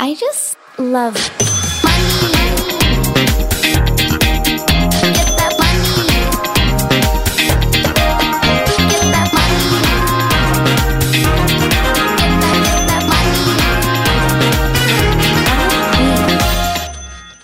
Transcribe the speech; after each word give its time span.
I 0.00 0.08
just 0.08 0.56
love 0.78 1.14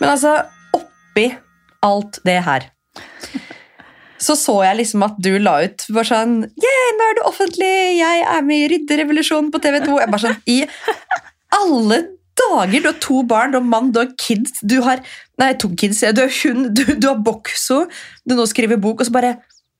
Men 0.00 0.10
altså, 0.10 0.42
oppi 0.74 1.30
alt 1.82 2.18
det 2.24 2.42
her 2.42 2.70
så 4.20 4.34
så 4.36 4.58
jeg 4.66 4.76
liksom 4.82 5.02
at 5.06 5.14
du 5.22 5.30
la 5.40 5.62
ut 5.64 5.86
bare 5.88 6.04
sånn 6.04 6.32
Yeah, 6.44 6.88
nå 6.98 7.06
er 7.06 7.14
du 7.16 7.20
offentlig! 7.24 7.74
Jeg 7.96 8.24
er 8.28 8.42
med 8.44 8.66
i 8.66 8.66
Rydderevolusjonen 8.74 9.48
på 9.54 9.62
TV 9.64 9.78
2. 9.86 9.94
Jeg 10.02 10.12
bare 10.12 10.24
sånn, 10.26 10.42
I 10.44 10.58
alle 11.56 12.02
dager! 12.40 12.80
Du 12.84 12.88
har 12.90 12.98
to 13.02 13.22
barn, 13.28 13.52
du 13.54 13.58
har 13.60 13.66
mann, 13.66 13.92
du 13.94 14.00
har 14.02 14.10
kids. 14.20 14.58
Du 14.62 14.78
har 14.86 15.02
Nei, 15.40 15.54
to 15.56 15.70
kids. 15.78 16.00
Du 16.12 16.20
har 16.24 16.32
hund, 16.42 16.74
du, 16.76 16.84
du 17.00 17.06
har 17.08 17.16
bokso. 17.24 17.86
Du 18.28 18.34
nå 18.36 18.44
skriver 18.50 18.76
bok, 18.80 19.00
og 19.00 19.08
så 19.08 19.14
bare 19.14 19.34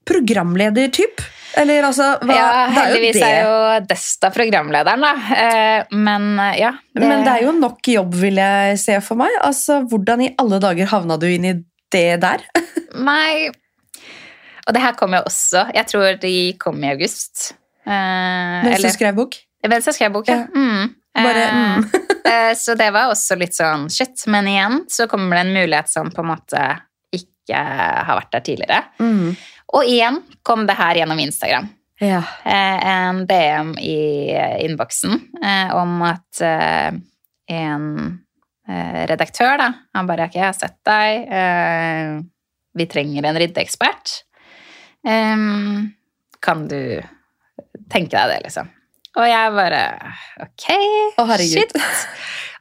programleder-typ. 0.08 1.20
Eller 1.60 1.82
altså 1.84 2.06
hva, 2.22 2.34
Ja, 2.36 2.46
det 2.70 2.82
er 2.82 2.92
jo 2.94 3.12
det. 3.12 3.22
er 3.26 3.40
jo 3.44 3.86
Desta 3.90 4.30
programlederen, 4.34 5.02
da. 5.02 5.10
Eh, 5.36 5.96
Men 5.98 6.28
ja. 6.56 6.70
Det... 6.94 7.02
Men 7.02 7.24
det 7.26 7.32
er 7.34 7.44
jo 7.48 7.52
nok 7.58 7.90
jobb, 7.90 8.14
vil 8.22 8.38
jeg 8.40 8.78
se 8.80 9.00
for 9.04 9.18
meg. 9.20 9.34
Altså, 9.44 9.80
Hvordan 9.90 10.22
i 10.26 10.30
alle 10.38 10.60
dager 10.62 10.88
havna 10.92 11.18
du 11.20 11.26
inn 11.28 11.48
i 11.50 11.54
det 11.90 12.06
der? 12.22 12.44
Nei 13.10 13.48
Og 13.50 14.74
det 14.76 14.82
her 14.82 14.94
kom 14.98 15.14
jo 15.14 15.20
også 15.26 15.64
Jeg 15.74 15.86
tror 15.90 16.16
de 16.22 16.32
kom 16.62 16.78
i 16.84 16.90
august. 16.92 17.50
Eh, 17.86 18.64
Mens 18.68 18.84
du 18.86 18.90
skrev 18.94 19.16
bok? 19.18 19.36
mens 19.68 19.84
jeg 19.90 19.98
skrev 19.98 20.14
bok, 20.14 20.28
Ja. 20.30 20.46
Mm. 20.54 20.94
Bare, 21.18 21.42
Eh, 21.50 21.52
mm. 21.52 22.09
Eh, 22.24 22.52
så 22.56 22.74
det 22.78 22.90
var 22.94 23.10
også 23.12 23.36
litt 23.40 23.56
sånn 23.56 23.88
shit. 23.92 24.24
Men 24.30 24.48
igjen 24.50 24.78
så 24.90 25.06
kommer 25.10 25.36
det 25.38 25.44
en 25.46 25.52
mulighet 25.56 25.90
som 25.92 26.10
på 26.12 26.24
en 26.24 26.30
måte 26.32 26.64
ikke 27.16 27.60
har 27.60 28.18
vært 28.20 28.32
der 28.36 28.46
tidligere. 28.46 28.80
Mm. 29.00 29.36
Og 29.76 29.86
igjen 29.86 30.20
kom 30.46 30.66
det 30.68 30.78
her 30.78 31.00
gjennom 31.02 31.20
Instagram. 31.22 31.68
Ja. 32.00 32.22
eh, 32.48 32.86
en 32.88 33.26
DM 33.28 33.74
i 33.76 34.32
innboksen 34.64 35.18
eh, 35.44 35.74
om 35.76 36.00
at 36.08 36.40
en 37.50 37.86
redaktør, 39.10 39.56
da 39.58 39.66
Han 39.98 40.06
bare 40.06 40.28
jeg 40.30 40.44
har 40.44 40.54
sett 40.54 40.78
deg. 40.86 41.24
Vi 42.78 42.86
trenger 42.86 43.26
en 43.26 43.38
ryddeekspert. 43.42 44.12
Kan 46.40 46.62
du 46.70 47.02
tenke 47.90 48.14
deg 48.14 48.30
det, 48.30 48.38
liksom? 48.46 48.70
Og 49.18 49.26
jeg 49.26 49.56
bare 49.56 49.80
Ok, 50.44 50.68
oh, 51.18 51.32
shit. 51.42 51.72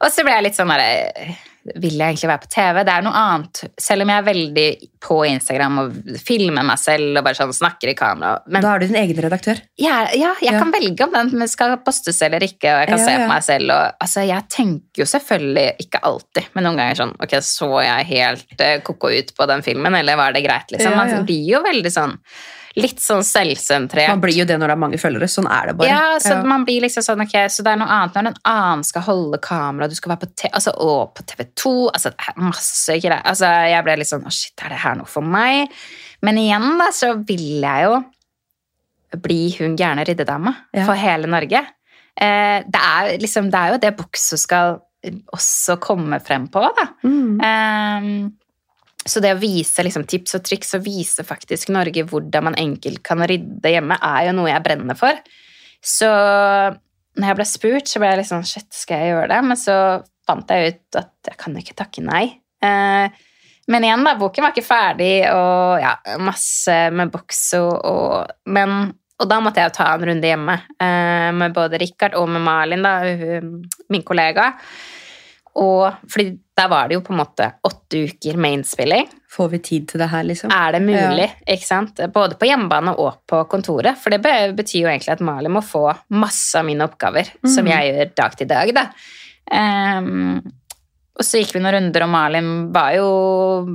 Og 0.02 0.10
så 0.10 0.24
ble 0.26 0.32
jeg 0.38 0.48
litt 0.48 0.56
sånn 0.58 0.70
derre 0.72 1.36
Vil 1.76 1.94
jeg 2.00 2.14
egentlig 2.14 2.30
være 2.30 2.42
på 2.42 2.48
TV? 2.50 2.78
Det 2.88 2.92
er 2.94 3.02
noe 3.04 3.20
annet. 3.20 3.58
Selv 3.78 4.02
om 4.02 4.10
jeg 4.10 4.22
er 4.22 4.26
veldig 4.26 4.64
på 5.04 5.18
Instagram 5.28 5.74
og 5.82 5.98
filmer 6.24 6.64
meg 6.66 6.80
selv 6.80 7.20
og 7.20 7.26
bare 7.26 7.36
sånn 7.36 7.52
snakker 7.54 7.92
i 7.92 7.94
kamera. 7.98 8.38
Men 8.48 8.64
Da 8.64 8.72
er 8.74 8.80
du 8.82 8.86
din 8.88 8.96
egen 9.02 9.20
redaktør. 9.22 9.60
ja, 9.78 9.98
ja, 10.16 10.30
jeg 10.40 10.54
Ja. 10.54 10.58
kan 10.58 10.72
velge 10.72 11.04
om 11.04 11.12
den 11.12 11.46
skal 11.52 11.76
postes 11.84 12.20
eller 12.24 12.40
ikke, 12.40 12.64
og 12.72 12.80
jeg 12.80 12.88
kan 12.88 12.98
Ja, 12.98 13.04
se 13.04 13.16
på 13.20 13.28
meg 13.28 13.42
selv. 13.44 13.70
Og, 13.76 13.92
altså, 14.00 14.24
jeg 14.26 14.48
tenker 14.48 15.02
jo 15.04 15.08
selvfølgelig, 15.12 15.66
ikke 15.84 16.00
alltid, 16.02 16.48
men 16.54 16.64
noen 16.64 16.80
ganger 16.80 16.96
sånn 17.02 17.14
Ok, 17.20 17.36
så 17.44 17.68
jeg 17.84 18.06
helt 18.14 18.60
eh, 18.60 18.80
koko 18.80 19.12
ut 19.12 19.34
på 19.36 19.46
den 19.52 19.62
filmen, 19.62 19.94
eller 20.00 20.16
var 20.16 20.32
det 20.32 20.42
greit, 20.48 20.72
liksom? 20.72 20.96
Man 20.96 21.26
blir 21.28 21.44
jo 21.58 21.62
veldig 21.62 21.92
sånn 21.92 22.16
Litt 22.78 23.00
sånn 23.02 23.24
selvsentrert. 23.26 24.08
Man 24.12 24.20
blir 24.22 24.36
jo 24.38 24.44
det 24.46 24.54
når 24.60 24.70
det 24.70 24.74
er 24.76 24.80
mange 24.84 24.98
følgere. 25.02 25.26
Sånn 25.26 25.48
er 25.50 25.66
det 25.66 25.76
bare. 25.80 25.88
Ja, 25.88 26.18
så 26.22 26.36
Ja. 26.36 26.42
man 26.46 26.64
blir 26.64 26.80
liksom 26.84 27.02
sånn, 27.02 27.22
ok, 27.24 27.34
så 27.50 27.64
det 27.66 27.72
er 27.72 27.80
noe 27.80 27.88
annet 27.90 28.14
når 28.14 28.26
en 28.28 28.36
annen 28.46 28.84
skal 28.84 29.02
holde 29.02 29.38
kamera, 29.42 29.88
du 29.88 29.94
skal 29.98 30.12
være 30.14 30.20
på, 30.26 30.34
te 30.36 30.48
altså, 30.54 30.70
og 30.78 31.14
på 31.14 31.26
TV 31.26 31.44
2, 31.56 31.90
altså 31.90 32.10
det 32.14 32.28
er 32.28 32.40
masse 32.40 32.88
greier. 33.02 33.22
Altså, 33.24 33.46
jeg 33.70 33.84
ble 33.84 33.96
litt 33.98 34.06
sånn, 34.12 34.22
å 34.24 34.30
shit, 34.30 34.54
er 34.62 34.68
det 34.68 34.78
her 34.78 34.94
noe 34.94 35.06
for 35.10 35.22
meg? 35.22 35.68
Men 36.22 36.36
igjen 36.38 36.78
da, 36.78 36.90
så 36.94 37.14
vil 37.26 37.60
jeg 37.60 37.84
jo 37.88 38.04
bli 39.18 39.40
hun 39.58 39.74
gærne 39.76 40.04
riddedama 40.06 40.54
Ja. 40.72 40.84
for 40.86 40.94
hele 40.94 41.26
Norge. 41.26 41.66
Eh, 42.16 42.62
det, 42.68 42.80
er 42.80 43.18
liksom, 43.18 43.50
det 43.50 43.58
er 43.58 43.72
jo 43.72 43.78
det 43.78 43.96
Bukso 43.96 44.36
skal 44.38 44.80
også 45.32 45.78
komme 45.80 46.20
frem 46.22 46.46
på, 46.52 46.60
da. 46.76 46.86
Mm. 47.02 47.40
Ehm, 47.40 48.32
så 49.06 49.22
det 49.24 49.32
å 49.34 49.40
vise 49.40 49.84
liksom, 49.84 50.04
tips 50.08 50.36
og 50.36 50.44
triks 50.44 50.74
og 50.76 50.84
vise 50.84 51.24
faktisk 51.26 51.72
Norge 51.72 52.04
hvordan 52.10 52.50
man 52.50 52.58
enkelt 52.60 53.02
kan 53.06 53.22
rydde 53.24 53.72
hjemme, 53.72 53.96
er 53.96 54.28
jo 54.28 54.36
noe 54.36 54.50
jeg 54.50 54.64
brenner 54.66 54.98
for. 54.98 55.18
Så 55.80 56.10
når 56.10 57.26
jeg 57.30 57.38
ble 57.38 57.48
spurt, 57.48 57.88
så 57.88 58.02
ble 58.02 58.12
jeg 58.12 58.20
litt 58.20 58.30
sånn 58.30 58.46
Shit, 58.46 58.68
skal 58.76 59.00
jeg 59.00 59.14
gjøre 59.14 59.32
det? 59.32 59.40
Men 59.48 59.58
så 59.58 59.76
fant 60.28 60.52
jeg 60.52 60.74
ut 60.74 61.00
at 61.00 61.32
jeg 61.32 61.40
kan 61.40 61.56
ikke 61.58 61.78
takke 61.78 62.04
nei. 62.04 62.24
Eh, 62.62 63.26
men 63.70 63.86
igjen, 63.86 64.04
da, 64.04 64.16
boken 64.18 64.44
var 64.44 64.54
ikke 64.54 64.66
ferdig, 64.66 65.14
og 65.32 65.80
ja, 65.80 65.94
masse 66.20 66.76
med 66.94 67.12
boks 67.12 67.44
og, 67.60 67.74
og 67.86 68.50
Men 68.50 68.90
og 69.20 69.28
da 69.28 69.36
måtte 69.44 69.60
jeg 69.60 69.68
jo 69.68 69.76
ta 69.76 69.90
en 69.92 70.04
runde 70.08 70.28
hjemme 70.30 70.54
eh, 70.80 71.28
med 71.36 71.52
både 71.52 71.76
Richard 71.82 72.14
og 72.16 72.24
med 72.32 72.40
Malin, 72.40 72.86
da, 72.86 72.94
min 73.92 74.04
kollega. 74.06 74.46
Og 75.56 75.92
fordi 76.08 76.38
der 76.56 76.68
var 76.70 76.88
det 76.88 76.94
jo 76.94 77.00
på 77.00 77.12
en 77.14 77.18
måte 77.24 77.46
åtte 77.66 78.04
uker 78.06 78.36
med 78.36 78.52
innspilling. 78.58 79.08
Får 79.30 79.48
vi 79.50 79.58
tid 79.58 79.88
til 79.88 80.00
det 80.02 80.08
her, 80.12 80.22
liksom? 80.24 80.50
Er 80.52 80.72
det 80.76 80.82
mulig? 80.84 81.26
ikke 81.48 81.66
sant? 81.66 81.98
Både 82.14 82.36
på 82.38 82.46
hjemmebane 82.46 82.92
og 82.98 83.22
på 83.26 83.40
kontoret. 83.50 83.96
For 83.98 84.10
det 84.10 84.20
betyr 84.56 84.82
jo 84.84 84.88
egentlig 84.92 85.12
at 85.16 85.20
Malin 85.24 85.52
må 85.52 85.62
få 85.64 85.88
masse 86.10 86.54
av 86.58 86.64
mine 86.68 86.84
oppgaver, 86.86 87.30
som 87.46 87.64
Mhm. 87.64 87.70
jeg 87.72 87.94
gjør 87.94 88.14
dag 88.14 88.36
til 88.36 88.46
dag. 88.46 88.74
da. 88.74 88.86
Um, 89.50 90.42
og 91.18 91.24
så 91.26 91.40
gikk 91.40 91.52
vi 91.54 91.60
noen 91.60 91.74
runder, 91.74 92.02
og 92.04 92.08
Malin 92.08 92.72
var 92.72 92.92
jo 92.94 93.66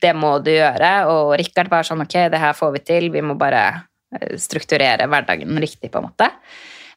Det 0.00 0.14
må 0.16 0.42
du 0.42 0.50
gjøre. 0.50 1.06
Og 1.12 1.36
Richard 1.38 1.68
var 1.68 1.82
sånn 1.82 2.00
Ok, 2.02 2.14
det 2.30 2.38
her 2.38 2.52
får 2.54 2.72
vi 2.72 2.78
til. 2.78 3.10
Vi 3.10 3.20
må 3.20 3.36
bare 3.38 3.82
eh, 4.20 4.36
strukturere 4.36 5.06
hverdagen 5.06 5.58
riktig, 5.60 5.90
på 5.92 5.98
en 5.98 6.08
måte. 6.08 6.30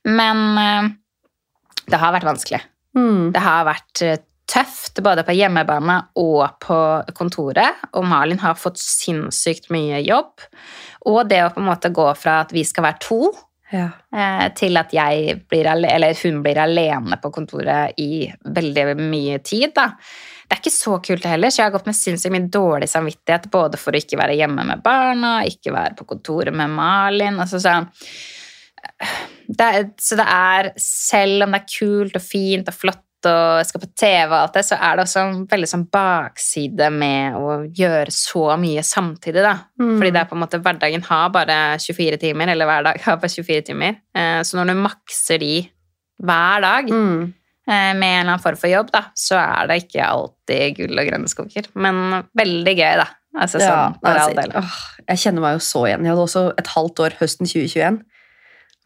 Men 0.06 0.58
eh, 0.58 0.90
det 1.90 2.00
har 2.00 2.14
vært 2.14 2.24
vanskelig. 2.30 2.62
Mm. 2.97 3.31
Det 3.35 3.41
har 3.44 3.68
vært 3.69 4.02
eh, 4.06 4.19
tøft 4.52 5.00
både 5.03 5.24
på 5.24 5.35
hjemmebane 5.38 5.97
og 6.19 6.57
på 6.63 6.79
kontoret, 7.16 7.85
og 7.96 8.03
Malin 8.09 8.41
har 8.41 8.57
fått 8.59 8.81
sinnssykt 8.81 9.69
mye 9.72 10.02
jobb. 10.03 10.44
Og 11.07 11.24
det 11.29 11.40
å 11.46 11.53
på 11.53 11.62
en 11.63 11.69
måte 11.69 11.94
gå 11.96 12.09
fra 12.19 12.41
at 12.44 12.52
vi 12.56 12.66
skal 12.68 12.90
være 12.90 13.02
to, 13.07 13.31
Ja. 13.72 13.88
eh, 14.12 14.50
til 14.53 14.75
at 14.75 14.91
blir, 14.91 15.66
eller 15.66 16.13
hun 16.24 16.41
blir 16.44 16.57
alene 16.59 17.16
på 17.22 17.31
kontoret 17.31 17.94
i 17.97 18.28
veldig 18.44 18.97
mye 19.00 19.40
tid. 19.40 19.72
Da. 19.73 19.94
Det 20.44 20.58
er 20.58 20.59
ikke 20.59 20.75
så 20.75 20.97
kult 21.02 21.23
heller, 21.23 21.47
så 21.47 21.62
jeg 21.62 21.69
har 21.69 21.78
gått 21.78 21.85
med 21.88 21.96
sinnssykt 21.96 22.34
mye 22.35 22.50
dårlig 22.52 22.90
samvittighet 22.91 23.50
både 23.50 23.79
for 23.79 23.94
å 23.96 24.02
ikke 24.02 24.19
være 24.19 24.35
hjemme 24.35 24.66
med 24.68 24.84
barna, 24.84 25.46
ikke 25.47 25.72
være 25.72 25.96
på 25.96 26.09
kontoret 26.09 26.53
med 26.53 26.69
Malin. 26.75 27.40
Altså 27.40 27.62
sånn 27.63 27.88
det 29.52 29.68
er, 29.68 29.88
så 30.00 30.18
det 30.19 30.25
er, 30.28 30.72
selv 30.81 31.44
om 31.46 31.52
det 31.56 31.62
er 31.64 31.72
kult 31.78 32.16
og 32.19 32.24
fint 32.25 32.69
og 32.72 32.78
flott 32.78 33.08
og 33.30 33.59
skal 33.69 33.84
på 33.84 33.90
TV 34.02 34.31
og 34.31 34.38
alt 34.40 34.56
det, 34.58 34.64
så 34.66 34.78
er 34.81 34.96
det 34.97 35.03
også 35.06 35.22
en 35.22 35.42
veldig 35.52 35.68
sånn 35.69 35.84
bakside 35.94 36.88
med 36.96 37.36
å 37.38 37.58
gjøre 37.78 38.09
så 38.16 38.47
mye 38.58 38.81
samtidig, 38.81 39.44
da. 39.46 39.52
Mm. 39.78 39.91
Fordi 40.00 40.09
det 40.16 40.22
er 40.24 40.30
på 40.31 40.38
en 40.38 40.41
måte 40.41 40.59
hverdagen 40.64 41.03
har 41.06 41.28
bare 41.36 41.58
24 41.84 42.18
timer, 42.24 42.50
eller 42.56 42.66
hver 42.66 42.88
dag 42.88 43.03
har 43.06 43.20
bare 43.22 43.30
24 43.36 43.62
timer. 43.68 44.00
Eh, 44.18 44.40
Så 44.41 44.58
når 44.58 44.72
du 44.74 44.81
makser 44.81 45.38
de 45.44 45.53
hver 46.24 46.62
dag 46.66 46.90
Mm. 46.90 47.34
eh, 47.70 47.94
med 47.94 48.02
en 48.02 48.20
eller 48.25 48.31
annen 48.34 48.40
form 48.41 48.58
for 48.58 48.68
jobb, 48.74 48.90
da, 48.91 49.03
så 49.16 49.38
er 49.38 49.68
det 49.68 49.84
ikke 49.84 50.08
alltid 50.09 50.78
gull 50.78 50.97
og 51.00 51.08
grønne 51.12 51.30
skoger. 51.30 51.68
Men 51.75 52.24
veldig 52.36 52.74
gøy, 52.78 52.96
da. 53.03 53.08
Altså 53.38 53.62
sånn, 53.62 53.96
Ja, 54.03 54.25
altså, 54.25 54.50
åh, 54.59 54.80
jeg 55.08 55.18
kjenner 55.18 55.41
meg 55.46 55.53
jo 55.53 55.59
så 55.64 55.86
igjen. 55.88 56.02
Jeg 56.03 56.09
hadde 56.16 56.25
også 56.25 56.53
et 56.58 56.68
halvt 56.74 57.00
år 57.06 57.12
høsten 57.22 57.46
2021 57.47 58.02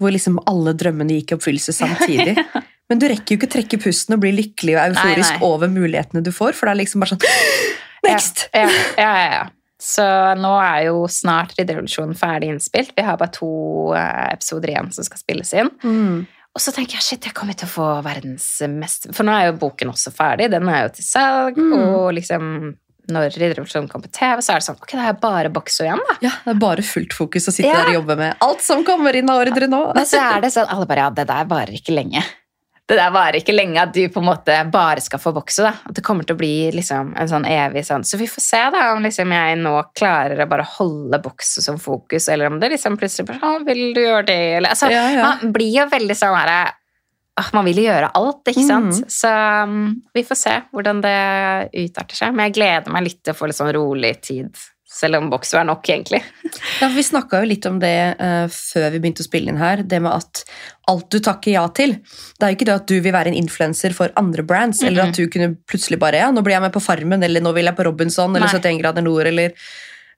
hvor 0.01 0.11
liksom 0.11 0.39
alle 0.49 0.73
drømmene 0.77 1.19
gikk 1.19 1.31
i 1.31 1.37
oppfyllelse 1.37 1.73
samtidig. 1.75 2.35
Men 2.89 2.99
du 3.01 3.07
rekker 3.09 3.33
jo 3.33 3.39
ikke 3.39 3.49
trekke 3.55 3.79
pusten 3.81 4.13
og 4.17 4.21
bli 4.21 4.31
lykkelig 4.35 4.75
og 4.77 4.81
euforisk 4.91 5.31
Nei, 5.37 5.39
nei. 5.41 5.47
over 5.47 5.71
mulighetene 5.73 6.21
du 6.25 6.29
får, 6.35 6.53
for 6.53 6.67
det 6.69 6.75
er 6.75 6.81
liksom 6.83 7.01
bare 7.01 7.15
sånn 7.15 7.23
Next! 8.05 8.43
Ja, 8.53 8.67
ja, 9.01 9.13
ja. 9.31 9.45
Så 9.81 10.03
nå 10.39 10.51
er 10.61 10.83
jo 10.91 11.01
snart 11.11 11.55
Ridderrevolusjonen 11.57 12.15
ferdig 12.17 12.51
innspilt. 12.53 12.93
Vi 12.97 13.03
har 13.05 13.17
bare 13.17 13.33
to 13.33 13.49
eh, 13.97 14.29
episoder 14.35 14.71
igjen 14.71 14.91
som 14.93 15.05
skal 15.07 15.19
spilles 15.21 15.51
inn. 15.57 15.71
Mm. 15.83 16.21
Og 16.55 16.61
så 16.63 16.71
tenker 16.75 16.95
jeg 16.99 17.03
shit, 17.07 17.25
jeg 17.27 17.35
kommer 17.35 17.57
til 17.57 17.67
å 17.67 17.73
få 17.73 17.87
verdens 18.05 18.45
mest 18.71 19.09
For 19.11 19.27
nå 19.27 19.33
er 19.35 19.49
jo 19.49 19.57
boken 19.65 19.89
også 19.91 20.13
ferdig, 20.15 20.47
den 20.53 20.69
er 20.71 20.85
jo 20.85 20.93
til 20.99 21.07
salg, 21.09 21.57
Mm. 21.59 21.73
og 21.81 22.13
liksom 22.15 22.45
når 23.11 23.35
Ridderrevolusjonen 23.35 23.89
kommer 23.91 24.07
på 24.09 24.15
TV, 24.17 24.41
så 24.41 24.53
er 24.55 24.61
det 24.61 24.67
sånn 24.69 24.79
Ok, 24.81 24.93
da 24.97 25.09
er 25.09 25.19
bare 25.21 25.49
Boxo 25.53 25.83
igjen, 25.85 26.01
da. 26.09 26.15
Ja, 26.25 26.31
det 26.45 26.55
er 26.55 26.63
bare 26.63 26.85
fullt 26.85 27.13
fokus 27.13 27.47
å 27.47 27.53
sitte 27.53 27.69
Ja. 27.69 27.83
der 27.83 27.91
og 27.93 27.99
jobbe 28.01 28.17
med 28.17 28.35
alt 28.41 28.61
som 28.65 28.83
kommer 28.87 29.15
inn 29.15 29.29
av 29.29 29.43
ordre 29.43 29.67
nå. 29.67 29.83
Men 29.95 30.05
så 30.09 30.21
er 30.23 30.41
det 30.41 30.51
sånn 30.55 30.67
alle 30.69 30.85
bare 30.89 31.05
Ja, 31.05 31.09
det 31.09 31.27
der 31.27 31.45
varer 31.45 31.73
ikke 31.77 31.93
lenge. 31.95 32.23
Det 32.87 32.99
der 32.99 33.09
varer 33.09 33.39
ikke 33.39 33.53
lenge 33.55 33.81
at 33.81 33.93
du 33.95 34.03
på 34.13 34.21
en 34.21 34.27
måte 34.27 34.55
bare 34.69 35.01
skal 35.01 35.17
få 35.17 35.31
bokse. 35.33 35.63
da. 35.65 35.71
At 35.89 35.95
det 35.97 36.03
kommer 36.05 36.23
til 36.23 36.35
å 36.35 36.37
bli 36.37 36.69
liksom 36.71 37.15
en 37.17 37.27
sånn 37.27 37.45
evig 37.49 37.81
sånn. 37.87 38.03
Så 38.05 38.17
vi 38.21 38.27
får 38.29 38.41
se 38.45 38.59
da 38.75 38.91
om 38.93 39.01
liksom 39.01 39.31
jeg 39.33 39.57
nå 39.57 39.71
klarer 39.97 40.43
å 40.45 40.47
bare 40.47 40.67
holde 40.77 41.17
bokse 41.23 41.63
som 41.65 41.79
fokus, 41.81 42.29
eller 42.29 42.45
om 42.45 42.59
det 42.59 42.69
liksom 42.75 42.95
plutselig 43.01 43.25
bare 43.25 43.39
sånn, 43.41 43.65
vil 43.65 43.93
du 43.95 44.01
gjøre 44.01 44.25
det, 44.27 44.37
eller 44.57 44.69
altså, 44.69 44.91
Ja, 44.91 45.09
ja. 45.09 45.23
Man 45.41 45.51
blir 45.51 45.73
jo 45.79 45.87
veldig 45.89 46.15
sånn 46.15 46.37
her 46.37 46.47
ah, 46.53 46.71
man 47.55 47.67
vil 47.67 47.81
jo 47.81 47.89
gjøre 47.89 48.13
alt, 48.15 48.47
ikke 48.47 48.63
sant? 48.63 49.01
Mm. 49.01 49.09
Så 49.11 49.31
um, 49.67 49.89
vi 50.15 50.23
får 50.23 50.39
se 50.39 50.53
hvordan 50.71 51.01
det 51.03 51.17
utarter 51.73 52.21
seg. 52.21 52.31
Men 52.35 52.47
jeg 52.47 52.55
gleder 52.59 52.95
meg 52.95 53.09
litt 53.09 53.19
til 53.25 53.35
å 53.35 53.37
få 53.37 53.49
litt 53.49 53.57
sånn 53.57 53.73
rolig 53.75 54.13
tid, 54.23 54.61
selv 54.95 55.19
om 55.19 55.27
bokser 55.33 55.59
er 55.59 55.67
nok, 55.67 55.83
egentlig. 55.91 56.21
Ja, 56.79 56.87
Vi 56.91 57.03
snakka 57.03 57.41
jo 57.41 57.49
litt 57.49 57.65
om 57.67 57.81
det 57.81 57.97
uh, 58.19 58.45
før 58.51 58.87
vi 58.93 59.01
begynte 59.03 59.23
å 59.23 59.27
spille 59.27 59.51
inn 59.51 59.59
her. 59.59 59.83
Det 59.83 59.99
med 60.03 60.15
at 60.15 60.45
alt 60.91 61.09
du 61.11 61.19
takker 61.23 61.57
ja 61.57 61.65
til. 61.75 61.97
Det 62.39 62.47
er 62.47 62.53
jo 62.53 62.59
ikke 62.59 62.69
det 62.71 62.77
at 62.77 62.87
du 62.91 62.95
vil 62.95 63.15
være 63.15 63.33
en 63.33 63.39
influenser 63.41 63.95
for 63.97 64.15
andre 64.19 64.45
brands, 64.47 64.79
eller 64.85 65.09
at 65.09 65.19
du 65.19 65.27
kunne 65.31 65.57
plutselig 65.67 65.99
bare 65.99 66.23
ja, 66.23 66.31
nå 66.31 66.43
blir 66.45 66.55
jeg 66.55 66.63
med 66.63 66.75
på 66.75 66.83
Farmen, 66.83 67.27
eller 67.27 67.43
nå 67.43 67.51
vil 67.57 67.67
jeg 67.67 67.75
på 67.75 67.87
Robinson, 67.89 68.31
eller 68.31 68.47
Nei. 68.47 68.63
71 68.63 68.81
grader 68.83 69.03
nord, 69.03 69.27
eller 69.27 69.55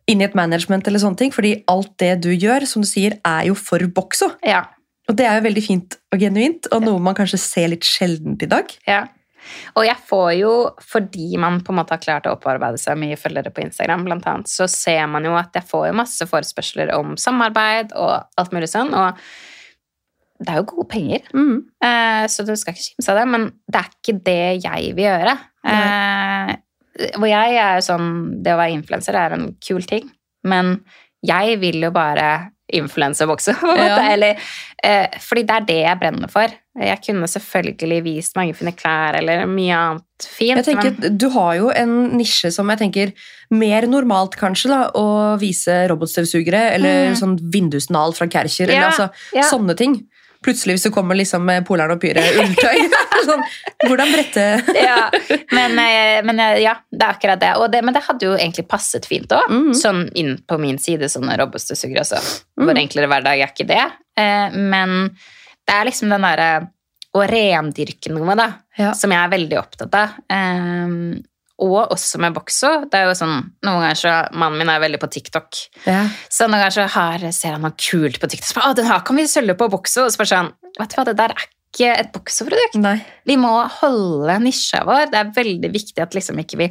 inn 0.08 0.22
i 0.22 0.28
et 0.28 0.38
management, 0.38 0.86
eller 0.88 1.02
sånne 1.02 1.20
ting. 1.20 1.34
Fordi 1.34 1.56
alt 1.74 1.96
det 2.02 2.14
du 2.26 2.30
gjør, 2.32 2.70
som 2.70 2.86
du 2.86 2.90
sier, 2.90 3.18
er 3.26 3.50
jo 3.50 3.58
for 3.58 3.82
bokso. 3.90 4.36
Ja. 4.46 4.68
Og 5.08 5.16
det 5.16 5.26
er 5.28 5.38
jo 5.38 5.46
veldig 5.46 5.64
fint 5.64 5.96
og 6.14 6.20
genuint, 6.20 6.68
og 6.76 6.84
noe 6.84 7.00
man 7.04 7.16
kanskje 7.16 7.40
ser 7.40 7.70
litt 7.72 7.88
sjeldent 7.88 8.44
i 8.44 8.50
dag. 8.52 8.74
Ja. 8.88 9.06
Og 9.80 9.86
jeg 9.88 9.96
får 10.10 10.32
jo, 10.42 10.54
fordi 10.84 11.38
man 11.40 11.62
på 11.64 11.72
en 11.72 11.78
måte 11.80 11.96
har 11.96 12.02
klart 12.04 12.26
å 12.28 12.34
opparbeide 12.36 12.80
seg 12.82 13.00
mye 13.00 13.16
følgere 13.20 13.54
på 13.56 13.64
Instagram, 13.64 14.04
blant 14.04 14.28
annet, 14.28 14.52
så 14.52 14.68
ser 14.68 15.06
man 15.08 15.24
jo 15.24 15.38
at 15.40 15.56
jeg 15.56 15.64
får 15.70 15.86
jo 15.88 15.96
masse 16.02 16.28
forespørsler 16.28 16.92
om 16.98 17.16
samarbeid 17.22 17.94
og 17.96 18.26
alt 18.42 18.52
mulig 18.56 18.68
sånn, 18.74 18.92
og 18.92 19.22
det 20.44 20.52
er 20.52 20.60
jo 20.60 20.68
gode 20.70 20.88
penger, 20.92 21.22
Mm. 21.34 21.64
eh, 21.82 22.26
så 22.28 22.46
du 22.46 22.52
skal 22.56 22.74
ikke 22.76 22.90
kimse 22.92 23.10
av 23.10 23.18
det, 23.18 23.28
men 23.32 23.48
det 23.72 23.80
er 23.80 23.90
ikke 23.96 24.24
det 24.28 24.64
jeg 24.68 24.94
vil 24.96 25.06
gjøre. 25.08 25.38
Eh, 25.66 26.56
og 27.18 27.26
jeg 27.30 27.56
er 27.58 27.80
jo 27.80 27.88
sånn, 27.88 28.44
det 28.44 28.54
å 28.54 28.60
være 28.60 28.76
influenser 28.76 29.16
er 29.16 29.34
en 29.34 29.56
kul 29.64 29.82
ting, 29.82 30.12
men 30.44 30.84
jeg 31.26 31.60
vil 31.60 31.82
jo 31.82 31.92
bare 31.92 32.52
influenserbokse, 32.74 33.54
på. 33.62 33.76
Ja. 33.80 34.00
Eller, 34.12 34.40
eh, 34.84 35.08
fordi 35.24 35.44
det 35.48 35.56
er 35.56 35.68
det 35.68 35.78
jeg 35.86 36.00
brenner 36.02 36.32
for. 36.32 36.54
Jeg 36.78 37.00
kunne 37.02 37.26
selvfølgelig 37.32 38.04
vist 38.06 38.36
mange 38.38 38.54
fine 38.54 38.74
klær 38.78 39.18
eller 39.18 39.46
mye 39.50 39.78
annet 39.78 40.28
fint. 40.28 40.60
Jeg 40.60 40.66
tenker, 40.68 40.94
men, 41.00 41.18
Du 41.18 41.30
har 41.34 41.56
jo 41.58 41.72
en 41.74 41.96
nisje 42.18 42.52
som 42.54 42.70
jeg 42.70 42.82
tenker 42.84 43.14
mer 43.50 43.88
normalt 43.90 44.36
kanskje 44.38 44.70
da, 44.74 44.82
å 44.94 45.38
vise 45.42 45.88
robotstøvsugere 45.90 46.74
eller 46.76 47.10
Mm. 47.14 47.18
sånn 47.18 47.38
vindusnal 47.54 48.14
fra 48.14 48.28
Kärcher, 48.28 48.70
eller 48.70 48.92
altså 48.92 49.10
ja. 49.34 49.48
sånne 49.50 49.76
ting. 49.78 50.04
Plutselig 50.48 50.78
du 50.84 50.90
kommer 50.96 51.18
liksom 51.20 51.44
med 51.44 51.66
Polaren 51.68 51.98
og 51.98 52.00
Pyre 52.02 52.24
ulltøy. 52.40 52.78
sånn, 53.28 53.42
hvordan 53.84 54.12
brette 54.14 54.46
ja, 54.88 55.10
men, 55.52 55.74
eh, 55.82 56.20
men 56.24 56.40
eh, 56.40 56.62
ja, 56.64 56.78
det 56.94 57.04
er 57.04 57.16
akkurat 57.18 57.42
det. 57.42 57.50
Det. 57.74 57.82
Men 57.84 57.98
det 57.98 58.04
hadde 58.08 58.30
jo 58.30 58.36
egentlig 58.38 58.68
passet 58.72 59.06
fint 59.10 59.34
òg. 59.36 59.50
Mm. 59.52 59.74
Sånn 59.76 60.06
inn 60.18 60.38
på 60.48 60.60
min 60.62 60.80
side, 60.80 61.10
sånne 61.12 61.36
robotstøvsugere 61.42 62.06
også. 62.06 62.22
Vår 62.62 62.72
Mhm. 62.74 62.82
enklere 62.86 63.12
hverdag 63.12 63.42
er 63.44 63.52
ikke 63.52 63.68
det. 63.68 63.84
Eh, 64.18 64.50
Men 64.56 65.10
det 65.68 65.76
er 65.76 65.86
liksom 65.90 66.10
den 66.14 66.22
derre 66.24 66.50
å 67.18 67.26
rendyrke 67.28 68.12
noe, 68.14 68.36
da, 68.40 68.48
Ja. 68.78 68.92
som 68.94 69.12
jeg 69.12 69.20
er 69.20 69.34
veldig 69.36 69.58
opptatt 69.60 69.94
av. 69.98 70.16
Eh, 70.30 71.22
Og 71.66 71.90
også 71.96 72.20
med 72.22 72.36
bokso. 72.36 72.70
Det 72.92 73.00
er 73.00 73.08
jo 73.10 73.16
sånn, 73.18 73.40
Noen 73.66 73.82
ganger 73.82 73.98
så 73.98 74.12
Mannen 74.38 74.60
min 74.62 74.70
er 74.70 74.82
veldig 74.84 75.00
på 75.02 75.10
TikTok. 75.10 75.58
Ja. 75.90 76.04
Så 76.30 76.46
noen 76.46 76.60
ganger 76.62 76.76
så 76.76 76.88
har, 76.94 77.24
ser 77.34 77.56
han 77.58 77.64
noe 77.66 77.74
kult 77.82 78.20
på 78.22 78.30
TikTok. 78.30 78.46
Så 78.52 78.60
bare, 78.60 78.72
å, 78.74 78.78
den 78.78 78.86
her 78.92 79.02
kan 79.08 79.18
vi 79.18 79.26
sølge 79.32 79.56
på 79.58 79.70
bokso. 79.74 80.06
Og 80.06 80.14
så 80.14 80.22
bare 80.22 80.34
sånn 80.36 80.52
Vet 80.78 80.92
du 80.94 81.00
hva, 81.00 81.06
det 81.10 81.16
der 81.18 81.34
er 81.34 81.48
ikke 81.48 81.88
et 81.98 82.12
boksoprodukt. 82.14 82.78
Nei. 82.84 83.00
Vi 83.26 83.36
må 83.42 83.56
holde 83.82 84.36
nisja 84.46 84.84
vår. 84.86 85.10
Det 85.10 85.18
er 85.24 85.34
veldig 85.34 85.72
viktig 85.74 86.04
at 86.06 86.14
liksom 86.14 86.38
ikke 86.46 86.62
vi 86.62 86.70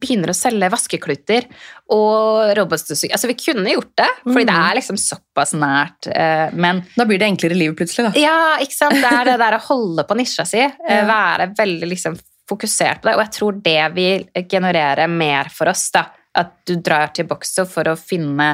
begynner 0.00 0.30
å 0.30 0.36
selge 0.38 0.68
vaskekluter 0.70 1.48
og 1.90 2.52
robotstøvsugere. 2.54 3.16
Altså, 3.16 3.26
vi 3.26 3.34
kunne 3.42 3.72
gjort 3.74 3.90
det, 3.98 4.06
fordi 4.22 4.44
det 4.46 4.54
er 4.62 4.76
liksom 4.78 4.98
såpass 5.02 5.52
nært. 5.58 6.06
eh, 6.14 6.54
Men 6.54 6.84
Da 6.94 7.04
blir 7.10 7.18
det 7.18 7.26
enklere 7.26 7.58
livet 7.58 7.76
plutselig, 7.80 8.06
da. 8.12 8.20
ja, 8.22 8.36
ikke 8.62 8.76
sant? 8.78 8.94
Det 9.02 9.10
er 9.10 9.32
det 9.32 9.38
der 9.42 9.56
å 9.58 9.62
holde 9.66 10.04
på 10.06 10.16
nisja 10.18 10.46
si. 10.46 10.62
eh. 10.62 11.02
Være 11.10 11.50
veldig 11.58 11.88
liksom 11.90 12.14
fokusert 12.50 13.00
på 13.00 13.08
det. 13.10 13.16
Og 13.16 13.24
jeg 13.24 13.34
tror 13.38 13.58
det 13.64 13.80
vil 13.96 14.46
generere 14.50 15.08
mer 15.10 15.50
for 15.54 15.72
oss, 15.72 15.88
da. 15.94 16.08
At 16.40 16.60
du 16.68 16.76
drar 16.78 17.10
til 17.14 17.26
Boxo 17.30 17.64
for 17.66 17.90
å 17.90 17.98
finne 17.98 18.52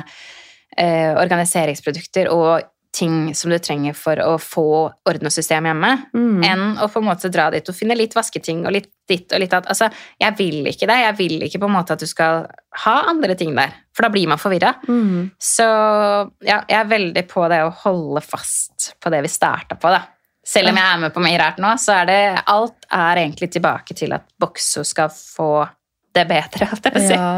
eh, 0.77 1.13
organiseringsprodukter 1.13 2.31
og 2.33 2.73
ting 2.97 3.35
som 3.37 3.53
du 3.53 3.59
trenger 3.61 3.97
for 3.97 4.21
å 4.25 4.37
få 4.41 4.67
orden 5.09 5.29
og 5.29 5.35
system 5.35 5.69
hjemme 5.69 5.91
Mm. 6.17 6.45
enn 6.45 6.65
å 6.81 6.89
på 6.89 7.03
en 7.03 7.09
måte 7.11 7.29
dra 7.33 7.51
dit 7.53 7.69
og 7.69 7.77
finne 7.77 7.97
litt 7.97 8.15
vasketing 8.17 8.65
og 8.65 8.73
litt 8.73 8.89
ditt 9.07 9.31
og 9.33 9.39
litt 9.43 9.53
datt. 9.53 9.69
Altså, 9.71 9.91
jeg 10.19 10.35
vil 10.39 10.67
ikke 10.67 10.89
det. 10.89 10.97
Jeg 11.05 11.17
vil 11.19 11.43
ikke 11.47 11.61
på 11.63 11.69
en 11.69 11.77
måte 11.77 11.95
at 11.95 12.01
du 12.03 12.09
skal 12.11 12.47
ha 12.83 12.95
andre 13.07 13.37
ting 13.39 13.53
der, 13.55 13.75
for 13.95 14.07
da 14.07 14.11
blir 14.11 14.27
man 14.27 14.41
forvirra. 14.41 14.73
Mm. 14.89 15.31
Så 15.39 15.67
ja, 16.43 16.63
jeg 16.67 16.79
er 16.81 16.91
veldig 16.91 17.23
på 17.31 17.45
det 17.53 17.61
å 17.63 17.75
holde 17.85 18.25
fast 18.25 18.95
på 18.99 19.13
det 19.15 19.23
vi 19.23 19.31
starta 19.31 19.79
på, 19.79 19.93
da. 19.93 20.03
Selv 20.47 20.71
om 20.71 20.77
jeg 20.79 20.87
er 20.95 21.01
med 21.03 21.15
på 21.15 21.23
mye 21.25 21.39
rart 21.43 21.57
nå, 21.63 21.73
så 21.83 21.97
er 22.01 22.11
det 22.11 22.19
Alt 22.53 22.87
er 22.95 23.23
egentlig 23.25 23.49
tilbake 23.57 23.97
til 23.99 24.15
at 24.15 24.29
Bokso 24.39 24.85
skal 24.87 25.11
få 25.11 25.67
det 26.15 26.27
bedre, 26.31 26.69
holdt 26.71 26.87
jeg 26.87 26.95
på 26.95 27.03
å 27.03 27.07
si. 27.07 27.17
Ja. 27.17 27.33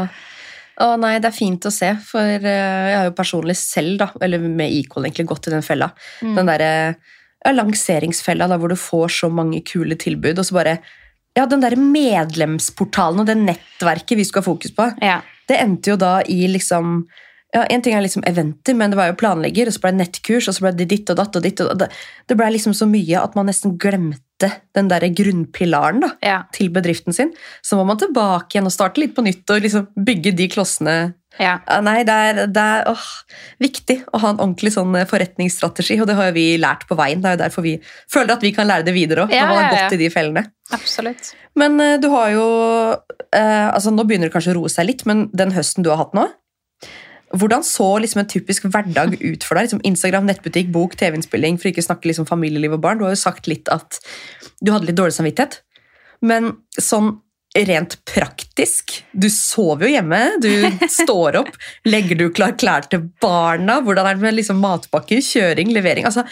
Å 0.79 0.93
nei, 0.95 1.15
det 1.19 1.27
er 1.27 1.35
fint 1.35 1.65
å 1.67 1.71
se, 1.75 1.89
for 2.07 2.23
eh, 2.23 2.45
jeg 2.87 2.95
har 2.95 3.09
jo 3.09 3.15
personlig 3.17 3.57
selv, 3.59 3.97
da, 3.99 4.05
eller 4.23 4.39
med 4.45 4.71
Equal 4.71 5.03
egentlig, 5.09 5.25
gått 5.27 5.49
i 5.49 5.51
den 5.51 5.65
fella. 5.65 5.89
Mm. 6.23 6.37
Den 6.37 6.51
derre 6.53 6.69
ja, 7.43 7.51
lanseringsfella 7.51 8.47
da, 8.51 8.55
hvor 8.61 8.71
du 8.71 8.77
får 8.79 9.11
så 9.17 9.29
mange 9.33 9.59
kule 9.67 9.97
tilbud, 9.99 10.39
og 10.39 10.47
så 10.47 10.59
bare 10.61 10.77
Ja, 11.37 11.43
den 11.45 11.61
derre 11.61 11.77
medlemsportalen 11.77 13.21
og 13.21 13.27
det 13.29 13.35
nettverket 13.37 14.17
vi 14.17 14.23
skulle 14.25 14.41
ha 14.43 14.49
fokus 14.49 14.73
på, 14.75 14.87
Ja. 15.03 15.19
det 15.47 15.59
endte 15.61 15.91
jo 15.91 15.97
da 15.99 16.21
i 16.27 16.47
liksom 16.49 17.03
ja, 17.55 17.63
En 17.69 17.81
ting 17.81 17.95
er 17.97 18.01
liksom 18.05 18.23
eventer, 18.29 18.75
men 18.77 18.91
det 18.91 18.97
var 18.99 19.07
jo 19.09 19.17
planlegger, 19.19 19.67
og 19.67 19.73
så 19.73 19.81
ble 19.81 19.91
det 19.95 20.01
nettkurs, 20.03 20.47
og 20.51 20.53
så 20.57 20.65
ble 20.67 20.71
det 20.77 20.89
ditt 20.91 21.09
og 21.09 21.17
datt 21.17 21.35
og 21.39 21.43
ditt. 21.45 21.61
og 21.65 21.77
Det, 21.81 21.87
det 22.29 22.37
ble 22.37 22.49
liksom 22.53 22.75
så 22.77 22.85
mye 22.89 23.21
at 23.23 23.33
man 23.35 23.47
nesten 23.49 23.77
glemte 23.81 24.51
den 24.77 24.87
der 24.87 25.03
grunnpilaren 25.11 25.99
da, 26.05 26.11
Ja. 26.23 26.43
til 26.53 26.69
bedriften 26.69 27.13
sin. 27.13 27.33
Så 27.65 27.75
må 27.75 27.85
man 27.89 27.97
tilbake 27.97 28.53
igjen 28.55 28.69
og 28.69 28.71
starte 28.75 29.01
litt 29.01 29.15
på 29.17 29.25
nytt 29.25 29.49
og 29.49 29.61
liksom 29.65 29.87
bygge 29.97 30.35
de 30.37 30.47
klossene. 30.47 30.97
ja. 31.39 31.57
Nei, 31.81 32.03
det 32.03 32.13
er, 32.13 32.39
det 32.47 32.61
er 32.61 32.87
åh, 32.91 33.03
viktig 33.59 33.97
å 34.13 34.19
ha 34.21 34.29
en 34.29 34.39
ordentlig 34.39 34.71
sånn 34.75 34.95
eh, 34.95 35.05
forretningsstrategi, 35.09 35.99
og 36.01 36.07
det 36.07 36.15
har 36.15 36.31
vi 36.35 36.45
lært 36.61 36.85
på 36.87 36.95
veien. 36.99 37.21
Det 37.21 37.29
er 37.31 37.37
jo 37.37 37.43
derfor 37.43 37.65
vi 37.65 37.75
føler 38.11 38.33
at 38.37 38.41
vi 38.45 38.51
kan 38.55 38.67
lære 38.69 38.85
det 38.85 38.93
videre 38.95 39.25
òg, 39.25 39.33
når 39.33 39.47
man 39.55 39.63
har 39.63 39.75
gått 39.89 39.97
i 39.97 40.03
de 40.05 40.09
fellene. 40.13 40.45
Absolutt. 40.71 41.33
Men 41.57 41.79
eh, 41.81 41.97
du 41.99 42.09
har 42.13 42.29
jo 42.31 42.45
eh, 43.33 43.67
altså 43.73 43.91
Nå 43.91 44.05
begynner 44.05 44.29
det 44.29 44.33
kanskje 44.35 44.53
å 44.53 44.59
roe 44.61 44.69
seg 44.71 44.85
litt, 44.89 45.05
men 45.09 45.29
den 45.33 45.51
høsten 45.55 45.83
du 45.85 45.89
har 45.91 45.97
hatt 46.05 46.13
nå 46.17 46.27
Hvordan 47.37 47.63
så 47.65 47.87
liksom 48.01 48.23
en 48.23 48.29
typisk 48.29 48.65
hverdag 48.73 49.15
ut 49.21 49.45
for 49.45 49.57
deg? 49.57 49.67
Liksom 49.67 49.83
Instagram, 49.85 50.25
nettbutikk, 50.29 50.71
bok, 50.73 50.95
TV-innspilling, 50.97 51.59
for 51.61 51.69
ikke 51.69 51.83
å 51.83 51.89
snakke 51.91 52.09
liksom 52.09 52.27
familieliv 52.29 52.77
og 52.77 52.83
barn. 52.85 53.01
Du 53.01 53.05
har 53.05 53.13
jo 53.13 53.21
sagt 53.21 53.49
litt 53.51 53.69
at 53.73 53.99
du 54.59 54.71
hadde 54.73 54.89
litt 54.89 54.97
dårlig 54.97 55.17
samvittighet. 55.17 55.59
Men 56.25 56.55
sånn 56.75 57.19
rent 57.55 57.95
praktisk 58.05 58.99
Du 59.09 59.25
sover 59.33 59.87
jo 59.87 59.93
hjemme, 59.95 60.19
du 60.41 60.51
står 61.01 61.39
opp. 61.41 61.53
Legger 61.89 62.19
du 62.19 62.27
klar 62.33 62.53
klær 62.59 62.85
til 62.89 63.07
barna? 63.21 63.79
Hvordan 63.85 64.09
er 64.09 64.17
det 64.17 64.25
med 64.25 64.37
liksom 64.37 64.59
matpakker, 64.63 65.21
kjøring, 65.25 65.73
levering? 65.73 66.05
Altså, 66.09 66.25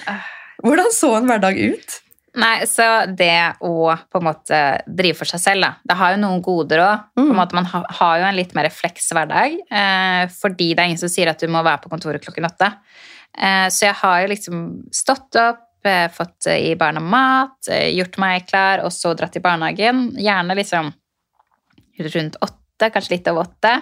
hvordan 0.66 0.94
så 0.94 1.16
en 1.18 1.30
hverdag 1.30 1.58
ut? 1.58 1.98
Nei, 2.38 2.68
så 2.70 2.86
det 3.10 3.58
å 3.66 3.90
på 3.90 4.20
en 4.20 4.26
måte 4.28 4.58
drive 4.86 5.18
for 5.18 5.30
seg 5.30 5.42
selv, 5.42 5.66
da. 5.66 5.72
Det 5.90 5.98
har 5.98 6.14
jo 6.14 6.22
noen 6.22 6.44
goder 6.46 6.84
òg. 6.84 7.06
Mm. 7.18 7.32
Man 7.58 7.70
har 7.72 8.20
jo 8.22 8.28
en 8.28 8.38
litt 8.38 8.54
mer 8.58 8.68
refleks 8.70 9.10
hverdag. 9.16 9.56
Eh, 9.66 10.24
fordi 10.38 10.72
det 10.72 10.84
er 10.84 10.92
ingen 10.92 11.02
som 11.02 11.12
sier 11.12 11.32
at 11.32 11.42
du 11.42 11.50
må 11.50 11.64
være 11.66 11.82
på 11.84 11.92
kontoret 11.94 12.22
klokken 12.22 12.46
åtte. 12.46 12.70
Eh, 13.34 13.66
så 13.74 13.88
jeg 13.88 13.98
har 14.04 14.22
jo 14.22 14.30
liksom 14.34 14.62
stått 14.94 15.40
opp, 15.42 15.66
eh, 15.90 16.06
fått 16.14 16.50
eh, 16.52 16.70
i 16.70 16.78
barna 16.78 17.02
mat, 17.02 17.58
eh, 17.74 17.90
gjort 17.98 18.22
meg 18.22 18.46
klar, 18.52 18.86
og 18.86 18.94
så 18.94 19.16
dratt 19.18 19.40
i 19.40 19.44
barnehagen. 19.44 20.12
Gjerne 20.22 20.58
liksom 20.62 20.94
rundt 22.14 22.38
åtte, 22.46 22.92
kanskje 22.94 23.18
litt 23.18 23.34
over 23.34 23.48
åtte. 23.48 23.74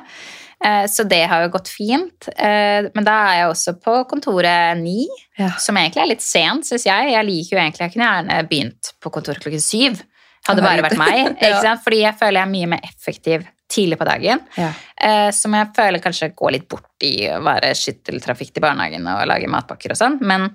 Eh, 0.66 0.88
så 0.90 1.04
det 1.04 1.24
har 1.30 1.44
jo 1.44 1.52
gått 1.54 1.70
fint. 1.70 2.30
Eh, 2.32 2.88
men 2.94 3.06
da 3.06 3.16
er 3.28 3.40
jeg 3.40 3.50
også 3.52 3.76
på 3.84 3.96
kontoret 4.10 4.80
ni. 4.80 5.06
Ja. 5.38 5.52
Som 5.62 5.78
egentlig 5.78 6.02
er 6.02 6.12
litt 6.16 6.26
sent, 6.26 6.68
syns 6.68 6.88
jeg. 6.88 7.12
Jeg 7.14 7.28
liker 7.28 7.58
jo 7.58 7.62
egentlig, 7.62 7.88
jeg 7.88 7.96
kunne 7.96 8.12
gjerne 8.12 8.38
begynt 8.50 8.94
på 9.04 9.12
kontoret 9.14 9.44
klokken 9.44 9.64
syv. 9.64 10.00
Hadde 10.46 10.66
bare 10.66 10.86
vært 10.86 11.02
meg. 11.02 11.36
Ja. 11.46 11.76
Fordi 11.82 12.02
jeg 12.04 12.18
føler 12.20 12.40
jeg 12.40 12.48
er 12.48 12.54
mye 12.54 12.72
mer 12.76 12.88
effektiv 12.88 13.46
tidlig 13.72 13.98
på 14.00 14.08
dagen. 14.08 14.42
Ja. 14.58 14.72
Eh, 14.96 15.30
som 15.34 15.54
jeg 15.58 15.74
føler 15.76 16.02
kanskje 16.02 16.32
går 16.38 16.56
litt 16.56 16.68
bort 16.70 17.06
i 17.06 17.28
å 17.34 17.42
være 17.46 17.74
skytteltrafikk 17.78 18.54
til 18.56 18.66
barnehagen 18.66 19.06
og 19.10 19.26
lage 19.30 19.50
matpakker 19.52 19.94
og 19.94 20.00
sånn. 20.00 20.18
Men 20.26 20.48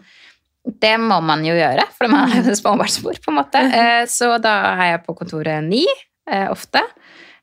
det 0.81 0.95
må 1.01 1.19
man 1.25 1.43
jo 1.47 1.55
gjøre, 1.57 1.87
for 1.97 2.11
man 2.13 2.31
er 2.31 2.51
jo 2.51 2.57
småbarnsmor, 2.63 3.19
på 3.23 3.33
en 3.33 3.39
måte. 3.39 3.63
Så 4.17 4.33
da 4.43 4.57
er 4.73 4.95
jeg 4.95 5.05
på 5.07 5.15
kontoret 5.19 5.63
ni 5.67 5.85
ofte. 6.51 6.83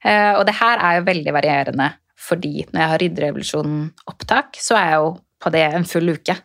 Og 0.08 0.44
det 0.48 0.54
her 0.56 0.80
er 0.80 1.00
jo 1.00 1.08
veldig 1.10 1.32
varierende, 1.36 1.88
fordi 2.28 2.66
når 2.74 2.82
jeg 2.82 2.92
har 2.92 3.02
Rydderevolusjonen-opptak, 3.04 4.60
så 4.62 4.78
er 4.80 4.92
jeg 4.92 5.02
jo 5.02 5.10
på 5.44 5.52
det 5.54 5.66
en 5.72 5.88
full 5.88 6.14
uke. 6.16 6.36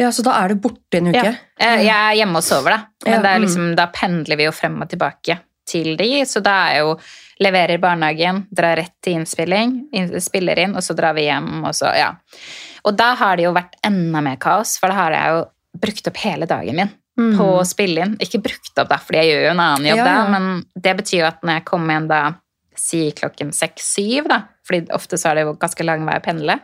Ja, 0.00 0.10
Så 0.10 0.24
da 0.26 0.34
er 0.42 0.50
du 0.50 0.58
borte 0.58 0.98
en 0.98 1.12
uke? 1.12 1.28
Ja. 1.60 1.74
Jeg 1.78 1.94
er 1.94 2.16
hjemme 2.18 2.40
og 2.40 2.46
sover, 2.46 2.74
da. 2.74 2.78
Men 3.04 3.12
Ja, 3.14 3.20
det 3.22 3.34
mm. 3.34 3.44
liksom, 3.44 3.68
da 3.78 3.86
pendler 3.94 4.40
vi 4.40 4.48
jo 4.48 4.54
frem 4.54 4.80
og 4.82 4.90
tilbake 4.90 5.38
til 5.64 5.94
de, 5.96 6.08
så 6.28 6.42
da 6.44 6.56
er 6.72 6.82
jo 6.82 6.96
leverer 7.40 7.80
barnehagen, 7.82 8.44
drar 8.54 8.76
rett 8.78 8.94
til 9.02 9.16
innspilling, 9.18 9.88
spiller 10.22 10.60
inn, 10.64 10.74
og 10.76 10.84
så 10.86 10.94
drar 10.98 11.14
vi 11.16 11.24
hjem, 11.28 11.64
og 11.64 11.72
så, 11.74 11.90
ja. 11.96 12.10
Og 12.84 12.94
da 12.98 13.14
har 13.18 13.38
det 13.38 13.46
jo 13.46 13.54
vært 13.56 13.78
enda 13.86 14.20
mer 14.22 14.36
kaos, 14.42 14.76
for 14.78 14.92
da 14.92 14.98
har 14.98 15.16
jeg 15.16 15.32
jo 15.32 15.40
brukt 15.86 16.10
opp 16.10 16.20
hele 16.26 16.50
dagen 16.50 16.82
min 16.82 16.92
Mm. 17.14 17.36
på 17.38 17.44
å 17.60 17.62
spille 17.62 18.02
inn. 18.02 18.16
Ikke 18.18 18.40
brukt 18.42 18.72
opp, 18.74 18.88
da, 18.90 18.96
fordi 18.98 19.20
jeg 19.20 19.28
gjør 19.30 19.44
jo 19.44 19.50
en 19.52 19.60
annen 19.62 19.84
jobb 19.86 20.00
Ja, 20.00 20.04
da, 20.04 20.22
men 20.32 20.64
det 20.74 20.96
betyr 20.98 21.20
jo 21.20 21.26
at 21.28 21.44
når 21.46 21.60
jeg 21.60 21.64
kommer 21.68 21.94
igjen 21.94 22.08
da, 22.10 22.22
si 22.74 23.02
klokken 23.14 23.52
seks-syv, 23.54 24.26
da, 24.32 24.38
fordi 24.66 24.86
ofte 24.96 25.18
så 25.20 25.30
er 25.30 25.34
det 25.40 25.46
jo 25.46 25.54
ganske 25.60 25.84
lang 25.86 26.04
vei 26.08 26.16
å 26.18 26.24
pendle, 26.24 26.58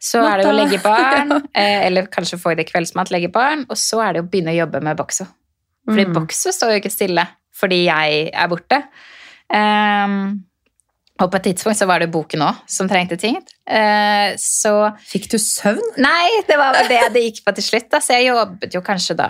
så 0.00 0.22
er 0.24 0.40
det 0.40 0.46
jo 0.46 0.52
å 0.54 0.56
legge 0.56 0.78
barn, 0.84 1.32
eh, 1.60 1.86
eller 1.86 2.06
kanskje 2.12 2.38
få 2.40 2.54
i 2.54 2.58
det 2.60 2.68
kveldsmat, 2.70 3.10
legge 3.12 3.28
barn, 3.34 3.66
og 3.68 3.76
så 3.76 4.00
er 4.04 4.12
det 4.14 4.22
jo 4.22 4.28
å 4.28 4.30
begynne 4.32 4.54
å 4.54 4.60
jobbe 4.62 4.80
med 4.86 4.96
bokso. 4.96 5.26
Fordi 5.88 6.06
Mm. 6.06 6.14
bokso 6.14 6.52
står 6.54 6.74
jo 6.74 6.80
ikke 6.82 6.92
stille, 6.94 7.26
fordi 7.56 7.84
jeg 7.88 8.30
er 8.32 8.48
borte. 8.48 8.78
Um, 9.50 10.44
og 11.20 11.28
på 11.32 11.36
et 11.36 11.48
tidspunkt 11.50 11.76
så 11.76 11.86
var 11.90 12.00
det 12.00 12.08
boken 12.12 12.40
òg 12.46 12.60
som 12.70 12.88
trengte 12.88 13.18
ting. 13.20 13.36
Eh, 13.68 14.36
så 14.40 14.72
Fikk 15.10 15.26
du 15.32 15.36
søvn? 15.42 15.82
Nei, 16.00 16.30
det 16.48 16.56
var 16.56 16.72
vel 16.78 16.88
det 16.88 17.00
det 17.12 17.24
gikk 17.26 17.42
på 17.44 17.52
til 17.58 17.66
slutt. 17.66 17.90
Da. 17.92 18.00
Så 18.00 18.14
jeg 18.16 18.30
jobbet 18.30 18.72
jo 18.76 18.80
kanskje 18.86 19.16
da 19.18 19.28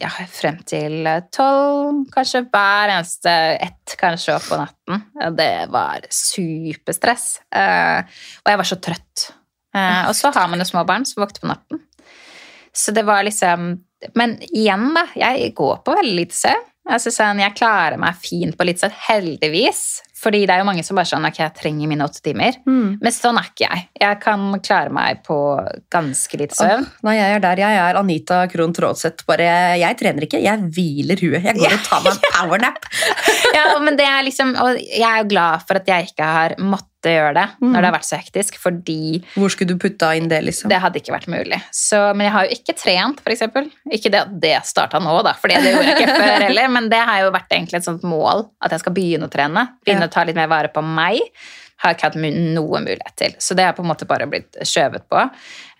ja, 0.00 0.10
frem 0.10 0.58
til 0.66 1.06
tolv, 1.34 2.04
kanskje 2.14 2.44
hver 2.48 2.92
eneste 2.96 3.32
ett, 3.62 3.94
kanskje 4.00 4.34
opp 4.34 4.48
på 4.48 4.58
natten. 4.58 5.04
Det 5.38 5.52
var 5.72 6.06
superstress. 6.10 7.28
Eh, 7.54 8.20
og 8.42 8.52
jeg 8.52 8.60
var 8.60 8.70
så 8.70 8.80
trøtt. 8.82 9.26
Eh, 9.74 10.02
og 10.08 10.14
så 10.18 10.32
har 10.34 10.50
man 10.50 10.62
jo 10.62 10.68
små 10.68 10.84
barn 10.88 11.06
som 11.06 11.22
våkner 11.22 11.44
på 11.44 11.50
natten. 11.50 11.82
Så 12.74 12.94
det 12.94 13.04
var 13.06 13.22
liksom 13.22 13.76
Men 14.14 14.34
igjen, 14.52 14.90
da. 14.92 15.06
Jeg 15.16 15.54
går 15.56 15.78
på 15.80 15.94
veldig 15.96 16.16
lite 16.18 16.36
søvn. 16.36 16.66
Altså, 16.84 17.08
sånn, 17.14 17.40
jeg 17.40 17.56
klarer 17.56 17.96
meg 18.00 18.16
fint 18.20 18.56
på 18.58 18.66
litt 18.68 18.82
sånn, 18.82 18.92
heldigvis. 19.06 20.02
Fordi 20.24 20.42
det 20.46 20.54
er 20.54 20.62
jo 20.62 20.66
mange 20.68 20.84
som 20.86 20.96
bare 20.96 21.08
sånn 21.08 21.26
Ok, 21.28 21.38
jeg 21.42 21.52
trenger 21.58 21.88
mine 21.90 22.04
åtte 22.06 22.22
timer. 22.24 22.56
Mm. 22.68 22.96
Men 23.02 23.12
sånn 23.12 23.38
er 23.40 23.48
ikke 23.50 23.66
jeg. 23.66 23.84
Jeg 24.00 24.20
kan 24.22 24.44
klare 24.64 24.92
meg 24.94 25.22
på 25.26 25.36
ganske 25.92 26.40
litt 26.40 26.54
søvn. 26.56 26.86
Oh, 26.86 27.02
nei, 27.08 27.16
jeg 27.18 27.36
er 27.38 27.44
der. 27.44 27.62
Jeg 27.64 27.80
er 27.82 28.00
Anita 28.00 28.40
Krohn 28.52 28.72
Traaseth. 28.76 29.26
Bare 29.28 29.48
jeg 29.80 29.98
trener 30.00 30.28
ikke, 30.28 30.40
jeg 30.44 30.70
hviler 30.76 31.24
huet. 31.24 31.44
Jeg 31.48 31.60
går 31.60 31.76
og 31.76 31.84
tar 31.88 32.04
meg 32.04 32.16
en 32.16 32.24
powernap. 32.38 32.90
Ja, 33.56 33.68
men 33.84 34.00
det 34.00 34.08
er 34.08 34.24
liksom, 34.28 34.56
og 34.60 34.80
jeg 34.80 35.04
er 35.08 35.22
jo 35.22 35.30
glad 35.32 35.64
for 35.68 35.80
at 35.80 35.88
jeg 35.88 36.12
ikke 36.12 36.32
har 36.36 36.56
måttet 36.60 36.90
gjøre 37.12 37.34
det 37.34 37.44
Mm. 37.60 37.72
når 37.72 37.80
det 37.80 37.84
har 37.90 37.94
vært 37.98 38.08
så 38.08 38.16
hektisk, 38.20 38.56
fordi 38.58 39.24
Hvor 39.34 39.48
skulle 39.50 39.68
du 39.74 39.78
putta 39.78 40.14
inn 40.16 40.28
det, 40.28 40.42
liksom? 40.44 40.68
det 40.70 40.80
hadde 40.80 41.00
ikke 41.00 41.12
vært 41.14 41.28
mulig. 41.28 41.60
Så, 41.72 42.14
men 42.16 42.24
jeg 42.26 42.32
har 42.32 42.44
jo 42.44 42.50
ikke 42.56 42.76
trent, 42.78 43.20
eksempel. 43.34 43.70
Ikke 43.92 44.10
det 44.10 44.20
at 44.20 44.40
det 44.40 44.54
starta 44.64 44.98
nå, 45.00 45.22
da, 45.24 45.32
for 45.34 45.48
det 45.48 45.60
gjorde 45.62 45.84
jeg 45.84 45.96
ikke 46.00 46.16
før 46.16 46.46
heller, 46.48 46.68
men 46.68 46.88
det 46.88 47.02
har 47.04 47.20
jo 47.24 47.30
vært 47.34 47.50
egentlig 47.52 47.76
et 47.82 47.84
sånt 47.84 48.02
mål 48.02 48.48
at 48.62 48.70
jeg 48.70 48.80
skal 48.80 48.92
begynne 48.94 49.28
å 49.28 49.30
trene. 49.32 49.68
Begynne 49.84 50.06
Ja. 50.06 50.08
å 50.08 50.10
ta 50.16 50.24
litt 50.24 50.36
mer 50.36 50.46
vare 50.48 50.68
på 50.68 50.82
meg. 50.84 51.20
Har 51.82 51.90
jeg 51.92 51.98
ikke 51.98 52.08
hatt 52.12 52.20
noe 52.54 52.80
mulighet 52.80 53.16
til. 53.16 53.32
Så 53.38 53.54
det 53.56 53.64
har 53.66 53.72
på 53.74 53.82
en 53.82 53.88
måte 53.90 54.06
bare 54.06 54.26
blitt 54.30 54.54
skjøvet 54.62 55.02
på. 55.10 55.20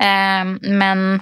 Eh, 0.00 0.44
men 0.68 1.20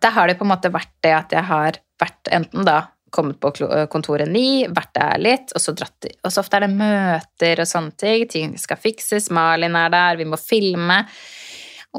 da 0.00 0.10
har 0.10 0.26
det 0.28 0.38
på 0.38 0.42
en 0.46 0.50
måte 0.56 0.70
vært 0.72 0.90
det 1.02 1.12
at 1.12 1.30
jeg 1.30 1.44
har 1.44 1.72
vært 2.00 2.30
enten 2.32 2.64
da 2.64 2.86
kommet 3.12 3.38
på 3.42 3.52
kontoret 3.92 4.30
ni, 4.30 4.64
vært 4.68 4.94
der 4.96 5.22
litt, 5.22 5.54
og 5.54 5.62
så 5.62 5.74
dratt 5.76 6.08
Og 6.24 6.32
så 6.32 6.42
ofte 6.42 6.58
er 6.58 6.66
det 6.66 6.74
møter 6.74 7.62
og 7.62 7.68
sånne 7.68 7.96
ting. 8.00 8.26
Ting 8.30 8.58
skal 8.58 8.80
fikses. 8.80 9.30
Malin 9.34 9.76
er 9.78 9.92
der, 9.92 10.20
vi 10.20 10.28
må 10.28 10.40
filme. 10.40 11.02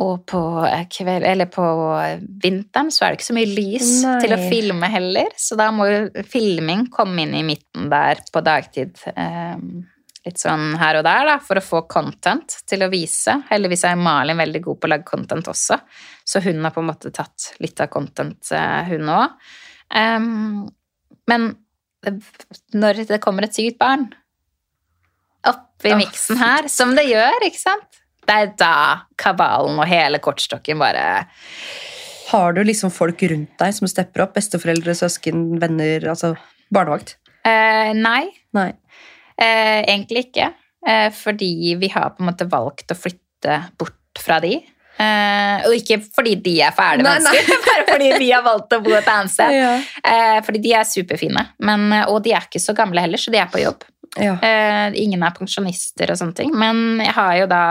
Og 0.02 0.26
på, 0.26 0.42
eh, 0.66 0.88
kveld, 0.90 1.24
eller 1.30 1.46
på 1.54 1.64
vinteren 2.42 2.90
så 2.90 3.06
er 3.06 3.12
det 3.14 3.20
ikke 3.20 3.30
så 3.30 3.38
mye 3.38 3.52
lys 3.54 3.90
Nei. 4.02 4.20
til 4.24 4.34
å 4.34 4.42
filme 4.50 4.90
heller, 4.90 5.30
så 5.38 5.58
da 5.60 5.70
må 5.70 5.86
jo 5.86 6.24
filming 6.26 6.88
komme 6.90 7.22
inn 7.22 7.36
i 7.38 7.44
midten 7.46 7.92
der 7.92 8.24
på 8.34 8.42
dagtid. 8.42 8.98
eh, 9.16 9.58
litt 10.26 10.40
sånn 10.40 10.78
her 10.80 11.00
og 11.00 11.04
der, 11.04 11.26
da, 11.28 11.40
for 11.44 11.60
å 11.60 11.64
få 11.64 11.82
content 11.92 12.62
til 12.70 12.86
å 12.86 12.90
vise. 12.92 13.36
Heldigvis 13.50 13.84
er 13.90 14.00
Malin 14.00 14.40
veldig 14.40 14.62
god 14.64 14.80
på 14.80 14.88
å 14.88 14.94
lage 14.94 15.10
content 15.10 15.50
også, 15.52 15.80
så 16.26 16.42
hun 16.46 16.64
har 16.64 16.72
på 16.72 16.84
en 16.84 16.90
måte 16.90 17.12
tatt 17.12 17.52
litt 17.60 17.82
av 17.84 17.92
content, 17.94 18.40
eh, 18.56 18.84
hun 18.94 19.12
òg. 19.12 19.36
Men 21.30 21.54
når 22.76 23.06
det 23.08 23.22
kommer 23.24 23.46
et 23.48 23.56
sykt 23.56 23.78
barn 23.80 24.10
opp 25.48 25.86
i 25.88 25.94
miksen 26.00 26.40
her, 26.40 26.68
som 26.72 26.94
det 26.96 27.06
gjør, 27.10 27.46
ikke 27.48 27.60
sant? 27.60 28.00
Det 28.24 28.36
er 28.40 28.52
da 28.60 28.76
kabalen 29.20 29.80
og 29.84 29.88
hele 29.90 30.20
kortstokken 30.24 30.80
bare 30.80 31.26
Har 32.30 32.54
du 32.56 32.62
liksom 32.64 32.92
folk 32.96 33.20
rundt 33.28 33.52
deg 33.60 33.74
som 33.76 33.90
stepper 33.92 34.24
opp? 34.24 34.32
Besteforeldre, 34.38 34.96
søsken, 34.96 35.58
venner, 35.60 36.06
altså 36.14 36.34
barnevakt? 36.74 37.18
eh, 37.44 37.92
Nei, 38.00 38.30
Nei. 38.56 38.70
eh, 39.36 39.82
egentlig 39.84 40.30
ikke. 40.30 40.54
Eh, 40.88 41.10
fordi 41.12 41.76
vi 41.80 41.90
har 41.92 42.16
på 42.16 42.24
en 42.24 42.32
måte 42.32 42.48
valgt 42.52 42.92
å 42.92 42.98
flytte 42.98 43.60
bort 43.80 44.00
fra 44.24 44.40
de. 44.44 44.56
Eh, 45.04 45.66
og 45.68 45.74
ikke 45.78 45.98
fordi 46.16 46.36
de 46.46 46.54
er 46.66 46.74
fæle 46.76 47.04
Nei, 47.06 47.18
nei. 47.26 47.34
bare 47.68 47.86
fordi 47.90 48.12
vi 48.22 48.30
har 48.32 48.44
valgt 48.46 48.76
å 48.78 48.82
bo 48.86 48.94
et 48.98 49.10
annet 49.12 49.34
sted. 49.34 49.56
Ja. 49.58 49.74
Eh, 50.04 50.38
fordi 50.46 50.62
de 50.64 50.74
er 50.80 50.88
superfine. 50.88 51.48
Men, 51.60 51.90
eh, 51.94 52.06
og 52.12 52.22
de 52.26 52.34
er 52.38 52.46
ikke 52.48 52.62
så 52.64 52.76
gamle 52.78 53.04
heller, 53.04 53.22
så 53.22 53.34
de 53.34 53.42
er 53.42 53.50
på 53.52 53.62
jobb. 53.64 53.84
Ja. 54.22 54.36
Eh, 54.46 54.94
ingen 55.02 55.24
er 55.26 55.34
pensjonister 55.34 56.12
og 56.14 56.20
sånne 56.20 56.36
ting. 56.38 56.52
Men 56.54 57.00
jeg 57.02 57.14
har 57.18 57.36
jo 57.42 57.48
da 57.50 57.62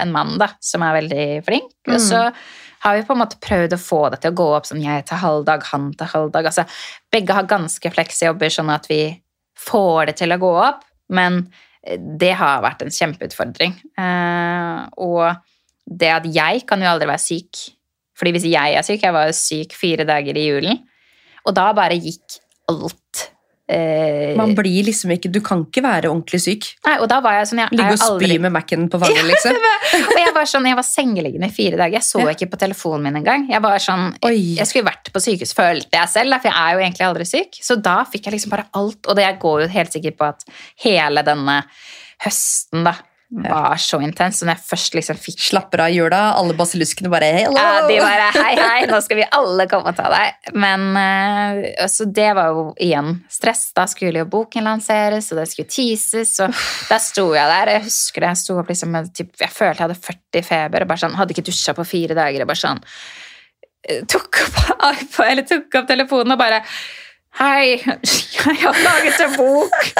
en 0.00 0.12
mann 0.14 0.38
da, 0.40 0.48
som 0.64 0.84
er 0.86 0.98
veldig 1.02 1.26
flink. 1.48 1.70
Og 1.88 1.98
Mm. 1.98 2.04
så 2.08 2.22
har 2.82 2.96
vi 2.96 3.02
på 3.06 3.12
en 3.14 3.20
måte 3.20 3.38
prøvd 3.44 3.76
å 3.76 3.78
få 3.78 3.98
det 4.10 4.22
til 4.22 4.32
å 4.32 4.38
gå 4.40 4.46
opp 4.56 4.64
sånn 4.66 4.80
jeg 4.82 5.04
tar 5.06 5.20
halvdag, 5.22 5.62
han 5.70 5.92
tar 5.94 6.08
halvdag. 6.14 6.48
Altså, 6.48 6.64
begge 7.12 7.36
har 7.36 7.44
ganske 7.50 7.92
flekse 7.94 8.26
jobber, 8.26 8.50
sånn 8.50 8.72
at 8.74 8.88
vi 8.90 9.02
får 9.68 10.06
det 10.10 10.16
til 10.22 10.32
å 10.34 10.40
gå 10.42 10.50
opp. 10.64 10.80
Men 11.12 11.44
det 12.18 12.32
har 12.38 12.62
vært 12.64 12.82
en 12.82 12.90
kjempeutfordring. 12.94 13.76
Eh, 13.98 14.88
og 14.96 15.36
det 15.86 16.10
at 16.14 16.26
jeg 16.34 16.64
kan 16.68 16.80
jo 16.84 16.90
aldri 16.92 17.08
være 17.10 17.24
syk. 17.24 17.62
Fordi 18.18 18.32
hvis 18.36 18.44
jeg 18.52 18.74
er 18.76 18.84
syk 18.86 19.02
Jeg 19.02 19.12
var 19.16 19.26
jo 19.30 19.32
syk 19.34 19.72
fire 19.74 20.04
dager 20.06 20.36
i 20.36 20.46
julen. 20.50 20.78
Og 21.48 21.54
da 21.56 21.72
bare 21.74 21.96
gikk 21.98 22.36
alt 22.70 23.22
eh, 23.72 24.36
Man 24.38 24.52
blir 24.54 24.84
liksom 24.86 25.10
ikke 25.16 25.30
Du 25.32 25.40
kan 25.42 25.64
ikke 25.64 25.82
være 25.82 26.10
ordentlig 26.12 26.38
syk. 26.44 26.68
Nei, 26.86 26.98
og 27.02 27.08
da 27.10 27.18
var 27.24 27.38
jeg 27.40 27.48
sånn 27.50 27.62
jeg, 27.64 27.72
Ligge 27.74 27.96
og 27.96 27.98
spy 27.98 28.10
aldri, 28.12 28.36
med 28.44 28.54
Mac-en 28.54 28.84
på 28.92 29.00
fanget, 29.02 29.24
liksom. 29.32 29.58
Og 30.12 30.20
jeg 30.20 30.34
var 30.36 30.50
sånn, 30.52 30.68
jeg 30.70 30.78
var 30.78 30.86
sengeliggende 30.86 31.48
i 31.50 31.54
fire 31.56 31.80
dager. 31.80 31.96
Jeg 31.98 32.06
så 32.06 32.22
Ja. 32.22 32.34
ikke 32.36 32.50
på 32.52 32.60
telefonen 32.62 33.08
min 33.08 33.18
engang. 33.22 33.48
Jeg 33.50 33.64
var 33.64 33.82
sånn, 33.82 34.12
Oi. 34.28 34.36
jeg 34.60 34.68
skulle 34.70 34.86
vært 34.92 35.10
på 35.16 35.22
sykehus, 35.24 35.54
følte 35.58 35.98
jeg 35.98 36.12
selv, 36.14 36.36
for 36.38 36.52
jeg 36.52 36.58
er 36.62 36.76
jo 36.76 36.84
egentlig 36.84 37.08
aldri 37.08 37.26
syk. 37.32 37.58
Så 37.64 37.80
da 37.82 37.96
fikk 38.06 38.28
jeg 38.28 38.36
liksom 38.36 38.54
bare 38.54 38.68
alt, 38.78 39.00
og 39.08 39.16
det 39.18 39.24
jeg 39.26 39.40
går 39.42 39.64
jo 39.64 39.72
helt 39.74 39.96
sikkert 39.98 40.20
på 40.20 40.28
at 40.30 40.46
hele 40.84 41.24
denne 41.26 41.62
høsten 42.22 42.84
da, 42.86 42.94
var 43.32 43.76
så 43.80 43.98
intens. 44.04 44.38
Så 44.40 44.46
når 44.46 44.58
jeg 44.58 44.66
først 44.68 44.96
liksom 44.98 45.18
fikk 45.20 45.40
Slapper 45.42 45.80
av 45.86 45.92
jula, 45.94 46.20
alle 46.36 46.54
basiluskene 46.58 47.08
bare 47.12 47.30
Hello! 47.32 47.56
ja, 47.56 47.86
de 47.88 47.96
bare 48.02 48.26
hei, 48.36 48.52
hei, 48.58 48.82
nå 48.90 48.98
skal 49.04 49.18
vi 49.22 49.26
alle 49.32 49.66
komme 49.70 49.92
og 49.92 49.96
ta 49.98 50.10
deg. 50.12 50.50
Men 50.54 50.84
Så 50.96 51.72
altså, 51.86 52.08
det 52.20 52.28
var 52.36 52.52
jo 52.52 52.64
igjen 52.76 53.14
stress. 53.32 53.64
Da 53.76 53.86
skulle 53.90 54.22
jo 54.24 54.28
boken 54.32 54.68
lanseres, 54.68 55.30
og 55.32 55.40
det 55.40 55.48
skulle 55.50 55.72
teases. 55.72 56.34
Og 56.44 56.52
da 56.90 57.00
sto 57.02 57.28
jeg 57.36 57.52
der. 57.54 57.72
Jeg 57.78 57.86
husker 57.88 58.26
det, 58.26 58.32
jeg 58.34 58.42
sto 58.44 58.58
opp 58.60 58.72
liksom 58.72 58.92
med 58.94 59.12
typ, 59.16 59.32
Jeg 59.40 59.54
følte 59.54 59.80
jeg 59.80 59.88
hadde 59.88 60.00
40 60.06 60.48
feber. 60.52 60.84
og 60.84 60.92
bare 60.92 61.04
sånn, 61.06 61.16
Hadde 61.18 61.36
ikke 61.36 61.48
dusja 61.48 61.74
på 61.78 61.88
fire 61.88 62.18
dager. 62.18 62.44
og 62.44 62.52
bare 62.52 62.62
sånn 62.62 62.82
eh, 63.88 64.02
tok 64.08 64.42
opp, 64.44 65.20
eller 65.30 65.46
tok 65.48 65.80
opp 65.80 65.88
telefonen 65.88 66.36
og 66.36 66.42
bare 66.42 66.62
Hei, 67.40 67.78
jeg 68.36 68.58
har 68.60 68.76
laget 68.84 69.22
en 69.24 69.36
bok. 69.38 69.92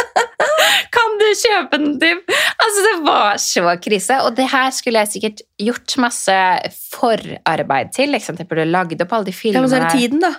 Du 1.22 1.28
kjøpe 1.38 1.78
den, 1.78 1.92
Tim? 2.02 2.20
Altså, 2.58 2.84
det 2.88 2.94
var 3.06 3.36
så 3.42 3.74
krise. 3.84 4.20
Og 4.26 4.34
det 4.36 4.48
her 4.52 4.70
skulle 4.74 5.02
jeg 5.04 5.12
sikkert 5.14 5.42
gjort 5.62 5.94
masse 6.02 6.38
forarbeid 6.92 7.92
til. 7.94 8.10
Liksom. 8.16 8.38
Jeg 8.40 8.48
burde 8.50 8.66
lagd 8.70 9.02
opp 9.04 9.12
alle 9.18 9.30
de 9.30 9.36
Ja, 9.52 9.60
men 9.60 9.70
så 9.70 9.78
er 9.78 9.86
filmene. 9.86 9.92
det 9.92 10.00
tiden, 10.00 10.24
da. 10.24 10.32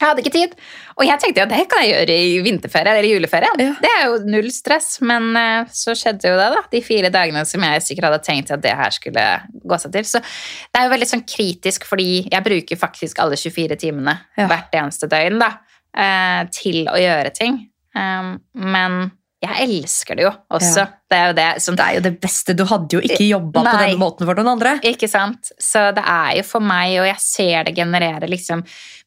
Jeg 0.00 0.08
hadde 0.08 0.22
ikke 0.24 0.32
tid. 0.32 0.52
Og 0.96 1.04
jeg 1.04 1.20
tenkte 1.20 1.42
jo 1.42 1.44
at 1.44 1.50
det 1.52 1.64
kan 1.68 1.82
jeg 1.84 1.90
gjøre 1.92 2.14
i 2.16 2.38
vinterferie 2.40 2.92
eller 2.96 3.08
juleferie. 3.10 3.50
Ja. 3.60 3.74
Det 3.82 3.90
er 3.98 4.04
jo 4.08 4.14
null 4.32 4.48
stress. 4.54 4.94
Men 5.04 5.26
eh, 5.36 5.66
så 5.76 5.92
skjedde 5.98 6.30
jo 6.30 6.38
det, 6.40 6.46
da. 6.54 6.62
De 6.72 6.80
fire 6.84 7.10
dagene 7.12 7.42
som 7.48 7.66
jeg 7.68 7.82
sikkert 7.84 8.08
hadde 8.08 8.22
tenkt 8.24 8.52
at 8.56 8.62
det 8.64 8.72
her 8.78 8.94
skulle 8.96 9.26
gå 9.52 9.80
seg 9.82 9.92
til. 9.98 10.08
Så 10.08 10.22
det 10.24 10.80
er 10.80 10.88
jo 10.88 10.94
veldig 10.94 11.10
sånn 11.10 11.26
kritisk, 11.28 11.84
fordi 11.90 12.08
jeg 12.32 12.46
bruker 12.46 12.80
faktisk 12.80 13.20
alle 13.20 13.36
24 13.40 13.76
timene 13.82 14.16
Ja. 14.40 14.48
hvert 14.48 14.72
eneste 14.80 15.08
døgn 15.12 15.36
da, 15.42 15.50
eh, 15.92 16.44
til 16.56 16.86
å 16.88 16.96
gjøre 16.96 17.34
ting. 17.36 17.66
Um, 17.92 18.38
men 18.54 19.10
jeg 19.40 19.64
elsker 19.64 20.18
det 20.18 20.24
jo 20.26 20.30
også. 20.52 20.82
Ja. 20.82 20.86
Det 21.10 21.16
er 21.18 21.26
jo 21.30 21.34
det 21.38 21.62
som 21.64 21.76
Det 21.78 21.84
er 21.84 21.94
jo 21.96 22.00
det 22.04 22.12
beste. 22.20 22.54
Du 22.54 22.62
hadde 22.68 22.92
jo 22.92 23.00
ikke 23.00 23.24
jobba 23.24 23.62
på 23.62 23.64
den 23.64 23.78
denne 23.80 23.98
måten 24.02 24.28
for 24.28 24.36
noen 24.38 24.50
andre. 24.52 24.74
Ikke 24.84 25.08
sant? 25.08 25.48
Så 25.58 25.86
det 25.96 26.04
er 26.04 26.36
jo 26.36 26.44
for 26.44 26.60
meg, 26.60 26.98
og 27.00 27.08
jeg 27.08 27.22
ser 27.24 27.64
det 27.64 27.74
generere 27.78 28.28
liksom 28.28 28.62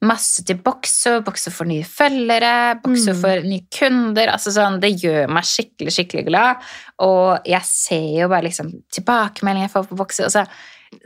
masse 0.09 0.43
til 0.43 0.57
Boxo. 0.65 1.19
Boxo 1.23 1.53
får 1.53 1.69
nye 1.69 1.85
følgere, 1.87 2.81
Boxo 2.81 3.13
Mm. 3.13 3.21
får 3.21 3.43
nye 3.45 3.65
kunder. 3.77 4.27
altså 4.33 4.51
sånn, 4.51 4.79
Det 4.81 4.91
gjør 5.03 5.29
meg 5.29 5.43
skikkelig, 5.43 5.93
skikkelig 5.93 6.25
glad. 6.27 6.55
Og 6.99 7.39
jeg 7.45 7.61
ser 7.63 8.19
jo 8.21 8.27
bare 8.27 8.43
liksom 8.49 8.71
tilbakemeldinger 8.91 9.69
jeg 9.69 9.75
får 9.77 9.87
på 9.87 9.95
Boxo. 10.01 10.23
Altså, 10.23 10.47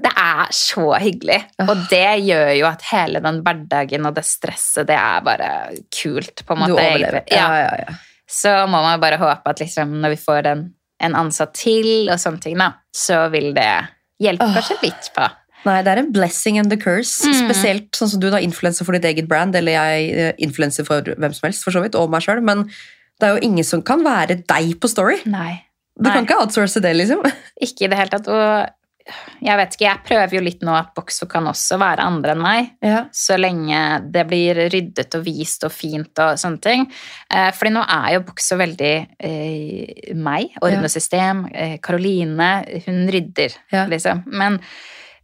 det 0.04 0.12
er 0.18 0.48
så 0.52 0.88
hyggelig. 1.00 1.44
Og 1.68 1.76
det 1.90 2.24
gjør 2.26 2.58
jo 2.58 2.66
at 2.66 2.82
hele 2.94 3.20
den 3.24 3.44
hverdagen 3.44 4.06
og 4.08 4.16
det 4.16 4.24
stresset, 4.26 4.88
det 4.88 4.96
er 4.98 5.22
bare 5.22 5.52
kult, 5.92 6.46
på 6.46 6.54
en 6.56 6.60
måte. 6.64 6.76
Du 6.76 6.82
overlever. 6.82 7.24
Ja, 7.32 7.48
ja, 7.60 7.76
ja. 7.88 7.94
Så 8.28 8.52
må 8.68 8.82
man 8.84 9.02
bare 9.02 9.20
håpe 9.22 9.54
at 9.54 9.62
liksom, 9.64 9.98
når 10.04 10.16
vi 10.16 10.22
får 10.22 10.50
en, 10.52 10.64
en 11.04 11.16
ansatt 11.16 11.54
til 11.56 12.10
og 12.12 12.20
sånne 12.20 12.44
ting, 12.44 12.58
da, 12.60 12.74
så 12.96 13.26
vil 13.34 13.54
det 13.56 13.70
hjelpe 14.22 14.48
oh. 14.48 14.56
kanskje 14.58 14.80
litt 14.84 15.12
på. 15.16 15.28
Nei, 15.68 15.80
det 15.84 15.92
er 15.92 16.02
en 16.02 16.12
blessing 16.14 16.60
and 16.62 16.72
the 16.72 16.78
curse. 16.80 17.28
Mm. 17.28 17.38
Spesielt 17.48 17.98
sånn 17.98 18.12
som 18.12 18.22
du, 18.22 18.30
da, 18.34 18.42
influenser 18.44 18.88
for 18.88 18.96
ditt 18.96 19.08
eget 19.10 19.30
brand, 19.30 19.56
eller 19.58 19.76
jeg 19.76 20.12
eh, 20.14 20.34
influenser 20.44 20.88
for 20.88 21.08
hvem 21.08 21.34
som 21.36 21.48
helst, 21.48 21.66
for 21.66 21.76
så 21.76 21.84
vidt, 21.84 21.98
og 22.00 22.12
meg 22.14 22.24
sjøl. 22.24 22.44
Men 22.46 22.66
det 23.18 23.28
er 23.28 23.36
jo 23.36 23.48
ingen 23.50 23.68
som 23.68 23.84
kan 23.86 24.04
være 24.06 24.42
deg 24.48 24.76
på 24.82 24.92
Story. 24.92 25.20
Nei. 25.30 25.64
Du 25.98 26.06
Nei. 26.06 26.14
kan 26.14 26.28
ikke 26.28 26.38
outsource 26.44 26.82
det, 26.84 26.94
liksom. 26.96 27.24
Ikke 27.66 27.88
i 27.88 27.92
det 27.92 28.00
hele 28.00 28.14
tatt. 28.14 28.30
Og 28.30 28.74
jeg 29.44 29.58
vet 29.60 29.76
ikke, 29.76 29.86
jeg 29.88 30.04
prøver 30.08 30.36
jo 30.38 30.42
litt 30.46 30.66
nå 30.68 30.74
at 30.78 30.94
Boxo 30.98 31.28
kan 31.30 31.48
også 31.50 31.78
være 31.82 32.06
andre 32.08 32.34
enn 32.36 32.44
meg. 32.44 32.70
Ja. 32.84 33.04
Så 33.14 33.38
lenge 33.40 33.82
det 34.14 34.26
blir 34.30 34.60
ryddet 34.74 35.16
og 35.20 35.26
vist 35.26 35.64
og 35.68 35.72
fint 35.76 36.24
og 36.24 36.38
sånne 36.42 36.62
ting. 36.64 36.86
Eh, 37.32 37.50
fordi 37.56 37.74
nå 37.78 37.86
er 37.88 38.14
jo 38.18 38.26
Boxo 38.28 38.58
veldig 38.60 38.94
eh, 39.20 40.14
meg. 40.16 40.54
Ordnesystem. 40.62 41.46
system. 41.48 41.80
Karoline, 41.84 42.52
hun 42.88 43.08
rydder, 43.14 43.58
Ja. 43.72 43.86
liksom. 43.88 44.24
Men 44.28 44.60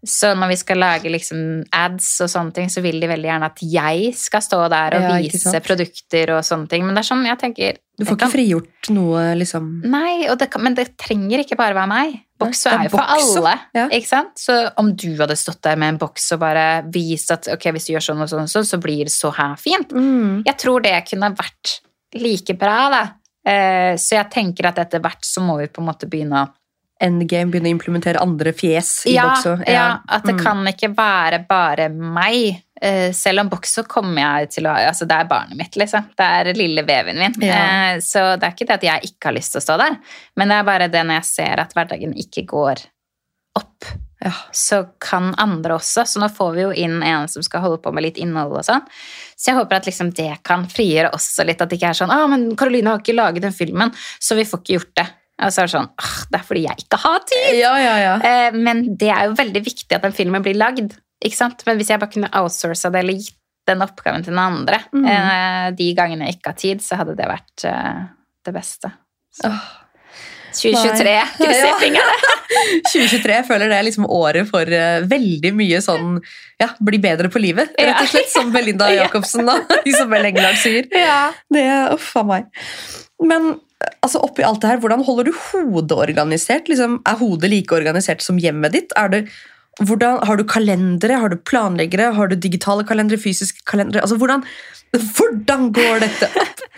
så 0.05 0.33
når 0.35 0.49
vi 0.51 0.55
skal 0.59 0.77
lage 0.83 1.09
liksom 1.11 1.63
ads 1.71 2.07
og 2.25 2.29
sånne 2.31 2.51
ting, 2.53 2.67
så 2.69 2.81
vil 2.83 2.99
de 2.99 3.07
veldig 3.07 3.29
gjerne 3.29 3.47
at 3.47 3.61
jeg 3.63 4.09
skal 4.19 4.41
stå 4.43 4.59
der 4.73 4.97
og 4.97 5.01
Ja, 5.05 5.11
vise 5.23 5.61
produkter 5.63 6.33
og 6.35 6.43
sånne 6.43 6.67
ting. 6.69 6.83
Men 6.85 6.95
det 6.97 7.03
er 7.05 7.07
sånn, 7.15 7.25
jeg 7.25 7.39
tenker 7.39 7.77
Du 7.97 8.03
får 8.05 8.17
kan- 8.19 8.27
ikke 8.29 8.35
frigjort 8.35 8.89
noe, 8.89 9.21
liksom. 9.39 9.69
Nei, 9.85 10.27
det, 10.35 10.49
kan- 10.51 10.63
men 10.63 10.73
det 10.75 10.97
trenger 10.97 11.39
ikke 11.45 11.55
bare 11.55 11.73
være 11.77 11.87
meg. 11.87 12.19
Boks 12.39 12.65
er 12.65 12.79
er 12.79 12.83
jo 12.83 12.89
for 12.89 13.05
alle. 13.07 13.59
ja. 13.73 13.87
ikke 13.87 14.07
sant? 14.07 14.35
Så 14.35 14.71
om 14.77 14.93
du 14.93 15.15
hadde 15.15 15.37
stått 15.39 15.61
der 15.61 15.75
med 15.77 15.93
en 15.93 15.97
boks 15.97 16.31
og 16.33 16.39
bare 16.39 16.83
vist 16.91 17.31
at 17.31 17.47
ok, 17.47 17.71
hvis 17.71 17.85
du 17.87 17.93
gjør 17.93 18.03
sånn 18.11 18.21
og 18.21 18.27
sånn, 18.29 18.43
og 18.43 18.49
sånn 18.49 18.65
så 18.67 18.79
blir 18.81 19.05
det 19.05 19.13
så 19.13 19.31
her 19.33 19.55
fint. 19.55 19.89
Mm. 19.93 20.43
Jeg 20.45 20.57
tror 20.57 20.81
det 20.83 20.97
kunne 21.07 21.31
vært 21.35 21.79
like 22.15 22.57
bra, 22.59 22.89
da. 22.89 23.03
Eh, 23.45 23.95
så 23.95 24.15
jeg 24.19 24.29
tenker 24.31 24.65
at 24.67 24.77
etter 24.79 24.99
hvert 24.99 25.23
så 25.23 25.41
må 25.41 25.57
vi 25.59 25.67
på 25.67 25.79
en 25.81 25.87
måte 25.87 26.07
begynne 26.09 26.43
å 26.43 26.49
Endgame 27.01 27.51
begynner 27.51 27.71
å 27.71 27.75
implementere 27.77 28.21
andre 28.21 28.53
fjes 28.53 29.05
i 29.09 29.15
ja, 29.15 29.29
Boxo. 29.33 29.57
ja, 29.67 29.99
at 30.07 30.23
det 30.23 30.35
Mm. 30.35 30.43
kan 30.43 30.65
ikke 30.67 30.95
være 30.95 31.47
bare 31.47 31.89
meg. 31.89 32.61
Eh, 32.81 33.11
selv 33.11 33.39
om 33.39 33.49
Boxo 33.49 33.83
kommer 33.83 34.21
jeg 34.21 34.49
til 34.51 34.63
å 34.65 34.75
Altså, 34.75 35.07
det 35.07 35.15
er 35.15 35.25
barnet 35.25 35.57
mitt, 35.57 35.73
liksom. 35.75 36.05
Det 36.15 36.25
er 36.25 36.53
lille 36.53 36.83
veven 36.85 37.17
min. 37.17 37.33
Ja. 37.41 37.93
Eh, 37.95 37.97
så 37.99 38.37
det 38.39 38.43
er 38.43 38.51
ikke 38.51 38.67
det 38.67 38.73
at 38.77 38.81
jeg 38.83 39.01
ikke 39.11 39.25
har 39.31 39.33
lyst 39.33 39.51
til 39.53 39.59
å 39.61 39.63
stå 39.65 39.77
der, 39.79 39.97
men 40.37 40.47
det 40.49 40.55
er 40.59 40.63
bare 40.63 40.87
det 40.91 41.03
når 41.05 41.15
jeg 41.21 41.25
ser 41.25 41.59
at 41.59 41.73
hverdagen 41.73 42.13
ikke 42.15 42.45
går 42.45 42.85
opp, 43.55 43.85
Ja. 44.23 44.31
så 44.51 44.87
kan 44.99 45.33
andre 45.37 45.75
også. 45.75 46.05
Så 46.07 46.19
nå 46.19 46.29
får 46.31 46.53
vi 46.55 46.61
jo 46.61 46.71
inn 46.71 47.03
en 47.03 47.27
som 47.27 47.41
skal 47.43 47.61
holde 47.61 47.81
på 47.81 47.91
med 47.93 48.03
litt 48.03 48.17
innhold 48.17 48.53
og 48.57 48.63
sånn. 48.63 48.81
Så 49.37 49.51
jeg 49.51 49.55
håper 49.55 49.75
at 49.75 49.85
liksom 49.85 50.13
det 50.13 50.41
kan 50.43 50.65
frigjøre 50.65 51.11
også 51.13 51.45
litt, 51.45 51.61
at 51.61 51.69
det 51.69 51.79
ikke 51.79 51.89
er 51.89 51.93
sånn 52.05 52.09
'Å, 52.09 52.29
men 52.29 52.55
Karoline 52.55 52.87
har 52.87 52.99
ikke 52.99 53.15
laget 53.15 53.41
den 53.41 53.51
filmen, 53.51 53.91
så 54.19 54.35
vi 54.35 54.43
får 54.45 54.59
ikke 54.63 54.79
gjort 54.79 54.95
det'. 54.95 55.09
Og 55.41 55.49
så 55.51 55.63
er 55.63 55.65
det 55.67 55.73
sånn 55.73 55.89
«Åh, 55.97 56.11
Det 56.31 56.39
er 56.39 56.43
fordi 56.45 56.61
jeg 56.67 56.83
ikke 56.85 56.99
har 57.03 57.19
tid! 57.29 57.55
ja, 57.57 57.71
ja, 57.81 57.93
ja. 57.97 58.13
Eh, 58.21 58.51
Men 58.53 58.83
det 58.97 59.09
er 59.09 59.25
jo 59.29 59.33
veldig 59.39 59.63
viktig 59.65 59.95
at 59.97 60.03
den 60.05 60.13
filmen 60.13 60.43
blir 60.45 60.55
lagd. 60.59 60.93
Ikke 61.25 61.35
sant? 61.39 61.63
Men 61.65 61.77
hvis 61.79 61.89
jeg 61.89 61.99
bare 61.99 62.11
kunne 62.13 62.29
outsourca 62.37 62.91
det 62.93 62.99
eller 63.01 63.13
gitt 63.17 63.37
den 63.65 63.79
oppgaven 63.81 64.23
til 64.25 64.33
noen 64.35 64.57
andre 64.59 64.81
Mm. 64.93 65.05
eh, 65.07 65.71
de 65.79 65.93
gangene 65.95 66.27
jeg 66.27 66.37
ikke 66.37 66.51
har 66.51 66.59
tid, 66.59 66.81
så 66.83 66.97
hadde 66.99 67.15
det 67.15 67.25
vært 67.29 67.63
eh, 67.65 68.01
det 68.45 68.53
beste. 68.53 68.91
Oh, 69.47 69.61
2023, 70.53 71.03
Nei. 71.09 71.25
krysser 71.39 71.67
Ja. 71.71 71.77
fingrene! 71.81 72.17
2023 72.93 73.33
jeg 73.39 73.45
føler 73.47 73.71
det 73.71 73.77
er 73.79 73.85
liksom 73.87 74.05
året 74.13 74.45
for 74.51 74.67
uh, 74.69 75.01
veldig 75.09 75.49
mye 75.57 75.79
sånn 75.81 76.19
ja, 76.61 76.67
bli 76.83 76.99
bedre 77.01 77.31
på 77.33 77.41
livet, 77.41 77.71
rett 77.79 78.03
og 78.03 78.11
slett. 78.11 78.29
Som 78.29 78.51
Belinda 78.53 78.89
Ja. 78.93 79.07
Jacobsen 79.07 79.49
og 79.49 79.73
Isabel 79.89 80.27
Engelard 80.29 80.59
sier. 80.61 80.85
Ja. 80.93 81.31
Det 81.51 81.63
er 81.65 81.95
uff 81.95 82.11
a 82.19 82.23
meg. 82.27 82.51
Men 83.23 83.55
altså, 84.03 84.21
oppi 84.25 84.43
alt 84.45 84.61
det 84.63 84.69
her, 84.73 84.81
hvordan 84.83 85.03
holder 85.07 85.29
du 85.29 85.33
hodet 85.51 85.97
organisert? 85.97 86.69
Liksom, 86.71 87.01
er 87.09 87.19
hodet 87.19 87.49
like 87.51 87.75
organisert 87.75 88.23
som 88.25 88.39
hjemmet 88.41 88.75
ditt? 88.75 88.93
Det, 89.13 89.23
hvordan, 89.81 90.21
har 90.27 90.37
du 90.37 90.43
kalendere, 90.45 91.17
har 91.21 91.33
du 91.33 91.37
planleggere, 91.37 92.11
har 92.13 92.29
du 92.31 92.35
digitale 92.35 92.85
kalendere, 92.87 93.17
fysiske 93.21 93.65
kalendere? 93.69 94.03
Altså, 94.05 94.19
hvordan, 94.21 94.43
hvordan 95.17 95.71
går 95.75 96.03
dette 96.07 96.31
opp? 96.33 96.59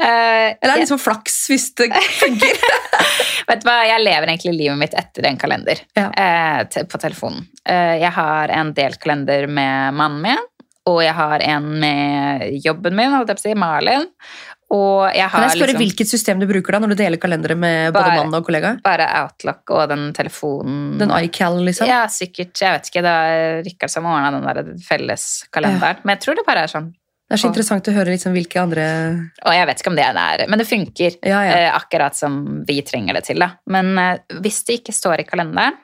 Eh, 0.00 0.06
Eller 0.06 0.54
er 0.70 0.78
det 0.78 0.82
liksom 0.84 1.00
flaks 1.02 1.34
hvis 1.50 1.66
det 1.76 1.88
funker? 2.16 2.60
Vet 3.50 3.60
du 3.60 3.66
hva, 3.68 3.74
Jeg 3.84 4.00
lever 4.00 4.30
egentlig 4.30 4.52
livet 4.56 4.78
mitt 4.80 4.94
etter 4.96 5.26
en 5.28 5.36
kalender 5.40 5.82
Ja. 5.98 6.06
eh, 6.08 6.84
på 6.88 7.00
telefonen. 7.02 7.42
Eh, 7.68 7.98
jeg 8.00 8.12
har 8.16 8.52
en 8.54 8.70
delt 8.76 9.00
kalender 9.02 9.44
med 9.50 9.96
mannen 9.98 10.22
min, 10.24 10.40
og 10.88 11.02
jeg 11.04 11.12
har 11.18 11.44
en 11.44 11.66
med 11.82 12.46
jobben 12.64 12.96
min, 12.96 13.12
holdt 13.12 13.32
jeg 13.34 13.40
på 13.40 13.44
å 13.44 13.48
si, 13.50 13.56
Malin. 13.60 14.06
Og 14.70 15.10
jeg 15.10 15.26
har 15.26 15.34
Kan 15.34 15.48
jeg 15.48 15.58
spørre 15.58 15.72
liksom 15.72 15.82
hvilket 15.82 16.10
system 16.12 16.42
du 16.42 16.46
bruker 16.46 16.76
da 16.76 16.78
når 16.84 16.92
du 16.92 16.98
deler 17.00 17.18
kalendere 17.18 17.56
med 17.58 17.90
både 17.96 18.12
mann 18.20 18.36
og 18.38 18.46
kollega? 18.46 18.76
bare 18.84 19.08
Outlook 19.24 19.72
og 19.74 19.88
den 19.90 20.12
telefonen 20.14 20.94
Den 21.00 21.10
iCal, 21.16 21.58
liksom? 21.66 21.90
Ja, 21.90 22.04
sikkert. 22.06 22.54
Jeg 22.54 22.76
vet 22.76 22.90
ikke. 22.90 23.02
Det 23.02 23.16
er 23.32 23.62
Rikard 23.66 23.90
som 23.90 24.06
ordna 24.06 24.30
den 24.36 24.46
der 24.46 24.72
felleskalenderen. 24.86 26.04
Men 26.04 26.14
jeg 26.14 26.22
tror 26.26 26.38
det 26.38 26.46
bare 26.46 26.66
er 26.68 26.72
sånn. 26.72 26.92
Det 27.30 27.36
er 27.36 27.42
så 27.44 27.50
interessant 27.50 27.86
å 27.86 27.92
høre 27.94 28.10
liksom 28.10 28.34
hvilke 28.34 28.58
andre 28.58 28.84
Og 29.46 29.54
jeg 29.54 29.66
vet 29.68 29.82
ikke 29.82 29.90
om 29.92 29.98
det 29.98 30.06
er 30.06 30.40
Men 30.50 30.58
det 30.58 30.66
funker. 30.66 31.18
Ja, 31.22 31.42
ja. 31.46 31.52
Eh, 31.58 31.74
akkurat 31.74 32.16
som 32.18 32.40
vi 32.66 32.80
trenger 32.82 33.14
det 33.18 33.24
til. 33.28 33.38
Da. 33.38 33.52
Men 33.70 33.92
eh, 33.98 34.18
hvis 34.42 34.64
det 34.66 34.80
ikke 34.80 34.94
står 34.94 35.22
i 35.22 35.26
kalenderen, 35.28 35.78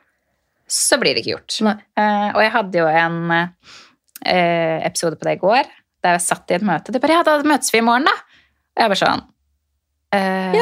så 0.67 0.99
blir 0.99 1.15
det 1.15 1.23
ikke 1.23 1.37
gjort. 1.37 1.59
Eh, 1.63 2.29
og 2.35 2.41
jeg 2.43 2.55
hadde 2.55 2.81
jo 2.81 2.87
en 2.91 3.19
eh, 3.31 4.87
episode 4.87 5.19
på 5.19 5.29
det 5.29 5.37
i 5.37 5.43
går, 5.43 5.71
der 6.03 6.19
jeg 6.19 6.25
satt 6.27 6.51
i 6.51 6.59
et 6.59 6.67
møte. 6.67 6.91
De 6.91 7.03
bare 7.03 7.21
'Ja, 7.21 7.23
da 7.23 7.39
møtes 7.47 7.71
vi 7.71 7.79
i 7.79 7.87
morgen', 7.87 8.11
da. 8.11 8.17
Jeg 8.77 8.93
bare 8.93 9.01
sånn 9.01 9.23
eh, 10.13 10.57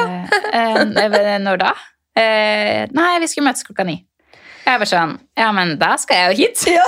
eh, 0.59 1.39
Når 1.43 1.61
da? 1.63 1.73
Eh, 2.15 2.85
nei, 2.95 3.13
vi 3.23 3.29
skulle 3.31 3.49
møtes 3.49 3.67
klokka 3.67 3.87
ni. 3.89 3.97
Jeg 4.65 4.81
bare 4.81 4.89
sånn 4.89 5.17
Ja, 5.37 5.51
men 5.57 5.75
da 5.81 5.95
skal 6.01 6.21
jeg 6.21 6.31
jo 6.31 6.45
hit. 6.45 6.63
Ja. 6.77 6.85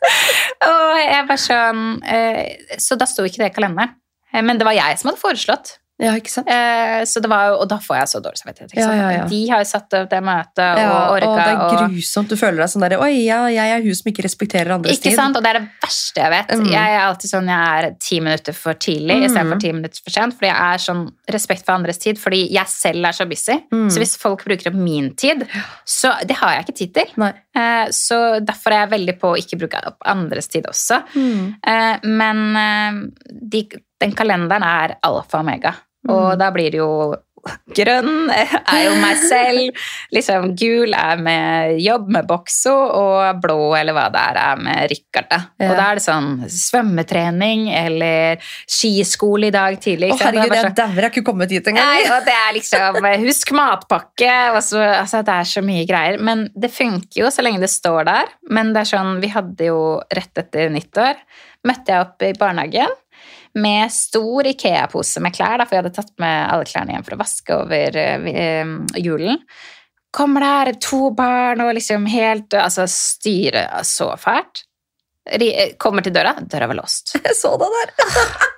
og 0.70 0.98
jeg 1.00 1.26
bare 1.30 1.40
sånn 1.40 1.84
eh, 2.04 2.76
Så 2.80 2.98
da 3.00 3.08
sto 3.08 3.24
ikke 3.26 3.42
det 3.44 3.52
i 3.52 3.56
kalenderen. 3.56 3.96
Eh, 4.32 4.42
Men 4.44 4.60
det 4.60 4.68
var 4.68 4.76
jeg 4.76 5.00
som 5.00 5.10
hadde 5.10 5.22
foreslått. 5.22 5.78
Ja, 6.00 6.14
ikke 6.16 6.30
sant? 6.32 6.48
Eh, 6.48 7.02
så 7.04 7.20
det 7.20 7.28
var 7.28 7.50
jo, 7.50 7.56
og 7.60 7.68
da 7.68 7.76
får 7.84 7.96
jeg 7.98 8.08
så 8.08 8.20
dårlig 8.24 8.40
samvittighet. 8.40 8.72
Ja, 8.80 8.88
ja, 8.96 9.08
ja. 9.18 9.24
De 9.28 9.40
har 9.50 9.60
jo 9.60 9.68
satt 9.68 9.92
opp 9.98 10.08
det 10.10 10.20
møtet 10.24 10.62
og 10.64 10.78
Ja, 10.80 10.94
orka. 11.12 11.28
og 11.28 11.36
det 11.36 11.46
er 11.52 11.88
grusomt. 11.92 12.28
Du 12.32 12.36
føler 12.40 12.56
deg 12.64 12.70
sånn 12.72 12.84
der 12.88 12.96
Oi, 13.00 13.10
ja, 13.26 13.40
jeg 13.52 13.74
er 13.76 13.82
hun 13.84 13.94
som 13.98 14.08
ikke 14.12 14.24
respekterer 14.24 14.72
andres 14.78 14.96
Ikke 14.96 15.10
tid. 15.10 15.16
sant? 15.18 15.36
Og 15.36 15.42
det 15.44 15.50
er 15.54 15.58
det 15.60 15.68
verste 15.82 16.22
jeg 16.24 16.30
vet. 16.30 16.48
Mm. 16.56 16.70
Jeg 16.72 16.94
er 16.96 17.04
alltid 17.04 17.30
sånn, 17.34 17.50
jeg 17.52 17.84
er 17.84 17.94
ti 18.00 18.20
minutter 18.20 18.52
for 18.56 18.72
tidlig 18.74 19.16
Mm. 19.20 19.26
istedenfor 19.28 19.60
ti 19.60 19.72
minutter 19.72 20.00
for 20.04 20.10
sent. 20.10 20.34
Fordi 20.40 20.48
jeg 20.48 20.56
er 20.74 20.78
sånn 20.86 21.02
respekt 21.36 21.64
for 21.66 21.72
andres 21.76 21.98
tid, 21.98 22.16
fordi 22.18 22.40
jeg 22.50 22.66
selv 22.66 23.04
er 23.04 23.12
så 23.12 23.28
busy. 23.28 23.58
Mm. 23.72 23.90
Så 23.90 23.98
hvis 24.00 24.16
folk 24.16 24.44
bruker 24.44 24.68
opp 24.72 24.74
min 24.80 25.12
tid, 25.14 25.46
så 25.84 26.14
det 26.26 26.36
har 26.36 26.54
jeg 26.56 26.64
ikke 26.66 26.76
tid 26.80 26.94
til. 26.94 27.22
Eh, 27.54 27.86
Så 27.90 28.40
derfor 28.44 28.70
er 28.72 28.86
jeg 28.86 28.90
veldig 28.96 29.18
på 29.20 29.34
å 29.34 29.36
ikke 29.36 29.58
bruke 29.58 29.86
opp 29.86 29.96
andres 30.06 30.48
tid 30.48 30.64
også. 30.64 31.02
Mm. 31.14 31.54
Eh, 31.66 31.96
Men 32.04 32.56
eh, 32.56 33.10
de, 33.28 33.68
den 34.00 34.12
kalenderen 34.12 34.62
er 34.64 34.96
alfa 35.02 35.38
og 35.38 35.44
omega. 35.44 35.74
Og 36.08 36.30
Mm. 36.32 36.38
da 36.40 36.50
blir 36.54 36.70
det 36.72 36.78
jo 36.80 36.92
grønn 37.72 38.28
er 38.34 38.82
jo 38.84 38.94
meg 39.00 39.20
selv. 39.24 39.78
Liksom 40.12 40.50
gul 40.58 40.92
er 40.96 41.20
med 41.20 41.78
jobb 41.80 42.08
med 42.12 42.26
bokso, 42.28 42.72
og 42.74 43.40
blå 43.40 43.74
eller 43.78 43.96
hva 43.96 44.06
det 44.12 44.20
er, 44.32 44.40
er 44.42 44.60
med 44.60 44.90
Rikard. 44.92 45.30
Ja. 45.32 45.70
Og 45.70 45.74
da 45.78 45.86
er 45.86 46.00
det 46.00 46.04
sånn 46.04 46.30
svømmetrening 46.52 47.68
eller 47.72 48.44
skiskole 48.68 49.48
i 49.48 49.54
dag 49.54 49.78
tidlig. 49.80 50.12
Å 50.12 50.18
er 50.18 50.24
herregud, 50.30 50.56
jeg 50.58 50.74
dauer. 50.80 50.94
Jeg 50.96 51.04
har 51.04 51.10
ikke 51.12 51.26
kommet 51.30 51.52
dit 51.52 51.72
engang. 51.72 51.92
Nei, 51.94 52.04
og 52.12 52.28
det 52.28 52.36
er 52.36 52.56
liksom 52.58 53.10
Husk 53.24 53.52
matpakke. 53.56 54.34
Så, 54.64 54.80
altså, 54.80 55.22
det 55.26 55.36
er 55.40 55.48
så 55.48 55.64
mye 55.64 55.86
greier. 55.88 56.20
Men 56.20 56.48
det 56.56 56.72
funker 56.74 57.24
jo 57.24 57.30
så 57.32 57.44
lenge 57.44 57.62
det 57.62 57.72
står 57.72 58.08
der. 58.08 58.34
Men 58.50 58.74
det 58.74 58.84
er 58.84 58.92
sånn, 58.92 59.16
vi 59.22 59.32
hadde 59.32 59.70
jo 59.70 59.80
rett 60.16 60.44
etter 60.44 60.72
nyttår 60.72 61.20
Møtte 61.68 61.92
jeg 61.92 62.00
opp 62.06 62.22
i 62.24 62.30
barnehagen 62.40 62.92
med 63.58 63.92
stor 63.92 64.46
Ikea-pose 64.46 65.22
med 65.24 65.34
klær, 65.34 65.58
da, 65.58 65.66
for 65.66 65.76
jeg 65.76 65.84
hadde 65.84 65.96
tatt 65.96 66.12
med 66.22 66.52
alle 66.52 66.68
klærne 66.68 66.94
hjem 66.94 67.06
for 67.06 67.16
å 67.16 67.20
vaske 67.20 67.56
over 67.56 67.98
eh, 67.98 68.28
eh, 68.30 68.74
julen. 69.02 69.40
Kommer 70.14 70.46
der 70.46 70.74
to 70.82 71.12
barn 71.14 71.62
og 71.62 71.76
liksom 71.76 72.02
helt 72.10 72.54
Altså 72.58 72.82
styret 72.90 73.86
så 73.86 74.08
fælt. 74.18 74.64
Kommer 75.78 76.02
til 76.02 76.14
døra, 76.14 76.34
døra 76.42 76.66
var 76.66 76.80
låst. 76.80 77.14
Jeg 77.24 77.36
så 77.38 77.54
det 77.60 77.70
der. 77.76 77.94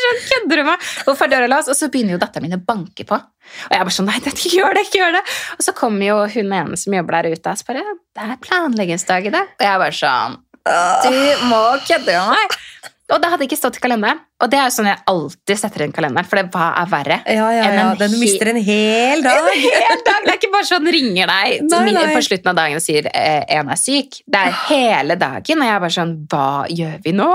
sånn, 0.00 0.20
kødder 0.28 0.60
du 0.60 0.66
meg? 0.66 0.84
Hvorfor 1.06 1.26
er 1.26 1.32
døra 1.34 1.50
låst? 1.50 1.70
Og 1.72 1.78
så 1.78 1.90
begynner 1.92 2.16
jo 2.16 2.20
datteren 2.22 2.46
min 2.46 2.58
å 2.58 2.62
banke 2.64 3.06
på. 3.06 3.18
Og 3.18 3.74
jeg 3.74 3.86
bare 3.86 3.94
sånn, 3.94 4.08
nei, 4.10 4.20
det, 4.22 4.34
ikke 4.36 4.52
gjør 4.56 4.76
det, 4.76 4.84
ikke 4.86 5.00
gjør 5.00 5.16
det. 5.18 5.22
Og 5.56 5.66
så 5.66 5.74
kommer 5.76 6.06
jo 6.06 6.18
hun 6.36 6.54
ene 6.56 6.78
som 6.80 6.94
jobber 6.96 7.18
der 7.18 7.34
ute, 7.34 7.52
og 7.52 7.60
så 7.60 7.68
bare, 7.70 7.84
det 8.16 8.26
er 8.26 8.40
planleggingsdag 8.46 9.28
i 9.30 9.34
dag. 9.34 9.52
Og 9.58 9.66
jeg 9.66 9.82
bare 9.84 9.98
sånn, 10.00 10.38
du 11.06 11.46
må 11.50 11.62
kødde 11.88 12.14
med 12.14 12.34
meg. 12.36 12.58
Og 13.10 13.20
det 13.22 13.30
hadde 13.32 13.46
ikke 13.46 13.58
stått 13.58 13.78
i 13.78 13.82
kalenderen. 13.82 14.20
Og 14.40 14.50
det 14.52 14.58
er 14.60 14.68
jo 14.68 14.74
sånn 14.74 14.88
jeg 14.88 15.00
alltid 15.10 15.60
setter 15.60 15.84
inn 15.84 15.94
kalenderen, 15.94 16.28
for 16.28 16.40
det, 16.40 16.46
hva 16.54 16.68
er 16.80 16.90
verre? 16.90 17.18
Ja, 17.26 17.48
ja, 17.54 17.66
ja. 17.74 17.88
Den 18.00 18.14
mister 18.20 18.52
en 18.52 18.60
hel 18.64 19.24
dag. 19.24 19.50
En 19.50 19.60
hel 19.64 20.02
dag! 20.06 20.24
Det 20.24 20.32
er 20.32 20.38
ikke 20.38 20.52
bare 20.54 20.68
sånn 20.68 20.88
ringer 20.94 21.30
deg 21.30 21.66
Nei, 21.66 21.92
nei. 21.96 22.06
på 22.14 22.22
slutten 22.24 22.52
av 22.52 22.58
dagen 22.58 22.78
og 22.78 22.84
sier 22.84 23.08
eh, 23.10 23.42
en 23.58 23.72
er 23.72 23.80
syk. 23.80 24.20
Det 24.24 24.40
er 24.40 24.56
hele 24.70 25.16
dagen, 25.20 25.62
og 25.62 25.68
jeg 25.68 25.76
er 25.76 25.84
bare 25.84 25.96
sånn 25.96 26.16
Hva 26.30 26.48
gjør 26.70 26.96
vi 27.04 27.14
nå? 27.16 27.28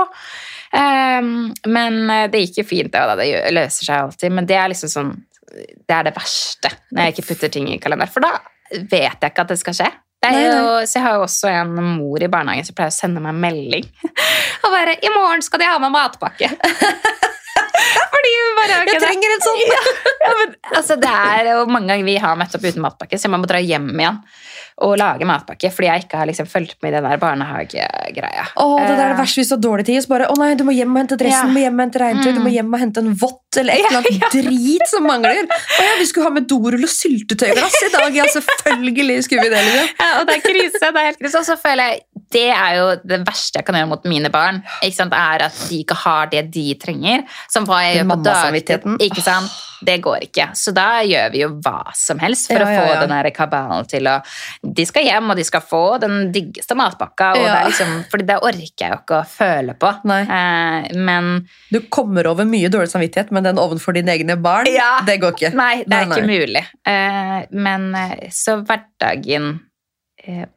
Um, 0.76 1.30
men 1.72 2.00
eh, 2.12 2.26
det 2.32 2.42
gikk 2.46 2.62
jo 2.62 2.66
fint, 2.72 2.92
det, 2.92 3.04
og 3.04 3.20
det 3.20 3.28
løser 3.54 3.90
seg 3.90 4.06
alltid. 4.06 4.34
Men 4.38 4.48
det 4.48 4.58
er 4.58 4.72
liksom 4.72 4.92
sånn 4.92 5.14
Det 5.46 5.94
er 5.94 6.08
det 6.08 6.16
verste 6.16 6.72
når 6.90 7.06
jeg 7.06 7.16
ikke 7.16 7.28
putter 7.30 7.54
ting 7.58 7.70
i 7.72 7.78
kalenderen. 7.82 8.12
For 8.12 8.24
da 8.24 8.34
vet 8.74 9.22
jeg 9.22 9.30
ikke 9.30 9.46
at 9.46 9.54
det 9.54 9.60
skal 9.60 9.78
skje. 9.78 9.92
Jo, 10.24 10.86
så 10.88 10.98
jeg 10.98 11.04
har 11.04 11.18
jo 11.18 11.24
også 11.26 11.50
en 11.52 11.74
mor 11.76 12.22
i 12.22 12.28
barnehagen 12.30 12.66
som 12.66 12.74
pleier 12.74 12.90
å 12.90 12.96
sende 12.96 13.22
meg 13.22 13.36
melding. 13.38 13.86
Og 14.64 14.72
bare 14.72 14.96
'I 14.98 15.12
morgen 15.14 15.44
skal 15.44 15.62
de 15.62 15.68
ha 15.70 15.78
med 15.82 15.94
matpakke'. 15.94 16.50
Fordi 18.16 18.32
hun 18.40 18.56
bare 18.60 18.72
har 18.72 18.82
ikke 18.86 18.92
det- 18.92 18.96
Jeg 18.96 19.06
trenger 19.06 19.36
en 19.36 19.44
sånn! 19.46 19.62
ja, 20.26 20.34
men, 20.40 20.56
altså, 20.80 20.96
det 21.00 21.12
er 21.12 21.52
jo 21.52 21.66
mange 21.66 21.88
ganger 21.92 22.04
vi 22.04 22.16
har 22.22 22.36
møtt 22.40 22.54
opp 22.58 22.64
uten 22.66 22.82
matpakke, 22.84 23.18
så 23.18 23.28
jeg 23.28 23.34
må 23.38 23.46
dra 23.46 23.60
hjem 23.62 23.90
igjen 23.96 24.20
og 24.84 24.98
lage 25.00 25.24
matpakke 25.24 25.70
fordi 25.72 25.86
jeg 25.88 26.02
ikke 26.04 26.18
har 26.20 26.26
liksom 26.28 26.44
fulgt 26.52 26.76
med 26.84 26.92
i 26.92 26.96
den 26.98 27.06
der 27.08 27.16
barnehagegreia. 27.16 28.42
Åh, 28.60 28.74
det 28.82 28.88
der 28.90 29.04
er 29.06 29.08
det 29.08 29.14
Eh, 29.16 29.20
verste 29.22 29.40
hvis 29.40 29.48
du 29.48 29.54
har 29.56 29.62
dårlig 29.64 29.86
tid. 29.88 30.02
Så 30.04 30.08
bare, 30.12 30.26
å 30.28 30.36
nei, 30.36 30.50
du 30.54 30.64
må 30.68 30.74
hjem 30.76 30.92
og 30.92 31.00
hente 31.00 31.16
dressen, 31.16 31.40
Ja. 31.40 31.48
du 31.48 31.54
må 31.56 31.62
hjem 31.64 31.78
og 31.80 31.84
hente 31.86 32.02
regntøy, 32.02 32.34
du 32.36 32.40
må 32.44 32.52
hjem 32.52 32.74
og 32.74 32.80
hente 32.80 32.98
en 33.00 33.14
vott 33.14 33.56
eller 33.56 33.72
et 33.72 33.86
eller 33.88 34.02
annet 34.02 34.26
drit 34.36 34.86
som 34.92 35.06
mangler. 35.08 35.46
Å 35.48 35.80
ja, 35.80 35.94
vi 35.98 36.04
skulle 36.10 36.24
ha 36.28 36.30
med 36.36 36.46
dorull 36.46 36.84
og 36.84 36.92
syltetøyglass 36.92 37.78
i 37.86 37.92
dag. 37.94 38.14
Ja, 38.20 38.24
selvfølgelig 38.36 39.22
skulle 39.24 39.46
vi 39.48 39.54
det. 39.54 39.64
liksom. 39.64 39.88
Ja, 40.00 40.20
og 40.20 40.26
det 40.28 40.36
er 40.36 40.44
krise. 40.44 40.80
det 40.80 40.92
er 40.92 41.08
helt 41.08 41.18
krise. 41.24 41.38
Og 41.40 41.46
så 41.48 41.56
føler 41.56 41.82
jeg 41.94 42.00
det 42.34 42.48
er 42.50 42.72
jo 42.78 42.86
det 43.06 43.20
verste 43.26 43.60
jeg 43.60 43.66
kan 43.68 43.78
gjøre 43.78 43.90
mot 43.92 44.04
mine 44.08 44.30
barn. 44.32 44.62
Er 44.82 45.44
At 45.46 45.58
de 45.68 45.78
ikke 45.84 45.94
har 45.94 46.26
det 46.32 46.50
de 46.54 46.74
trenger. 46.80 47.24
Som 47.52 47.66
hva 47.68 47.82
jeg 47.84 48.00
gjør 48.00 48.10
på 48.10 48.22
dagtid. 48.26 49.50
Det 49.86 49.98
går 50.00 50.24
ikke. 50.24 50.46
Så 50.56 50.72
da 50.72 51.02
gjør 51.04 51.32
vi 51.34 51.42
jo 51.42 51.50
hva 51.60 51.92
som 51.96 52.18
helst 52.22 52.48
for 52.48 52.56
Ja, 52.62 52.64
å 52.64 52.72
ja, 52.72 52.80
få 52.80 52.94
ja. 52.94 53.00
den 53.04 53.32
kabalen 53.36 53.88
til 53.90 54.08
å 54.08 54.14
De 54.62 54.86
skal 54.88 55.04
hjem, 55.04 55.30
og 55.30 55.36
de 55.36 55.44
skal 55.44 55.60
få 55.60 55.82
den 56.00 56.32
diggeste 56.32 56.74
matpakka. 56.78 57.32
Og 57.36 57.44
Ja. 57.44 57.52
det 57.52 57.58
er 57.60 57.68
liksom, 57.70 58.04
fordi 58.10 58.26
det 58.26 58.38
orker 58.40 58.86
jeg 58.86 58.90
jo 58.90 58.98
ikke 59.02 59.20
å 59.20 59.26
føle 59.28 59.74
på. 59.74 59.92
Nei. 60.04 60.22
Eh, 60.22 60.96
men 60.96 61.46
Du 61.70 61.80
kommer 61.90 62.26
over 62.26 62.44
mye 62.44 62.68
dårlig 62.68 62.88
samvittighet, 62.90 63.30
men 63.30 63.44
den 63.44 63.58
ovenfor 63.58 63.92
dine 63.92 64.16
egne 64.16 64.40
barn, 64.40 64.66
Ja. 64.72 65.00
det 65.04 65.20
går 65.20 65.32
ikke. 65.36 65.54
Nei, 65.54 65.84
det 65.86 65.92
er 65.92 66.06
Nei, 66.06 66.16
ikke 66.16 66.26
mulig. 66.26 66.64
Eh, 66.86 67.46
men 67.52 67.94
eh, 67.94 68.28
så 68.30 68.64
hverdagen 68.64 69.60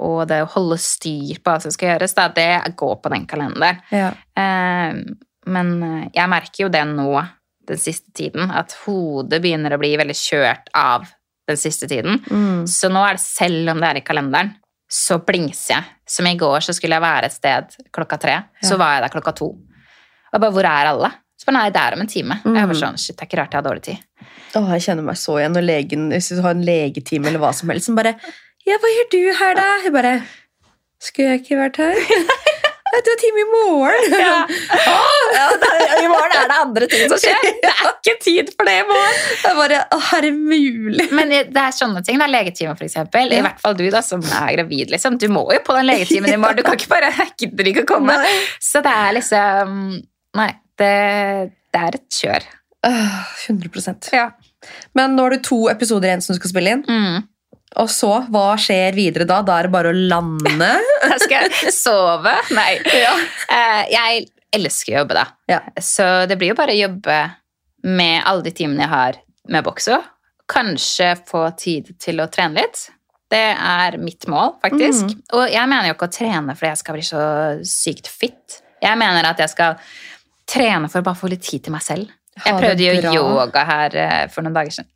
og 0.02 0.28
det 0.30 0.42
å 0.44 0.50
holde 0.56 0.78
styr 0.82 1.40
på 1.44 1.52
hva 1.52 1.60
som 1.64 1.72
skal 1.74 1.94
gjøres, 1.94 2.16
da, 2.18 2.28
det 2.34 2.76
går 2.80 2.96
på 3.04 3.12
den 3.14 3.26
kalenderen. 3.30 3.82
Ja. 3.94 4.10
Eh, 4.40 5.00
men 5.50 5.70
eh, 5.84 6.08
jeg 6.16 6.30
merker 6.32 6.66
jo 6.66 6.72
det 6.74 6.84
nå 6.90 7.12
den 7.70 7.78
siste 7.78 8.10
tiden, 8.18 8.50
at 8.52 8.74
hodet 8.86 9.42
begynner 9.44 9.76
å 9.76 9.82
bli 9.82 9.92
veldig 10.00 10.16
kjørt 10.18 10.72
av 10.78 11.06
den 11.50 11.58
siste 11.58 11.88
tiden. 11.90 12.18
Mm. 12.30 12.66
Så 12.70 12.90
nå 12.90 13.02
er 13.06 13.18
det 13.18 13.22
selv 13.26 13.70
om 13.76 13.80
det 13.82 13.90
er 13.92 14.00
i 14.02 14.06
kalenderen, 14.06 14.52
så 14.90 15.20
blingser 15.22 15.76
jeg. 15.76 15.84
Som 16.10 16.26
i 16.26 16.34
går 16.38 16.64
så 16.66 16.74
skulle 16.74 16.98
jeg 16.98 17.06
være 17.06 17.30
et 17.30 17.36
sted 17.36 17.76
klokka 17.94 18.18
tre, 18.22 18.36
så 18.66 18.78
var 18.82 18.96
jeg 18.96 19.04
der 19.06 19.14
klokka 19.14 19.34
to. 19.38 19.52
Og 19.54 20.34
jeg 20.34 20.42
bare, 20.42 20.54
hvor 20.56 20.66
er 20.66 20.90
alle? 20.96 21.12
Så 21.40 21.46
bare, 21.48 21.60
nei, 21.60 21.70
det 21.74 21.82
er 21.86 21.96
om 21.96 22.02
en 22.04 22.10
time. 22.10 22.40
Jeg 22.44 22.54
var 22.68 22.74
Mm. 22.74 22.80
sånn, 22.82 22.98
shit, 23.00 23.16
det 23.18 23.22
er 23.24 23.30
ikke 23.30 23.38
rart 23.40 23.54
jeg 23.54 23.62
har 23.62 23.68
dårlig 23.70 23.84
tid. 23.86 24.02
Åh, 24.58 24.70
jeg 24.74 24.82
kjenner 24.88 25.06
meg 25.06 25.16
så 25.22 25.38
igjen 25.40 25.54
når 25.56 25.66
legen, 25.70 26.10
hvis 26.10 26.30
du 26.34 26.42
har 26.42 26.52
en 26.58 26.66
legetime 26.66 27.30
eller 27.30 27.40
hva 27.40 27.54
som 27.54 27.70
helst, 27.70 27.86
som 27.86 27.96
bare 27.96 28.16
Ja, 28.70 28.78
hva 28.78 28.90
gjør 28.94 29.08
du 29.10 29.20
her, 29.40 29.58
da? 29.58 29.68
Hun 29.84 29.94
bare 29.96 30.14
Skulle 31.02 31.34
jeg 31.34 31.44
ikke 31.44 31.60
vært 31.64 31.82
her? 31.82 32.00
Du 32.90 33.08
har 33.08 33.20
time 33.22 33.40
i 33.40 33.46
morgen! 33.48 34.14
Ja. 34.18 34.38
Ja, 35.32 35.44
det, 35.62 35.68
I 36.02 36.08
morgen 36.10 36.34
er 36.36 36.48
det 36.50 36.56
andre 36.58 36.88
ting 36.90 37.04
som 37.12 37.20
skjer. 37.22 37.38
Det 37.64 37.70
er 37.70 37.92
ikke 37.94 38.16
tid 38.26 38.50
for 38.58 38.68
det 38.68 38.74
i 38.82 38.88
morgen. 38.90 39.20
Jeg 39.46 39.58
bare 39.60 39.78
Å, 39.94 40.00
er 40.18 40.26
det 40.26 40.32
mulig? 40.36 41.06
Men 41.16 41.30
det 41.32 41.62
er 41.62 41.76
sånne 41.78 42.02
ting. 42.04 42.18
Det 42.20 42.26
er 42.26 42.34
legetime, 42.34 42.74
for 42.74 42.88
eksempel. 42.88 43.32
I 43.38 43.44
hvert 43.46 43.62
fall 43.62 43.78
du 43.78 43.86
da, 43.94 44.02
som 44.04 44.26
er 44.26 44.58
gravid. 44.58 44.90
Liksom. 44.92 45.20
Du 45.22 45.28
må 45.32 45.46
jo 45.54 45.62
på 45.64 45.78
den 45.78 45.86
legetimen 45.86 46.34
i 46.34 46.42
morgen. 46.42 46.60
Du 46.60 46.66
kan 46.66 46.80
ikke 46.82 46.92
bare 46.92 47.14
gidder 47.40 47.72
ikke 47.72 47.86
å 47.86 47.90
komme. 47.94 48.18
Nei. 48.26 48.36
Så 48.58 48.82
det 48.84 48.96
er 49.06 49.16
liksom 49.22 49.80
Nei, 50.42 50.52
det, 50.82 50.94
det 51.70 51.86
er 51.86 52.02
et 52.02 52.22
kjør. 52.24 52.52
100% 52.90 54.14
Ja. 54.18 54.32
Men 54.98 55.14
nå 55.16 55.30
har 55.30 55.38
du 55.38 55.44
to 55.46 55.68
episoder 55.72 56.10
igjen 56.10 56.26
som 56.26 56.34
du 56.34 56.42
skal 56.42 56.58
spille 56.58 56.74
inn. 56.74 56.84
Mm. 56.90 57.30
Og 57.78 57.90
så, 57.94 58.10
hva 58.34 58.56
skjer 58.58 58.96
videre 58.98 59.28
da? 59.30 59.42
Da 59.46 59.60
er 59.60 59.68
det 59.70 59.74
bare 59.76 59.92
å 59.94 59.98
lande? 60.14 60.72
Da 61.10 61.18
skal 61.22 61.48
jeg 61.50 61.74
sove. 61.74 62.34
Nei. 62.58 62.80
Eh, 62.82 63.82
Jeg 63.94 64.26
elsker 64.58 64.96
å 64.96 65.02
jobbe, 65.04 65.18
da. 65.20 65.26
Ja. 65.50 65.60
Så 65.82 66.06
det 66.30 66.38
blir 66.42 66.52
jo 66.54 66.58
bare 66.58 66.74
å 66.74 66.80
jobbe 66.80 67.18
med 67.86 68.24
alle 68.28 68.44
de 68.48 68.54
timene 68.58 68.84
jeg 68.88 68.92
har 68.92 69.20
med 69.54 69.66
bokso. 69.66 70.00
Kanskje 70.50 71.14
få 71.30 71.46
tid 71.58 71.94
til 72.02 72.20
å 72.24 72.28
trene 72.34 72.64
litt. 72.64 72.88
Det 73.30 73.44
er 73.54 73.98
mitt 74.02 74.26
mål, 74.30 74.56
faktisk. 74.64 75.06
Mm. 75.14 75.20
Og 75.38 75.44
jeg 75.54 75.70
mener 75.70 75.92
jo 75.92 75.96
ikke 75.96 76.08
å 76.10 76.14
trene 76.18 76.56
fordi 76.58 76.72
jeg 76.72 76.82
skal 76.82 76.98
bli 76.98 77.06
så 77.06 77.24
sykt 77.70 78.10
fit. 78.10 78.60
Jeg 78.82 78.98
mener 78.98 79.28
at 79.30 79.42
jeg 79.44 79.52
skal 79.54 79.78
trene 80.50 80.90
for 80.90 81.04
å 81.04 81.06
bare 81.06 81.20
få 81.20 81.30
litt 81.30 81.46
tid 81.46 81.68
til 81.68 81.76
meg 81.76 81.86
selv. 81.86 82.10
Jeg 82.40 82.56
prøvde 82.58 82.86
jo 82.88 83.14
yoga 83.14 83.66
her 83.68 83.96
eh, 84.00 84.24
for 84.34 84.46
noen 84.46 84.56
dager 84.58 84.74
siden. 84.80 84.90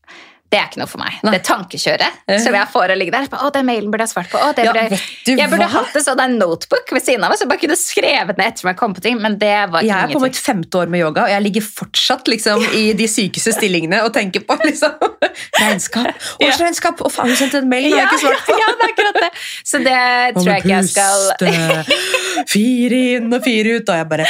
Det 0.54 0.60
er 0.60 0.68
ikke 0.70 0.82
noe 0.84 0.90
for 0.92 1.02
meg. 1.02 1.16
Nei. 1.26 1.34
Det 1.34 1.42
tankekjøret 1.48 2.20
som 2.44 2.56
jeg 2.60 2.70
får 2.74 2.94
å 2.94 2.98
ligge 3.00 3.14
der. 3.16 3.26
Å, 3.34 3.50
den 3.56 3.66
mailen 3.66 3.90
burde 3.94 4.06
jeg 4.06 4.14
svart 4.14 4.30
på. 4.30 4.38
Å, 4.38 4.52
det 4.54 4.68
Ja, 4.68 4.74
burde... 4.76 5.00
vet 5.00 5.26
du 5.26 5.32
jeg 5.34 5.50
burde 5.50 5.70
hatt 5.74 5.98
en 5.98 6.06
sånn 6.06 6.36
notebook 6.38 6.94
ved 6.94 7.06
siden 7.06 7.26
av 7.26 7.32
meg, 7.34 7.40
så 7.40 7.46
jeg 7.48 7.52
bare 7.54 7.62
kunne 7.64 7.78
skrevet 7.80 8.40
ned 8.40 8.52
etter 8.52 8.68
meg 8.70 8.78
kom 8.80 8.94
på 8.94 9.04
ting, 9.04 9.18
men 9.24 9.38
det 9.42 9.56
var 9.74 9.86
Jeg 9.86 9.96
er 9.98 10.14
på 10.14 10.22
mitt 10.22 10.38
femte 10.38 10.84
år 10.84 10.92
med 10.94 11.02
yoga, 11.02 11.26
og 11.26 11.34
jeg 11.34 11.46
ligger 11.48 11.66
fortsatt 11.66 12.30
liksom, 12.30 12.66
i 12.78 12.84
de 12.98 13.08
sykeste 13.10 13.56
stillingene 13.58 14.04
og 14.06 14.12
tenker 14.16 14.46
på 14.46 14.58
liksom, 14.62 14.94
regnskap. 15.62 16.12
Årsregnskap! 16.44 17.02
Å, 17.02 17.14
faen, 17.14 17.32
du 17.34 17.40
sendte 17.40 17.64
en 17.64 17.72
mail, 17.72 17.90
den 17.90 17.98
har 17.98 18.06
jeg 18.06 18.12
ikke 18.12 18.22
svart 18.28 18.46
på! 18.50 18.60
ja, 18.62 18.70
det 18.78 18.86
er 18.86 18.94
akkurat 18.94 19.22
det. 19.24 19.32
Så 19.64 19.82
det 19.84 19.98
tror 20.38 20.52
jeg 20.52 20.66
ikke 20.66 20.76
jeg 20.76 20.92
skal. 20.94 22.46
Fire 22.54 23.02
inn 23.18 23.34
og 23.34 23.42
fire 23.46 23.80
ut, 23.80 23.90
og 23.90 24.04
jeg 24.04 24.12
bare 24.14 24.30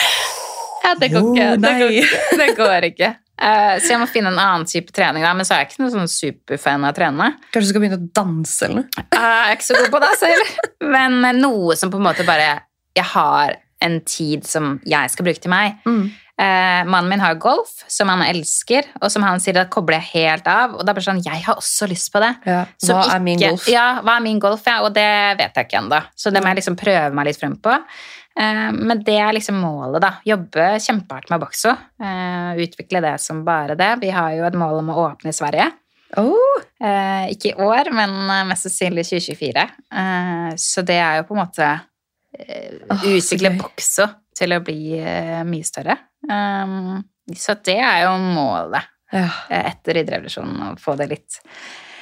Ja, 0.83 0.95
det 0.99 1.11
går 1.13 1.29
ikke. 1.33 1.51
Det 1.63 1.75
går, 1.83 1.99
det 2.39 2.49
går 2.59 2.89
ikke. 2.93 3.11
Eh, 3.43 3.75
så 3.83 3.93
jeg 3.93 4.01
må 4.01 4.07
finne 4.07 4.31
en 4.31 4.39
annen 4.39 4.67
type 4.69 4.93
trening, 4.95 5.25
da. 5.25 5.33
men 5.35 5.47
så 5.47 5.55
er 5.55 5.63
jeg 5.63 5.73
ikke 5.73 5.83
noen 5.83 5.95
sånn 5.97 6.11
superfan 6.11 6.85
av 6.87 6.93
å 6.93 6.97
trene. 6.97 7.29
Kanskje 7.49 7.67
du 7.67 7.71
skal 7.73 7.83
begynne 7.83 7.99
å 7.99 8.09
danse 8.15 8.67
eller 8.67 8.81
noe? 8.81 9.03
Jeg 9.03 9.51
er 9.51 9.57
ikke 9.57 9.69
så 9.69 9.79
god 9.81 9.93
på 9.97 10.03
det 10.05 10.13
selv. 10.21 10.55
Men 10.95 11.19
eh, 11.27 11.37
noe 11.41 11.77
som 11.79 11.91
på 11.93 11.99
en 11.99 12.07
måte 12.07 12.27
bare 12.27 12.51
Jeg 12.93 13.09
har 13.09 13.57
en 13.83 13.95
tid 14.07 14.45
som 14.47 14.77
jeg 14.87 15.11
skal 15.11 15.25
bruke 15.27 15.41
til 15.43 15.51
meg. 15.51 15.79
Eh, 16.33 16.81
mannen 16.89 17.11
min 17.11 17.21
har 17.21 17.35
golf, 17.37 17.83
som 17.91 18.09
han 18.09 18.23
elsker, 18.25 18.87
og 19.01 19.11
som 19.13 19.25
han 19.25 19.41
sier, 19.43 19.53
da 19.57 19.67
kobler 19.69 19.99
jeg 19.99 20.09
helt 20.13 20.47
av. 20.49 20.77
Og 20.79 20.85
da 20.85 20.95
blir 20.95 21.03
det 21.03 21.09
sånn, 21.09 21.21
jeg 21.25 21.43
har 21.45 21.59
også 21.59 21.89
lyst 21.91 22.09
på 22.13 22.21
det. 22.23 22.31
Ja, 22.49 22.63
hva 22.87 22.95
hva 23.01 23.17
er 23.17 23.25
min 23.27 23.41
golf? 23.41 23.67
Ja, 23.69 23.85
hva 24.01 24.17
er 24.17 24.25
min 24.25 24.39
golf, 24.41 24.63
ja, 24.65 24.79
og 24.85 24.95
det 24.95 25.09
vet 25.41 25.59
jeg 25.59 25.67
ikke 25.67 25.81
ennå. 25.83 25.99
Så 26.17 26.33
det 26.33 26.41
må 26.41 26.49
jeg 26.53 26.61
liksom 26.63 26.79
prøve 26.79 27.11
meg 27.13 27.29
litt 27.29 27.41
frem 27.41 27.57
på. 27.61 27.75
Eh, 28.39 28.71
men 28.73 29.03
det 29.05 29.17
er 29.21 29.35
liksom 29.35 29.59
målet, 29.61 30.01
da. 30.03 30.11
Jobbe 30.25 30.73
kjempehardt 30.81 31.29
med 31.33 31.43
bokso. 31.43 31.73
Eh, 32.01 32.63
utvikle 32.65 33.03
det 33.05 33.15
som 33.21 33.43
bare 33.45 33.77
det. 33.79 33.91
Vi 34.01 34.11
har 34.13 34.33
jo 34.37 34.47
et 34.47 34.57
mål 34.57 34.81
om 34.81 34.93
å 34.93 34.99
åpne 35.07 35.33
i 35.33 35.37
Sverige. 35.37 35.71
Oh, 36.17 36.61
Eh, 36.83 37.29
ikke 37.31 37.53
i 37.53 37.63
år, 37.63 37.87
men 37.95 38.11
mest 38.49 38.65
sannsynlig 38.67 39.05
2024. 39.07 39.61
Eh, 40.01 40.49
så 40.59 40.81
det 40.83 40.97
er 40.99 41.21
jo 41.21 41.27
på 41.29 41.37
en 41.37 41.43
måte 41.45 41.71
Utvikle 42.33 43.53
gøy. 43.53 43.59
bokso 43.61 44.07
til 44.35 44.55
å 44.55 44.63
bli 44.65 44.97
mye 45.45 45.67
større. 45.67 45.93
Så 47.37 47.53
det 47.61 47.77
er 47.77 47.99
jo 48.07 48.15
målet 48.17 48.89
ja. 49.13 49.27
etter 49.53 49.99
idrettsrevolusjonen, 50.01 50.73
å 50.73 50.81
få 50.81 50.95
det 50.97 51.11
litt 51.11 51.37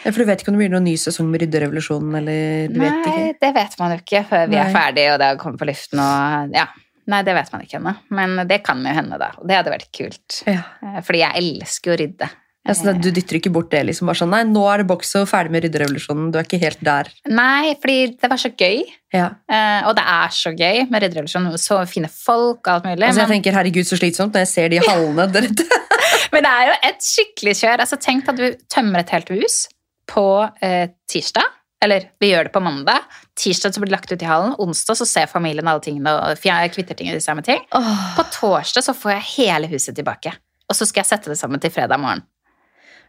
Ja, 0.02 0.12
For 0.12 0.24
du 0.24 0.30
vet 0.30 0.42
ikke 0.42 0.50
om 0.50 0.58
det 0.58 0.64
blir 0.64 0.74
noen 0.74 0.88
ny 0.90 0.96
sesong 0.98 1.28
med 1.30 1.44
Rydderevolusjonen? 1.44 2.16
eller 2.22 2.72
du 2.74 2.80
vet 2.82 2.96
Nei, 2.96 3.12
ikke? 3.12 3.40
det 3.46 3.52
vet 3.58 3.76
man 3.82 3.94
jo 3.94 4.00
ikke 4.02 4.24
før 4.32 4.48
vi 4.50 4.62
er 4.62 4.72
ferdig 4.74 5.08
og 5.14 5.20
det 5.22 5.30
har 5.30 5.42
kommet 5.42 5.62
på 5.62 5.70
luften 5.70 6.02
og 6.02 6.56
ja. 6.58 6.68
Nei, 7.12 7.24
det 7.26 7.34
vet 7.36 7.50
man 7.52 7.64
ikke 7.66 7.80
ennå. 7.80 7.96
Men 8.14 8.44
det 8.48 8.62
kan 8.66 8.84
jo 8.86 8.94
hende, 8.94 9.18
da. 9.20 9.32
Og 9.42 9.48
det 9.50 9.58
hadde 9.58 9.74
vært 9.74 9.90
kult. 9.96 10.44
Ja. 10.46 10.62
Eh, 10.86 11.00
Fordi 11.04 11.24
jeg 11.24 11.42
elsker 11.42 11.96
å 11.96 11.98
rydde. 12.00 12.30
Ja, 12.62 12.76
så 12.78 12.94
du 12.94 13.08
dytter 13.10 13.40
ikke 13.40 13.50
bort 13.50 13.72
det? 13.74 13.80
liksom 13.88 14.06
bare 14.06 14.20
sånn, 14.20 14.30
Nei, 14.30 14.44
nå 14.46 14.62
er 14.70 14.84
det 14.84 14.88
Boxo 14.92 15.24
ferdig 15.26 15.50
med 15.56 15.64
Rydderevolusjonen. 15.66 16.30
Du 16.30 16.38
er 16.38 16.46
ikke 16.46 16.60
helt 16.62 16.84
der. 16.86 17.10
Nei, 17.34 17.74
fordi 17.82 18.14
det 18.22 18.30
var 18.30 18.42
så 18.44 18.52
gøy. 18.54 18.84
Ja. 19.18 19.32
Eh, 19.50 19.90
og 19.90 19.98
det 19.98 20.06
er 20.14 20.38
så 20.38 20.54
gøy 20.54 20.86
med 20.94 21.04
rydderevolusjonen. 21.04 21.58
Så 21.60 21.82
fine 21.90 22.12
folk 22.14 22.62
og 22.62 22.72
alt 22.76 22.88
mulig. 22.92 23.02
Altså, 23.10 23.24
jeg 23.24 23.32
men, 23.32 23.36
tenker, 23.40 23.58
Herregud, 23.58 23.90
så 23.90 23.98
slitsomt 23.98 24.38
når 24.38 24.46
jeg 24.46 24.54
ser 24.54 24.72
de 24.72 24.84
hallene 24.86 25.26
der 25.34 25.50
ute. 25.50 25.82
men 26.36 26.46
det 26.46 26.54
er 26.54 26.70
jo 26.70 26.80
et 26.92 27.06
skikkelig 27.10 27.58
kjør. 27.64 27.86
Altså, 27.88 28.00
tenk 28.06 28.30
at 28.30 28.40
du 28.40 28.48
tømmer 28.70 29.02
et 29.02 29.18
helt 29.18 29.34
hus 29.34 29.64
på 30.10 30.26
eh, 30.62 30.90
tirsdag. 31.12 31.58
Eller 31.82 32.12
vi 32.22 32.30
gjør 32.30 32.46
det 32.48 32.54
på 32.54 32.62
mandag. 32.62 33.08
Tirsdag 33.38 33.74
så 33.74 33.82
blir 33.82 33.90
det 33.90 33.96
lagt 33.96 34.12
ut 34.12 34.22
i 34.22 34.30
hallen. 34.30 34.54
Onsdag 34.62 35.00
så 35.00 35.08
ser 35.10 35.32
familien 35.32 35.68
alle 35.68 35.82
tingene 35.82 36.14
og 36.14 36.44
kvitter 36.76 36.94
tingene 36.94 37.18
de 37.18 37.24
samme 37.24 37.42
ting. 37.42 37.64
Oh. 37.74 38.04
På 38.18 38.26
torsdag 38.30 38.86
så 38.86 38.94
får 38.94 39.16
jeg 39.16 39.30
hele 39.36 39.72
huset 39.72 39.98
tilbake. 39.98 40.36
Og 40.70 40.78
så 40.78 40.86
skal 40.86 41.02
jeg 41.02 41.10
sette 41.10 41.34
det 41.34 41.40
sammen 41.40 41.60
til 41.60 41.74
fredag 41.74 42.00
morgen. 42.00 42.22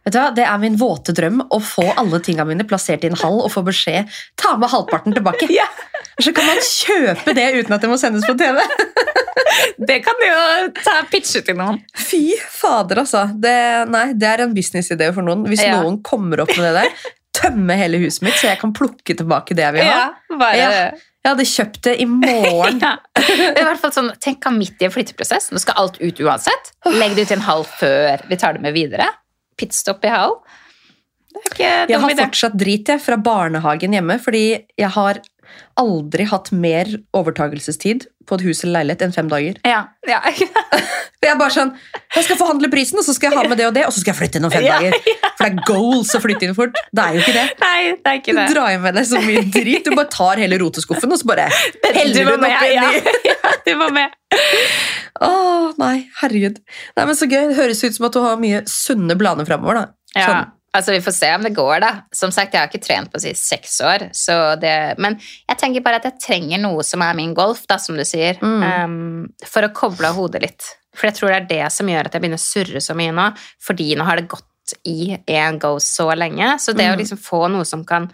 Vet 0.03 0.15
du 0.15 0.19
hva, 0.19 0.31
Det 0.35 0.43
er 0.43 0.59
min 0.59 0.75
våte 0.79 1.13
drøm 1.15 1.45
å 1.47 1.59
få 1.63 1.85
alle 1.95 2.19
tingene 2.19 2.49
mine 2.49 2.65
plassert 2.67 3.05
i 3.05 3.11
en 3.11 3.19
hall 3.21 3.39
og 3.43 3.53
få 3.53 3.63
beskjed 3.63 4.09
ta 4.41 4.57
med 4.57 4.73
halvparten 4.73 5.15
tilbake. 5.15 5.47
Ja. 5.61 5.69
Så 6.21 6.29
kan 6.35 6.45
man 6.45 6.59
kjøpe 6.61 7.33
det 7.33 7.45
uten 7.55 7.73
at 7.73 7.81
det 7.81 7.89
må 7.89 7.95
sendes 7.97 8.25
på 8.27 8.35
TV. 8.37 8.59
Det 9.89 9.99
kan 10.05 10.19
du 10.21 10.25
jo 10.27 10.43
ta 10.83 10.99
pitche 11.11 11.41
til 11.45 11.57
noen. 11.59 11.79
Fy 11.97 12.35
fader, 12.53 13.01
altså. 13.03 13.25
Det, 13.41 13.55
nei, 13.91 14.05
det 14.19 14.29
er 14.29 14.43
en 14.45 14.53
businessidé 14.55 15.09
for 15.15 15.25
noen. 15.25 15.45
Hvis 15.49 15.63
Ja. 15.65 15.79
noen 15.81 16.01
kommer 16.05 16.43
opp 16.45 16.53
med 16.57 16.67
det 16.67 16.73
der, 16.83 17.07
tømme 17.33 17.75
hele 17.79 17.97
huset 18.03 18.21
mitt 18.27 18.37
så 18.37 18.51
jeg 18.51 18.59
kan 18.61 18.73
plukke 18.77 19.15
tilbake 19.17 19.55
det 19.57 19.65
jeg 19.65 19.73
vil 19.79 19.89
ha. 19.89 19.97
Ja, 19.97 20.37
bare... 20.37 20.59
Ja. 20.59 20.85
Jeg 21.23 21.31
hadde 21.37 21.43
kjøpt 21.47 21.77
det 21.87 21.91
i 22.03 22.05
morgen. 22.09 22.81
Ja. 22.83 22.97
Det 23.15 23.61
i 23.61 23.63
hvert 23.63 23.79
fall 23.79 23.93
sånn, 23.95 24.09
Tenk 24.19 24.43
han 24.43 24.57
midt 24.59 24.81
i 24.83 24.89
en 24.89 24.91
flytteprosess. 24.91 25.53
Nå 25.55 25.61
skal 25.63 25.77
alt 25.79 25.95
ut 26.01 26.17
uansett. 26.19 26.73
Legg 26.91 27.15
det 27.15 27.23
ut 27.23 27.31
i 27.31 27.37
en 27.37 27.45
hall 27.45 27.63
før 27.63 28.25
vi 28.27 28.35
tar 28.41 28.57
det 28.57 28.63
med 28.65 28.75
videre. 28.75 29.07
Pitstop 29.55 30.03
i 30.03 30.11
hall. 30.11 30.35
Jeg 31.57 31.97
har 31.97 32.13
fortsatt 32.19 32.57
drit 32.59 32.91
jeg, 32.91 32.99
fra 33.01 33.15
barnehagen 33.17 33.95
hjemme, 33.95 34.19
fordi 34.21 34.43
jeg 34.77 34.91
har 34.97 35.21
aldri 35.79 36.25
hatt 36.29 36.51
mer 36.55 36.89
overtagelsestid 37.17 38.07
på 38.27 38.37
et 38.37 38.43
hus 38.45 38.63
eller 38.63 38.79
leilighet 38.79 39.07
enn 39.07 39.15
fem 39.15 39.29
dager. 39.31 39.57
Ja, 39.67 39.81
ja. 40.07 40.21
Jeg 41.23 41.31
er 41.31 41.37
bare 41.39 41.53
sånn, 41.55 41.69
jeg 42.11 42.25
skal 42.25 42.35
forhandle 42.35 42.67
prisen, 42.67 42.97
og 42.99 43.05
så 43.07 43.13
skal 43.15 43.29
jeg 43.31 43.39
ha 43.39 43.43
med 43.47 43.55
det 43.55 43.63
og 43.69 43.75
det, 43.77 43.85
og 43.87 43.93
så 43.95 44.01
skal 44.01 44.11
jeg 44.11 44.17
flytte 44.17 44.39
inn 44.41 44.47
om 44.49 44.51
fem 44.51 44.65
Ja, 44.65 44.75
dager. 44.81 44.97
For 45.37 45.45
det 45.45 45.47
er 45.47 45.61
goals 45.69 46.09
å 46.17 46.19
flytte 46.19 46.49
inn 46.49 46.57
fort. 46.57 46.81
Det 46.91 46.99
er 46.99 47.15
jo 47.15 47.21
ikke 47.23 47.35
det. 47.37 47.43
Nei, 47.61 47.77
det 47.95 48.11
er 48.11 48.17
ikke 48.19 48.35
Du 48.35 48.41
drar 48.51 48.73
med 48.83 48.97
deg 48.99 49.07
så 49.07 49.21
mye 49.23 49.43
drit. 49.53 49.87
Du 49.87 49.95
bare 49.95 50.11
tar 50.11 50.41
hele 50.43 50.59
roteskuffen, 50.59 51.15
og 51.15 51.21
så 51.21 51.29
bare 51.31 51.45
heller 51.47 52.11
du 52.27 52.33
den 52.33 52.43
med, 52.43 52.57
oppi 52.57 52.73
ja. 52.75 52.89
ja, 53.31 53.53
du 53.63 53.71
var 53.79 53.95
med. 53.95 54.17
Åh, 55.23 55.71
nei, 55.79 55.93
herregud. 56.19 56.59
Nei, 56.97 57.05
men 57.07 57.15
Så 57.21 57.29
gøy. 57.31 57.39
Det 57.53 57.57
høres 57.61 57.85
ut 57.85 57.95
som 57.95 58.09
at 58.09 58.17
du 58.17 58.21
har 58.25 58.43
mye 58.43 58.65
sunne 58.67 59.15
planer 59.23 59.47
framover. 59.47 59.79
Ja, 60.11 60.27
Sånn. 60.27 60.51
Altså 60.73 60.91
Vi 60.95 61.01
får 61.05 61.13
se 61.15 61.29
om 61.35 61.43
det 61.45 61.53
går, 61.55 61.79
da. 61.83 61.91
Som 62.11 62.31
sagt, 62.31 62.53
Jeg 62.53 62.61
har 62.61 62.69
ikke 62.71 62.83
trent 62.85 63.11
på 63.13 63.19
si 63.21 63.33
seks 63.37 63.79
år. 63.81 64.07
Så 64.17 64.37
det, 64.61 64.97
men 64.97 65.19
jeg 65.49 65.57
tenker 65.61 65.81
bare 65.85 65.99
at 66.01 66.07
jeg 66.09 66.19
trenger 66.23 66.61
noe 66.63 66.83
som 66.83 67.01
er 67.05 67.13
min 67.17 67.33
golf, 67.37 67.65
da, 67.69 67.77
som 67.77 67.95
du 67.99 68.03
sier. 68.05 68.39
Mm. 68.41 68.63
um, 68.63 69.27
for 69.45 69.63
å 69.67 69.73
koble 69.73 70.09
av 70.09 70.15
hodet 70.17 70.41
litt. 70.41 70.71
For 70.93 71.07
jeg 71.09 71.15
tror 71.17 71.31
det 71.33 71.37
er 71.41 71.47
det 71.51 71.71
som 71.73 71.87
gjør 71.89 72.05
at 72.09 72.13
jeg 72.13 72.21
begynner 72.21 72.41
å 72.41 72.47
surre 72.47 72.81
så 72.81 72.93
mye 72.97 73.13
nå. 73.15 73.29
Fordi 73.65 73.93
nå 73.97 74.05
har 74.05 74.19
det 74.21 74.27
gått 74.29 74.75
i 74.87 75.13
en 75.27 75.57
go 75.59 75.75
så 75.83 76.09
lenge. 76.15 76.53
Så 76.61 76.73
det 76.77 76.85
å 76.89 76.93
Mm. 76.95 76.99
liksom 77.01 77.17
få 77.19 77.47
noe 77.51 77.65
som 77.65 77.83
kan 77.85 78.11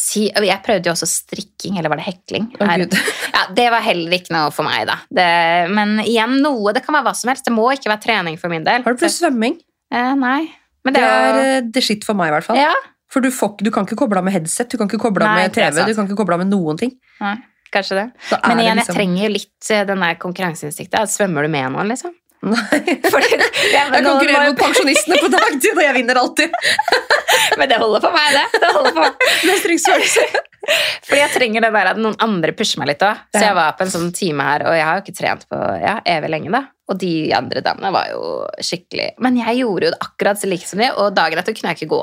si 0.00 0.30
Jeg 0.30 0.62
prøvde 0.64 0.86
jo 0.86 0.92
også 0.94 1.06
strikking, 1.08 1.76
eller 1.78 1.90
var 1.90 1.96
det 1.98 2.06
hekling? 2.06 2.46
Å, 2.60 2.68
Gud. 2.78 2.94
ja, 3.34 3.42
Det 3.52 3.66
var 3.70 3.82
heller 3.84 4.12
ikke 4.16 4.32
noe 4.32 4.50
for 4.54 4.62
meg, 4.64 4.86
da. 4.86 4.94
Det, 5.10 5.26
men 5.74 5.98
igjen, 6.04 6.38
noe 6.40 6.72
Det 6.72 6.84
kan 6.86 6.94
være 6.94 7.04
hva 7.10 7.14
som 7.18 7.28
helst. 7.28 7.44
Det 7.44 7.52
må 7.52 7.66
ikke 7.74 7.90
være 7.90 8.00
trening 8.06 8.38
for 8.40 8.48
min 8.48 8.64
del. 8.64 8.82
Har 8.86 8.94
du 8.94 9.00
prøvd 9.02 9.16
svømming? 9.18 9.58
Eh, 9.92 10.14
nei. 10.14 10.46
Men 10.84 10.96
Det 10.96 11.02
det 11.02 11.10
er 11.10 11.82
eh, 11.82 11.84
shit 11.84 12.04
for 12.08 12.14
meg, 12.18 12.30
i 12.30 12.34
hvert 12.36 12.46
fall. 12.48 12.56
Ja, 12.60 12.72
For 13.10 13.20
du, 13.20 13.30
får, 13.34 13.56
du 13.60 13.70
kan 13.74 13.84
ikke 13.86 13.98
koble 13.98 14.20
av 14.20 14.24
med 14.24 14.32
headset, 14.36 14.70
du 14.70 14.78
kan 14.78 14.88
ikke 14.88 15.00
koble 15.02 15.26
av 15.26 15.36
med 15.36 15.52
TV, 15.52 15.82
du 15.84 15.94
kan 15.98 16.06
ikke 16.06 16.16
koble 16.22 16.36
av 16.38 16.44
med 16.44 16.52
noen 16.52 16.78
ting. 16.78 16.92
nei, 17.20 17.36
kanskje 17.74 17.98
det. 17.98 18.06
Men 18.46 18.58
igjen, 18.62 18.66
jeg 18.70 18.76
liksom- 18.80 18.96
trenger 18.96 19.22
jo 19.24 19.30
litt 19.34 19.70
eh, 19.70 19.84
den 19.84 20.00
der 20.06 20.14
konkurranseinstinktet. 20.14 21.10
Svømmer 21.10 21.42
du 21.42 21.48
med 21.48 21.72
noen, 21.74 21.88
liksom? 21.90 22.14
Nei. 22.40 23.00
Fordi, 23.12 23.36
ja, 23.36 23.82
Jeg 23.92 24.04
konkurrerer 24.04 24.46
mot 24.48 24.60
pensjonistene 24.64 25.18
på 25.20 25.28
dagtid, 25.32 25.74
og 25.74 25.82
jeg 25.84 25.96
vinner 25.98 26.20
alltid. 26.20 26.54
Men 27.60 27.70
det 27.70 27.80
holder 27.80 28.04
for 28.04 28.16
meg, 28.16 28.36
det. 28.36 28.60
det 28.62 28.70
holder 28.76 28.96
for. 28.96 29.34
Mestringsfølelse. 29.50 30.26
Fordi 31.06 31.20
jeg 31.20 31.32
trenger 31.34 31.64
det 31.64 31.70
der 31.74 31.90
at 31.92 32.00
noen 32.00 32.16
andre 32.22 32.54
pusher 32.56 32.80
meg 32.80 32.92
litt 32.92 33.04
òg. 33.04 33.24
Så 33.34 33.42
jeg 33.44 33.56
var 33.56 33.76
på 33.76 33.84
en 33.86 33.92
sånn 33.92 34.12
time 34.16 34.46
her, 34.46 34.64
og 34.68 34.76
jeg 34.76 34.86
har 34.86 34.98
jo 34.98 35.04
ikke 35.04 35.18
trent 35.18 35.46
på 35.50 35.60
ja, 35.82 35.98
evig 36.16 36.32
lenge, 36.32 36.52
da. 36.54 36.62
Og 36.90 36.98
de 37.00 37.12
andre 37.36 37.62
damene 37.62 37.92
var 37.94 38.08
jo 38.10 38.22
skikkelig 38.66 39.12
Men 39.22 39.36
jeg 39.38 39.60
gjorde 39.60 39.86
jo 39.86 39.92
det 39.92 40.00
akkurat 40.02 40.40
så 40.40 40.48
like 40.50 40.66
som 40.66 40.80
de, 40.82 40.88
og 40.90 41.12
dagen 41.14 41.38
etter 41.38 41.54
kunne 41.54 41.74
jeg 41.74 41.82
ikke 41.82 41.92
gå. 41.92 42.00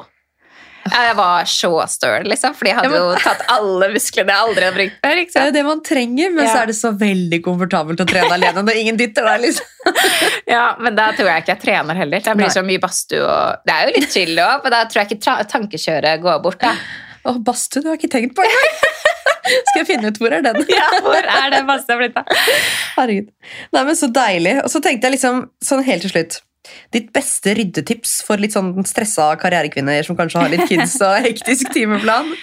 Jeg 0.91 1.15
var 1.17 1.43
så 1.51 1.71
støl, 1.89 2.23
liksom, 2.31 2.53
fordi 2.57 2.71
jeg 2.71 2.77
hadde 2.79 2.89
Ja, 2.91 2.99
men- 2.99 3.17
jo 3.17 3.23
tatt 3.23 3.43
alle 3.53 3.89
musklene 3.93 4.33
jeg 4.33 4.43
aldri 4.47 4.63
har 4.67 4.75
brukt 4.77 4.97
før. 5.03 5.15
Det 5.23 5.35
er 5.41 5.45
jo 5.45 5.55
det 5.57 5.65
man 5.65 5.81
trenger, 5.83 6.31
men 6.31 6.45
Ja. 6.45 6.51
så 6.53 6.61
er 6.61 6.65
det 6.71 6.75
så 6.75 6.91
veldig 6.97 7.41
komfortabelt 7.43 7.99
å 7.99 8.07
trene 8.07 8.31
alene 8.37 8.63
når 8.63 8.75
ingen 8.81 8.97
dytter 8.97 9.23
deg. 9.23 9.41
liksom. 9.41 9.65
Ja, 10.47 10.75
Men 10.79 10.95
da 10.95 11.11
tror 11.11 11.27
jeg 11.27 11.43
ikke 11.43 11.55
jeg 11.55 11.61
trener 11.61 11.95
heller. 11.95 12.19
Det 12.19 12.35
blir 12.37 12.47
Nei. 12.47 12.53
så 12.55 12.63
mye 12.65 12.79
badstue 12.79 13.23
og 13.23 13.59
Det 13.65 13.73
er 13.73 13.87
jo 13.87 13.99
litt 13.99 14.11
chill 14.11 14.35
òg, 14.37 14.63
men 14.63 14.71
da 14.71 14.85
tror 14.85 15.03
jeg 15.03 15.17
ikke 15.17 15.47
tankekjøret 15.51 16.21
går 16.23 16.41
bort. 16.43 16.59
da. 16.59 16.73
Å, 17.27 17.43
badstue, 17.43 17.81
du 17.83 17.89
har 17.89 17.97
ikke 17.97 18.09
tenkt 18.09 18.35
på 18.35 18.43
engang. 18.45 18.77
Skal 19.47 19.79
jeg 19.79 19.87
finne 19.87 20.07
ut 20.11 20.17
hvor 20.19 20.31
er 20.35 20.41
den? 20.43 20.57
Ja, 20.67 20.87
Hvor 21.03 21.15
er 21.23 21.49
den 21.53 21.67
badstua 21.67 21.95
blitt 21.99 22.17
av? 22.19 22.25
Herregud. 22.97 23.29
Nei, 23.73 23.83
men 23.87 23.95
Så 23.95 24.09
deilig. 24.11 24.57
Og 24.63 24.69
så 24.71 24.81
tenkte 24.83 25.07
jeg 25.07 25.15
liksom, 25.17 25.49
sånn 25.63 25.83
helt 25.87 26.01
til 26.03 26.11
slutt 26.11 26.41
Ditt 26.93 27.11
beste 27.15 27.53
ryddetips 27.57 28.19
for 28.27 28.41
litt 28.41 28.55
sånn 28.55 28.73
stressa 28.87 29.29
karrierekvinner 29.41 30.03
som 30.05 30.17
kanskje 30.19 30.43
har 30.43 30.53
litt 30.53 30.67
kids 30.69 30.97
og 31.05 31.17
hektisk 31.27 31.71
timeplan? 31.75 32.33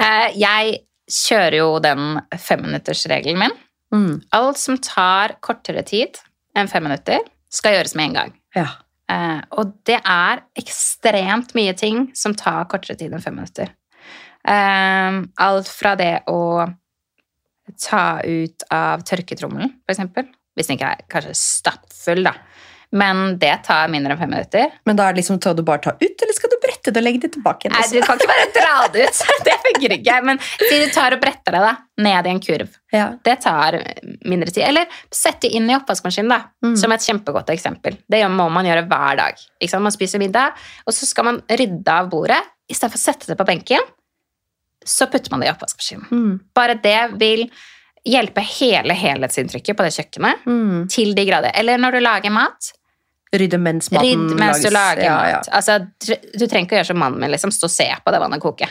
Eh, 0.00 0.28
Jeg 0.38 0.80
kjører 1.08 1.58
jo 1.60 1.68
den 1.82 2.18
femminuttersregelen 2.36 3.40
min. 3.40 3.56
Mm. 3.94 4.14
Alt 4.36 4.60
som 4.60 4.76
tar 4.84 5.38
kortere 5.44 5.82
tid 5.86 6.18
enn 6.58 6.68
fem 6.68 6.84
minutter, 6.84 7.22
skal 7.48 7.78
gjøres 7.78 7.94
med 7.96 8.10
en 8.10 8.16
gang. 8.18 8.32
Ja. 8.56 8.66
Eh, 9.08 9.40
og 9.56 9.72
det 9.88 10.00
er 10.02 10.42
ekstremt 10.60 11.54
mye 11.56 11.72
ting 11.78 12.10
som 12.18 12.34
tar 12.36 12.66
kortere 12.68 12.98
tid 13.00 13.14
enn 13.14 13.24
fem 13.24 13.38
minutter. 13.38 13.70
Eh, 14.48 15.22
alt 15.46 15.70
fra 15.72 15.94
det 15.96 16.12
å 16.28 16.40
ta 17.80 18.20
ut 18.24 18.64
av 18.72 19.04
tørketrommelen, 19.08 19.78
f.eks., 19.88 20.34
Hvis 20.58 20.66
den 20.66 20.74
ikke 20.78 20.88
er 20.90 21.02
kanskje 21.12 21.34
stappfull, 21.38 22.24
da. 22.26 22.32
Men 22.96 23.34
det 23.38 23.52
tar 23.66 23.88
mindre 23.92 24.14
enn 24.14 24.20
fem 24.22 24.30
minutter. 24.32 24.70
Men 24.88 24.96
da 24.96 25.04
er 25.08 25.12
det 25.12 25.20
liksom, 25.20 25.36
skal 25.42 25.56
du 25.58 25.60
bare 25.66 25.82
ta 25.84 25.92
ut, 26.00 26.22
eller 26.24 26.32
skal 26.32 26.48
du 26.48 26.56
brette 26.62 26.88
det 26.94 27.02
og 27.02 27.04
legge 27.04 27.20
det 27.26 27.30
tilbake 27.34 27.66
igjen? 27.68 27.74
Nei, 27.76 27.84
du 27.92 28.06
kan 28.06 28.16
ikke 28.16 28.30
bare 28.30 28.46
dra 28.54 28.76
det 28.94 29.02
ut. 29.10 29.18
Det 29.48 29.56
funker 29.66 29.94
ikke. 29.98 30.14
Men 30.24 30.40
si 30.40 30.78
du 30.80 30.86
tar 30.94 31.12
og 31.16 31.20
bretter 31.20 31.52
det 31.58 31.60
da, 31.66 31.74
ned 32.06 32.26
i 32.30 32.32
en 32.32 32.40
kurv. 32.40 32.78
Ja. 32.94 33.10
Det 33.24 33.36
tar 33.44 33.76
mindre 34.24 34.48
tid. 34.54 34.62
Eller 34.70 34.88
sett 35.12 35.42
det 35.44 35.50
inn 35.58 35.68
i 35.68 35.76
oppvaskmaskinen, 35.76 36.32
da. 36.32 36.40
Mm. 36.64 36.76
Som 36.80 36.96
et 36.96 37.04
kjempegodt 37.04 37.52
eksempel. 37.52 37.98
Det 38.08 38.22
må 38.32 38.48
man 38.52 38.68
gjøre 38.68 38.86
hver 38.88 39.20
dag. 39.20 39.44
Man 39.84 39.92
spiser 39.94 40.22
middag, 40.24 40.56
og 40.88 40.96
så 40.96 41.06
skal 41.10 41.28
man 41.28 41.42
rydde 41.50 41.92
av 42.00 42.08
bordet. 42.12 42.40
Istedenfor 42.72 43.00
å 43.00 43.04
sette 43.04 43.28
det 43.28 43.36
på 43.40 43.46
benken, 43.48 43.84
så 44.88 45.08
putter 45.12 45.32
man 45.34 45.44
det 45.44 45.48
i 45.50 45.52
oppvaskmaskinen. 45.52 46.08
Mm. 46.08 46.38
Bare 46.56 46.78
det 46.80 47.00
vil 47.20 47.48
hjelpe 48.08 48.40
hele 48.40 48.94
helhetsinntrykket 48.96 49.76
på 49.76 49.84
det 49.84 49.92
kjøkkenet 49.96 50.44
Mm. 50.46 50.88
til 50.88 51.14
de 51.18 51.24
grader. 51.28 51.50
Eller 51.54 51.76
når 51.82 51.92
du 51.98 52.00
lager 52.00 52.30
mat, 52.32 52.72
Rydde 53.32 53.58
mens 53.60 53.90
maten 53.92 54.22
rydd 54.30 54.38
mens 54.40 54.62
du 54.64 54.70
lager 54.72 55.02
Ja, 55.04 55.14
mat. 55.18 55.48
ja. 55.50 55.56
Altså, 55.58 55.74
du 56.00 56.44
trenger 56.48 56.64
ikke 56.64 56.76
å 56.76 56.78
gjøre 56.78 56.88
som 56.88 56.98
mannen 57.02 57.20
min, 57.20 57.30
liksom. 57.34 57.52
Stå 57.52 57.68
og 57.68 57.74
se 57.74 57.88
på 58.04 58.14
det 58.14 58.20
vannet 58.22 58.40
koke. 58.40 58.68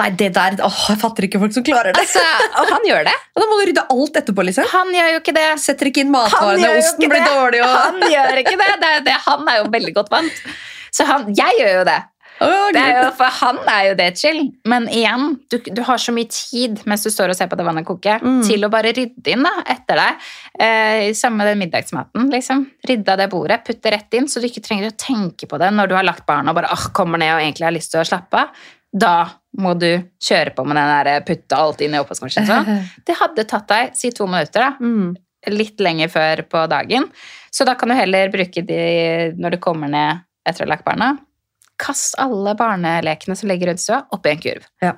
Nei, 0.00 0.08
det 0.18 0.32
der, 0.34 0.56
åh, 0.66 0.80
jeg 0.90 0.98
fatter 0.98 1.28
ikke 1.28 1.38
folk 1.44 1.54
som 1.54 1.66
klarer 1.66 1.94
det. 1.94 2.02
Altså, 2.02 2.24
og 2.58 2.72
han 2.74 2.88
gjør 2.88 3.04
det. 3.06 3.14
Og 3.36 3.42
da 3.44 3.46
må 3.46 3.60
du 3.60 3.64
rydde 3.70 3.84
alt 3.94 4.16
etterpå, 4.18 4.42
liksom. 4.50 4.66
Han 4.72 4.90
gjør 4.96 5.12
jo 5.14 5.20
ikke 5.22 5.36
det. 5.36 5.46
Setter 5.62 5.90
ikke 5.92 6.02
inn 6.02 6.10
matvarene, 6.10 6.72
osten 6.80 7.06
blir 7.12 7.22
dårlig 7.24 7.62
og 7.62 7.70
Han 7.76 8.00
gjør 8.10 8.42
ikke 8.42 8.56
det. 8.58 8.70
det, 8.82 8.94
det. 9.06 9.14
Han 9.28 9.46
er 9.48 9.60
jo 9.62 9.68
veldig 9.78 9.94
godt 10.00 10.10
vant. 10.12 10.42
Så 10.90 11.06
han, 11.06 11.28
jeg 11.38 11.60
gjør 11.62 11.76
jo 11.78 11.84
det. 11.86 12.00
Åh, 12.40 12.70
det 12.72 12.80
er 12.80 12.94
jo, 13.04 13.10
for 13.18 13.28
han 13.40 13.58
er 13.68 13.82
jo 13.90 13.94
det 13.98 14.06
chill. 14.18 14.38
Men 14.64 14.86
igjen, 14.88 15.34
du, 15.52 15.58
du 15.58 15.82
har 15.84 15.98
så 16.00 16.12
mye 16.16 16.28
tid 16.32 16.80
mens 16.88 17.02
du 17.04 17.10
står 17.12 17.34
og 17.34 17.36
ser 17.36 17.50
på 17.52 17.58
det 17.60 17.66
vannet 17.66 17.84
koke, 17.88 18.14
Mm. 18.22 18.40
til 18.46 18.64
å 18.64 18.70
bare 18.72 18.94
rydde 18.96 19.34
inn 19.34 19.42
da, 19.44 19.52
etter 19.74 20.00
deg. 20.00 20.26
Eh, 20.60 21.12
Samme 21.18 21.42
med 21.42 21.50
den 21.52 21.58
middagsmaten. 21.66 22.30
liksom. 22.32 22.64
Rydde 22.88 23.12
av 23.12 23.18
det 23.20 23.28
bordet, 23.30 23.60
putte 23.66 23.92
rett 23.92 24.14
inn, 24.16 24.28
så 24.28 24.40
du 24.40 24.46
ikke 24.48 24.62
trenger 24.64 24.88
å 24.90 24.96
tenke 24.96 25.46
på 25.50 25.58
det 25.60 25.68
når 25.76 25.88
du 25.88 25.94
har 25.98 26.04
lagt 26.08 26.24
barna 26.26 26.50
og 26.54 26.56
bare 26.62 26.72
åh, 26.72 26.86
kommer 26.96 27.18
ned 27.20 27.34
og 27.34 27.40
egentlig 27.44 27.64
har 27.68 27.76
lyst 27.76 27.92
til 27.92 28.00
å 28.00 28.08
slappe 28.08 28.34
av. 28.46 28.48
Da 28.92 29.14
må 29.60 29.76
du 29.78 30.02
kjøre 30.18 30.54
på 30.56 30.64
med 30.66 30.74
den 30.80 30.88
der 30.90 31.06
eh, 31.16 31.20
putte 31.26 31.54
alt 31.60 31.80
inn 31.84 31.94
i 31.94 32.00
oppvaskmaskinen. 32.00 32.48
Sånn. 32.48 32.86
Det 33.06 33.14
hadde 33.20 33.44
tatt 33.46 33.68
deg 33.70 33.92
si 33.94 34.10
to 34.16 34.26
minutter. 34.26 34.60
da 34.64 34.70
Mm. 34.80 35.16
litt 35.48 35.78
lenger 35.80 36.08
før 36.12 36.42
på 36.48 36.64
dagen. 36.68 37.06
Så 37.50 37.64
da 37.64 37.72
kan 37.74 37.88
du 37.88 37.94
heller 37.94 38.28
bruke 38.28 38.60
de 38.66 39.32
når 39.38 39.50
du 39.54 39.56
kommer 39.58 39.88
ned 39.88 40.20
etter 40.46 40.64
å 40.64 40.68
ha 40.68 40.74
lagt 40.74 40.84
barna. 40.84 41.18
Kast 41.80 42.18
alle 42.20 42.52
barnelekene 42.58 43.36
som 43.38 43.48
ligger 43.48 43.70
rundt 43.72 43.80
stua, 43.82 44.02
oppi 44.12 44.34
en 44.34 44.42
kurv. 44.42 44.66
Ja. 44.84 44.92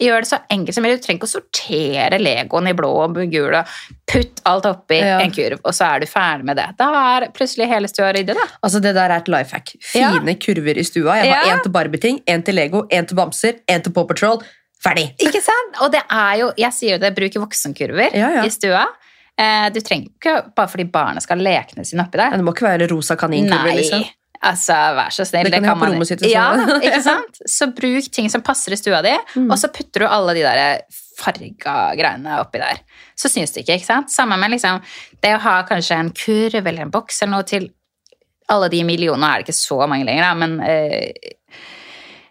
Gjør 0.00 0.22
det 0.24 0.28
så 0.30 0.38
enkelt 0.48 0.72
som 0.78 0.84
mulig. 0.86 0.96
Du 0.96 1.02
trenger 1.04 1.18
ikke 1.20 1.28
å 1.28 1.32
sortere 1.34 2.18
legoen 2.22 2.68
i 2.70 2.72
blå 2.72 2.88
og 3.02 3.18
gul. 3.32 3.52
og 3.58 3.66
Putt 4.08 4.38
alt 4.48 4.64
oppi 4.70 4.96
Ja. 5.02 5.18
en 5.20 5.30
kurv, 5.34 5.58
og 5.62 5.74
så 5.76 5.90
er 5.96 6.00
du 6.00 6.06
ferdig 6.08 6.44
med 6.48 6.56
det. 6.56 6.68
Da 6.78 6.86
er 7.18 7.26
plutselig 7.36 7.66
hele 7.68 7.86
stua 7.90 8.08
ryddig, 8.16 8.32
da. 8.38 8.46
Altså, 8.64 8.80
det 8.80 8.94
der 8.96 9.10
er 9.10 9.16
et 9.20 9.28
life 9.28 9.52
hack. 9.52 9.74
Fine 9.82 10.34
kurver 10.40 10.78
i 10.80 10.82
stua. 10.88 11.18
Jeg 11.20 11.34
har 11.34 11.44
Ja. 11.46 11.52
en 11.56 11.60
til 11.62 11.70
Barbie-ting, 11.72 12.22
en 12.26 12.42
til 12.42 12.54
Lego, 12.54 12.86
en 12.90 13.04
til 13.06 13.14
bamser, 13.16 13.60
en 13.68 13.82
til 13.82 13.92
Paw 13.92 14.04
Patrol. 14.06 14.42
Ferdig! 14.82 15.10
Ikke 15.20 15.42
sant? 15.42 15.82
Og 15.82 15.92
det 15.92 16.02
er 16.10 16.38
jo, 16.38 16.52
jeg 16.56 16.72
sier 16.72 16.92
jo 16.92 16.98
det, 16.98 17.14
bruk 17.14 17.34
voksenkurver 17.34 18.14
Ja, 18.14 18.30
ja. 18.36 18.42
i 18.42 18.48
stua. 18.48 18.86
Eh, 19.36 19.68
Du 19.68 19.80
trenger 19.80 20.08
ikke 20.16 20.54
bare 20.54 20.68
fordi 20.68 20.84
barna 20.90 21.20
skal 21.20 21.36
ha 21.36 21.44
lekene 21.44 21.84
sine 21.84 22.00
oppi 22.06 22.16
der. 22.16 22.30
Det 22.30 22.40
må 22.40 22.54
ikke 22.54 22.66
være 22.78 22.88
rosa 22.90 23.16
kaninkurver, 23.16 23.64
Nei, 23.68 23.76
liksom. 23.76 24.04
Altså 24.42 24.76
vær 24.96 25.10
så 25.12 25.24
snill. 25.28 25.44
Det 25.50 25.52
kan 25.58 25.62
de 25.62 25.68
ha 25.68 25.74
på 25.76 25.88
man- 25.92 26.06
sitt 26.08 26.22
Ja, 26.30 26.46
ikke 26.80 27.02
sant? 27.10 27.40
Så 27.46 27.68
bruk 27.76 28.10
ting 28.12 28.30
som 28.32 28.42
passer 28.42 28.72
i 28.72 28.76
stua 28.80 29.02
di, 29.04 29.12
Mm. 29.36 29.50
og 29.50 29.58
så 29.58 29.68
putter 29.72 30.00
du 30.00 30.06
alle 30.08 30.34
de 30.34 30.42
der 30.46 30.80
farga 31.20 31.94
greiene 31.98 32.38
oppi 32.40 32.58
der. 32.62 32.78
Så 33.16 33.28
syns 33.28 33.52
det 33.52 33.64
ikke, 33.66 33.76
ikke 33.80 33.86
sant? 33.90 34.10
Samme 34.10 34.38
med 34.40 34.50
liksom, 34.54 34.80
det 35.20 35.34
å 35.36 35.40
ha 35.44 35.58
kanskje 35.68 35.98
en 36.00 36.10
kurv 36.16 36.66
eller 36.66 36.82
en 36.86 36.90
boks 36.94 37.22
eller 37.22 37.34
noe 37.36 37.44
til 37.44 37.68
alle 38.48 38.68
de 38.72 38.80
millionene, 38.82 39.28
er 39.28 39.42
det 39.42 39.48
ikke 39.50 39.60
så 39.60 39.86
mange 39.86 40.06
lenger, 40.08 40.24
da, 40.24 40.34
men 40.34 40.56
eh, 40.64 41.12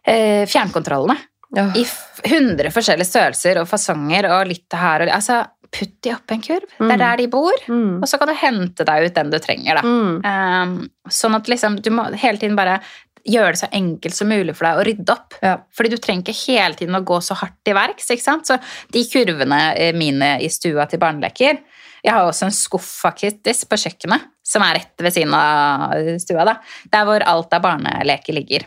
eh, 0.03 0.45
fjernkontrollene. 0.49 1.15
Ja. 1.55 1.67
I 1.75 1.81
f- 1.85 2.21
100 2.23 2.69
forskjellige 2.73 3.07
størrelser 3.09 3.57
og 3.61 3.67
fasonger 3.69 4.27
og 4.29 4.47
litt 4.51 4.73
her 4.77 5.01
og 5.05 5.09
Altså, 5.15 5.39
putt 5.71 6.01
de 6.01 6.13
oppi 6.15 6.33
en 6.35 6.41
kurv. 6.41 6.65
Det 6.69 6.79
Mm. 6.87 6.91
er 6.91 6.97
der 6.97 7.17
de 7.17 7.27
bor. 7.27 7.51
Mm. 7.67 8.01
Og 8.01 8.07
så 8.09 8.17
kan 8.19 8.27
du 8.27 8.33
hente 8.33 8.85
deg 8.85 9.05
ut 9.05 9.13
den 9.13 9.29
du 9.29 9.37
trenger, 9.39 9.75
da. 9.75 9.81
Mm. 9.81 10.25
Um, 10.25 10.89
sånn 11.09 11.35
at 11.35 11.45
liksom, 11.47 11.81
du 11.81 11.89
må 11.91 12.07
hele 12.15 12.37
tiden 12.37 12.55
bare 12.55 12.79
gjøre 13.27 13.51
det 13.51 13.59
så 13.59 13.67
enkelt 13.75 14.15
som 14.15 14.29
mulig 14.29 14.55
for 14.55 14.65
deg 14.65 14.77
å 14.79 14.85
rydde 14.87 15.09
opp. 15.13 15.33
Ja. 15.43 15.57
Fordi 15.75 15.89
du 15.91 15.97
trenger 15.97 16.23
ikke 16.23 16.47
hele 16.47 16.73
tiden 16.79 16.95
å 16.95 17.03
gå 17.05 17.19
så 17.21 17.35
hardt 17.35 17.57
til 17.65 17.75
verks. 17.75 18.07
ikke 18.09 18.23
sant? 18.23 18.47
Så 18.47 18.57
de 18.91 19.03
kurvene 19.11 19.75
eh, 19.77 19.91
mine 19.93 20.39
i 20.41 20.47
stua 20.49 20.87
til 20.89 20.99
barneleker 20.99 21.59
Jeg 22.01 22.13
har 22.13 22.23
også 22.25 22.45
en 22.47 22.51
skuff 22.55 22.87
faktisk 23.03 23.67
på 23.67 23.75
kjøkkenet, 23.75 24.21
som 24.41 24.61
er 24.63 24.75
rett 24.79 24.95
ved 25.03 25.11
siden 25.11 25.33
av 25.35 25.91
stua. 26.23 26.45
da, 26.45 26.55
Der 26.89 27.03
hvor 27.05 27.21
alt 27.27 27.53
av 27.53 27.61
barneleker 27.61 28.33
ligger. 28.33 28.63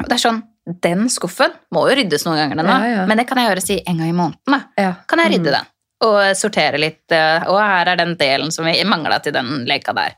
Og 0.00 0.08
det 0.08 0.12
er 0.16 0.22
sånn, 0.30 0.42
den 0.80 1.08
skuffen 1.12 1.52
må 1.74 1.86
jo 1.90 1.96
ryddes 1.96 2.24
noen 2.24 2.38
ganger, 2.40 2.56
nå, 2.64 2.64
Ja, 2.64 2.86
ja. 3.02 3.06
men 3.06 3.18
det 3.18 3.26
kan 3.28 3.36
jeg 3.36 3.50
gjøre 3.50 3.62
si 3.62 3.82
en 3.86 3.98
gang 3.98 4.08
i 4.08 4.12
måneden. 4.16 4.38
da. 4.76 4.94
Kan 5.06 5.18
jeg 5.18 5.32
rydde 5.32 5.50
Mm. 5.52 5.52
den 5.52 5.66
og 6.04 6.18
sortere 6.38 6.78
litt. 6.78 7.10
eh, 7.12 7.42
Og 7.48 7.58
her 7.58 7.88
er 7.92 7.96
den 7.96 8.16
delen 8.16 8.52
som 8.54 8.64
vi 8.68 8.76
mangla 8.84 9.18
til 9.22 9.32
den 9.32 9.64
leka 9.66 9.92
der. 9.96 10.14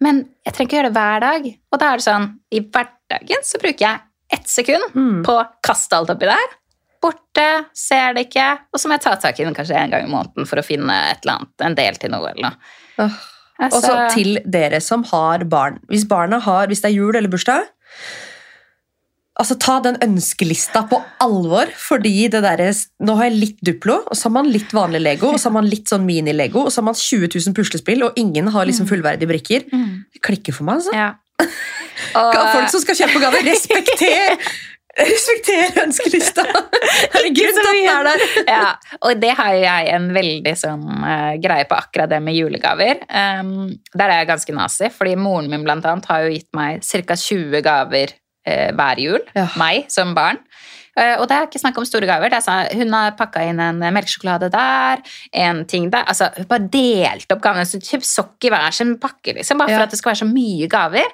Men 0.00 0.24
jeg 0.44 0.52
trenger 0.54 0.68
ikke 0.68 0.76
gjøre 0.76 0.90
det 0.92 0.98
hver 0.98 1.20
dag. 1.20 1.46
Og 1.72 1.78
da 1.80 1.92
er 1.92 1.96
det 1.96 2.04
sånn, 2.04 2.26
i 2.52 2.60
hverdagen 2.60 3.44
så 3.46 3.60
bruker 3.62 3.86
jeg 3.86 4.00
ett 4.32 4.48
sekund 4.48 4.84
Mm. 4.94 5.22
på 5.24 5.32
å 5.40 5.46
kaste 5.62 5.96
alt 5.96 6.10
oppi 6.10 6.26
der. 6.26 6.52
Borte, 7.00 7.66
ser 7.74 8.14
det 8.14 8.28
ikke. 8.30 8.58
Og 8.72 8.80
så 8.80 8.88
må 8.88 8.92
jeg 8.96 9.02
ta 9.02 9.14
tak 9.16 9.38
i 9.40 9.44
den 9.44 9.54
kanskje 9.54 9.76
en 9.76 9.90
gang 9.90 10.04
i 10.06 10.10
måneden 10.10 10.46
for 10.48 10.56
å 10.56 10.64
finne 10.64 10.90
et 11.10 11.20
eller 11.24 11.38
annet, 11.38 11.54
en 11.60 11.74
del 11.74 11.94
til 12.00 12.10
noe 12.10 12.30
eller 12.30 12.42
noe. 12.42 12.56
Åh. 12.98 13.18
Og 13.60 13.70
så 13.70 13.76
Altså, 13.76 14.14
til 14.14 14.38
dere 14.50 14.80
som 14.80 15.04
har 15.04 15.44
barn. 15.44 15.78
Hvis 15.88 16.04
barna 16.08 16.40
har, 16.40 16.66
hvis 16.66 16.80
det 16.82 16.90
er 16.90 16.96
jul 16.96 17.14
eller 17.14 17.28
bursdag, 17.28 17.68
altså 19.40 19.56
ta 19.58 19.78
den 19.84 19.96
ønskelista 20.04 20.84
på 20.90 21.00
alvor, 21.24 21.70
fordi 21.80 22.28
det 22.30 22.42
derre 22.44 22.70
Nå 23.04 23.16
har 23.18 23.28
jeg 23.28 23.38
litt 23.40 23.64
Duplo, 23.66 24.00
og 24.06 24.16
så 24.16 24.28
har 24.28 24.36
man 24.36 24.50
litt 24.52 24.70
vanlig 24.74 25.02
Lego, 25.02 25.32
og 25.34 25.40
så 25.40 25.50
har 25.50 25.56
man 25.58 25.70
litt 25.70 25.90
sånn 25.90 26.04
mini-Lego, 26.06 26.66
og 26.66 26.72
så 26.72 26.80
har 26.82 26.88
man 26.90 26.98
20 26.98 27.32
000 27.34 27.56
puslespill, 27.56 28.04
og 28.06 28.20
ingen 28.20 28.48
har 28.54 28.68
liksom 28.68 28.88
fullverdige 28.90 29.30
brikker. 29.30 29.66
mm, 29.72 30.04
Det 30.14 30.22
klikker 30.24 30.54
for 30.56 30.68
meg, 30.68 30.82
altså. 30.82 30.94
ja. 30.94 31.12
Og, 32.18 32.30
Folk 32.34 32.70
som 32.70 32.82
skal 32.82 32.96
kjøpe 33.04 33.20
gaver, 33.22 33.42
respekter! 33.46 34.38
Respekter 34.94 35.80
ønskelista! 35.82 36.44
Herregud, 37.14 37.56
at 37.58 37.66
den 37.66 37.88
er 37.90 38.04
der. 38.06 38.24
ja, 38.46 38.66
og 39.02 39.18
det 39.18 39.32
har 39.34 39.56
jeg 39.58 39.88
en 39.96 40.04
veldig 40.14 40.52
sånn 40.58 40.84
uh, 40.86 41.32
greie 41.42 41.66
på 41.66 41.74
akkurat 41.74 42.12
det 42.12 42.20
med 42.22 42.36
julegaver. 42.38 43.00
Um, 43.10 43.72
der 43.90 44.06
er 44.06 44.22
jeg 44.22 44.30
ganske 44.30 44.54
nazi, 44.54 44.90
fordi 44.94 45.16
moren 45.18 45.50
min 45.50 45.66
blant 45.66 45.86
annet 45.90 46.06
har 46.10 46.26
jo 46.26 46.36
gitt 46.36 46.50
meg 46.54 46.84
ca. 46.86 47.18
20 47.18 47.64
gaver 47.66 48.14
hver 48.76 49.00
jul. 49.02 49.20
Ja. 49.34 49.48
Meg 49.60 49.86
som 49.92 50.14
barn. 50.16 50.38
Eh, 50.96 51.16
og 51.18 51.24
det 51.26 51.34
er 51.34 51.46
ikke 51.48 51.58
snakk 51.58 51.78
om 51.80 51.86
store 51.88 52.06
gaver. 52.06 52.30
Det 52.30 52.38
er 52.46 52.68
hun 52.78 52.92
har 52.94 53.16
pakka 53.18 53.42
inn 53.48 53.58
en 53.58 53.80
melkesjokolade 53.82 54.46
der, 54.54 55.00
en 55.32 55.64
ting 55.66 55.88
der. 55.90 56.04
Altså, 56.06 56.28
hun 56.36 56.46
bare 56.50 56.68
delte 56.70 57.34
opp 57.34 57.42
gavene. 57.42 57.66
Så 57.66 57.80
kjøp 57.82 58.04
sokk 58.06 58.46
i 58.46 58.52
hver 58.54 58.70
sin 58.76 58.94
pakke, 59.02 59.34
liksom, 59.34 59.58
bare 59.58 59.70
Ja. 59.74 59.78
for 59.80 59.82
at 59.88 59.90
det 59.90 59.98
skal 59.98 60.12
være 60.12 60.22
så 60.22 60.30
mye 60.32 60.68
gaver. 60.70 61.10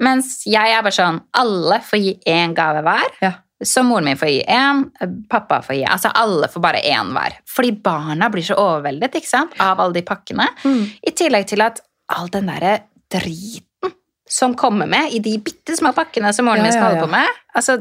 Mens 0.00 0.44
jeg 0.48 0.72
er 0.72 0.80
bare 0.80 0.96
sånn 0.96 1.20
Alle 1.36 1.80
får 1.84 1.98
gi 2.00 2.18
én 2.26 2.54
gave 2.56 2.80
hver. 2.86 3.10
Ja. 3.20 3.32
Så 3.62 3.82
moren 3.84 4.04
min 4.08 4.16
får 4.16 4.30
gi 4.32 4.44
én, 4.48 4.86
pappa 5.28 5.58
får 5.60 5.74
gi 5.76 5.84
Altså 5.84 6.10
alle 6.16 6.48
får 6.48 6.62
bare 6.64 6.80
én 6.80 7.10
hver. 7.12 7.34
Fordi 7.44 7.72
barna 7.84 8.30
blir 8.32 8.42
så 8.46 8.56
overveldet 8.56 9.12
ikke 9.20 9.28
sant? 9.28 9.52
av 9.60 9.78
alle 9.78 9.92
de 9.92 10.02
pakkene. 10.02 10.46
Mm. 10.64 10.86
I 11.06 11.10
tillegg 11.10 11.46
til 11.46 11.60
at 11.60 11.82
all 12.08 12.28
den 12.32 12.46
derre 12.48 12.78
driten 13.12 13.66
som 14.30 14.54
kommer 14.54 14.86
med 14.90 15.12
i 15.12 15.18
de 15.24 15.36
bitte 15.42 15.74
små 15.78 15.90
pakkene 15.96 16.30
som 16.36 16.46
moren 16.46 16.62
Ja, 16.62 16.68
min 16.68 16.72
skal 16.76 16.86
holde 16.92 17.02
på 17.02 17.10
med. 17.10 17.26
Altså, 17.58 17.80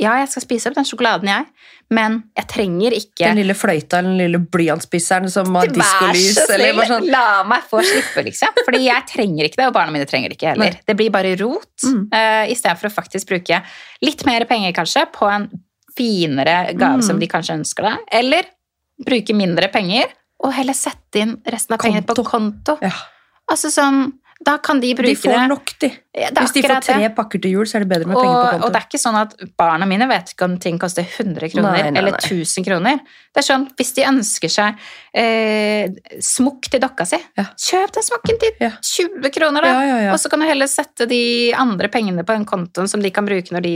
ja, 0.00 0.14
jeg 0.22 0.30
skal 0.32 0.42
spise 0.46 0.70
opp 0.70 0.76
den 0.78 0.86
sjokoladen, 0.88 1.28
jeg, 1.28 1.44
men 1.92 2.14
jeg 2.38 2.46
trenger 2.48 2.94
ikke 2.96 3.26
Den 3.26 3.36
lille 3.36 3.52
fløyta 3.58 3.98
eller 3.98 4.08
den 4.14 4.20
lille 4.22 4.38
blyantspisseren 4.54 5.28
som 5.28 5.52
har 5.58 5.68
diskolys. 5.68 6.38
eller 6.48 6.70
noe 6.72 6.78
bare 6.78 6.88
sånn. 6.88 7.08
la 7.12 7.24
meg 7.44 7.66
få 7.68 7.82
slippe, 7.84 8.24
liksom. 8.24 8.54
Fordi 8.64 8.80
jeg 8.86 9.04
trenger 9.10 9.44
ikke 9.50 9.60
det, 9.60 9.66
og 9.68 9.74
barna 9.76 9.92
mine 9.92 10.06
trenger 10.08 10.32
det 10.32 10.38
ikke 10.38 10.54
heller. 10.54 10.72
Nei. 10.72 10.80
Det 10.88 10.96
blir 10.96 11.10
bare 11.12 11.34
rot, 11.42 11.68
Mm. 11.84 12.08
uh, 12.14 12.46
i 12.48 12.54
stedet 12.56 12.78
for 12.80 12.88
å 12.88 12.94
faktisk 12.96 13.28
bruke 13.28 13.60
litt 14.02 14.24
mer 14.24 14.44
penger, 14.48 14.72
kanskje, 14.72 15.04
på 15.12 15.28
en 15.28 15.50
finere 15.96 16.72
gave 16.78 16.96
Mm. 17.00 17.02
som 17.04 17.18
de 17.18 17.26
kanskje 17.26 17.58
ønsker 17.58 17.82
deg. 17.82 17.98
Eller 18.12 18.44
bruke 19.04 19.34
mindre 19.34 19.68
penger, 19.72 20.06
og 20.42 20.52
heller 20.54 20.72
sette 20.72 21.16
inn 21.20 21.36
resten 21.44 21.74
av 21.74 21.80
pengene 21.80 22.06
på 22.06 22.24
konto. 22.24 22.78
Ja. 22.80 22.92
Altså 23.50 23.68
sånn, 23.68 24.12
da 24.42 24.54
kan 24.58 24.80
de 24.80 24.94
bruke 24.96 25.08
det. 25.12 25.20
De 25.20 25.28
får 25.28 25.48
nok, 25.50 25.70
de. 25.82 25.88
Ja, 26.16 26.28
Hvis 26.32 26.52
de 26.56 26.62
får 26.64 26.80
tre 26.86 27.08
pakker 27.14 27.40
til 27.42 27.52
jul, 27.52 27.66
så 27.68 27.76
er 27.76 27.84
det 27.84 27.88
bedre 27.90 28.06
med 28.08 28.16
Og, 28.16 28.22
penger 28.24 28.58
på 28.60 28.64
og 28.64 28.72
det 28.72 28.78
er 28.80 28.86
ikke 28.88 29.00
sånn 29.02 29.18
at 29.20 29.34
barna 29.60 29.86
mine 29.86 30.06
vet 30.08 30.32
ikke 30.32 30.44
om 30.48 30.54
ting 30.58 30.78
koster 30.80 31.04
100 31.04 31.50
kroner 31.52 31.70
Nei, 31.76 31.90
nei, 31.90 32.00
eller 32.00 32.12
nei. 32.16 32.20
1000 32.24 32.64
kroner. 32.64 33.00
Det 33.34 33.42
er 33.42 33.46
sånn, 33.46 33.66
Hvis 33.76 33.92
de 33.94 34.02
ønsker 34.08 34.48
seg 34.50 34.78
eh, 35.14 35.90
smokk 36.24 36.70
til 36.72 36.80
dokka 36.80 37.04
si, 37.06 37.18
Ja. 37.36 37.44
kjøp 37.56 37.92
den 37.92 38.02
smokken 38.08 38.38
til 38.40 38.52
Ja. 38.60 38.70
20 38.80 39.30
kroner, 39.30 39.60
da. 39.62 39.68
Ja, 39.74 39.82
ja, 39.86 39.98
ja. 40.06 40.12
Og 40.14 40.18
så 40.18 40.30
kan 40.30 40.40
du 40.40 40.46
heller 40.46 40.66
sette 40.66 41.06
de 41.06 41.52
andre 41.52 41.88
pengene 41.88 42.24
på 42.24 42.32
den 42.34 42.46
kontoen 42.46 42.88
som 42.88 43.00
de 43.02 43.10
kan 43.10 43.26
bruke 43.26 43.52
når 43.52 43.62
de 43.62 43.74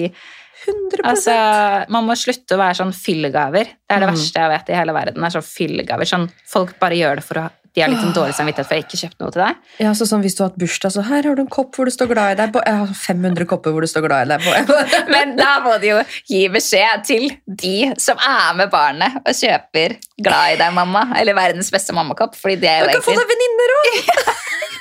100% 0.65 1.05
Altså, 1.05 1.91
Man 1.91 2.07
må 2.07 2.17
slutte 2.17 2.57
å 2.57 2.59
være 2.59 2.79
sånn 2.81 2.95
fyllegaver. 2.97 3.65
Det 3.65 3.91
er 3.91 4.01
det 4.01 4.09
Mm. 4.09 4.15
verste 4.17 4.41
jeg 4.41 4.49
vet 4.51 4.71
i 4.71 4.79
hele 4.81 4.93
verden. 4.95 5.23
er 5.25 5.29
sånn 5.29 5.45
fyllegaver. 5.45 6.07
Sånn, 6.09 6.31
folk 6.47 6.79
bare 6.79 6.95
gjør 6.97 7.17
det 7.17 7.25
for 7.25 7.35
å 7.35 7.51
de 7.75 7.83
har 7.83 7.91
sånn 7.99 8.13
dårlig 8.15 8.37
samvittighet 8.39 8.69
for 8.69 8.79
jeg 8.79 8.85
ikke 8.85 8.99
kjøpt 9.01 9.23
noe 9.23 9.33
til 9.35 9.43
deg. 9.43 9.63
Ja, 9.83 9.93
så 9.99 10.07
sånn 10.07 10.23
Hvis 10.23 10.37
du 10.39 10.45
har 10.45 10.53
hatt 10.53 10.59
bursdag, 10.63 10.93
så 10.95 11.03
her 11.09 11.27
har 11.27 11.35
du 11.35 11.43
en 11.43 11.51
kopp 11.51 11.75
hvor 11.75 11.89
du 11.89 11.91
står 11.91 12.07
'glad 12.13 12.37
i 12.37 12.39
deg' 12.39 12.53
på. 12.55 12.63
Jeg 12.63 12.79
har 12.81 12.93
500 13.01 13.49
kopper 13.51 13.75
hvor 13.75 13.83
du 13.83 13.91
står 13.91 14.07
'glad 14.07 14.29
i 14.29 14.31
deg' 14.31 14.45
på. 14.47 14.79
Men 15.15 15.35
da 15.41 15.59
må 15.65 15.75
du 15.83 15.89
jo 15.91 15.99
gi 16.31 16.45
beskjed 16.55 17.03
til 17.09 17.27
de 17.47 17.91
som 17.99 18.21
er 18.23 18.55
med 18.61 18.71
barnet 18.71 19.19
og 19.25 19.35
kjøper 19.35 19.97
'Glad 20.23 20.55
i 20.55 20.61
deg, 20.63 20.71
mamma' 20.79 21.19
eller 21.19 21.35
'Verdens 21.35 21.73
beste 21.75 21.97
mammakopp'. 21.97 22.39
Fordi 22.39 22.61
det 22.63 22.71
er 22.71 22.85
jo 22.85 22.87
Du 22.87 22.95
jo 22.95 23.01
kan 23.01 23.09
få 23.11 23.19
deg 23.19 23.33
venninner 23.35 23.79
òg! 23.81 23.91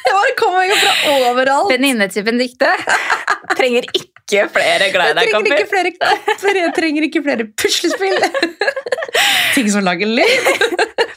Det 0.03 0.11
bare 0.11 0.33
kommer 0.35 0.63
jo 0.67 0.75
fra 0.75 1.11
overalt. 1.31 1.69
Venninne 1.71 2.09
til 2.11 2.25
Benedicte 2.27 2.69
trenger 3.57 3.89
ikke 3.89 4.45
flere 4.53 4.91
'Glad 4.93 5.09
i 5.09 5.17
deg 5.17 5.25
Jeg 5.25 5.33
trenger 5.33 5.57
ikke 5.57 5.73
flere 5.73 5.93
kopper, 5.97 6.61
jeg 6.61 6.73
trenger 6.77 7.09
ikke 7.09 7.23
flere 7.25 7.49
puslespill. 7.57 8.19
Ting 9.55 9.71
som 9.71 9.81
lager 9.85 10.05
liv. 10.05 10.49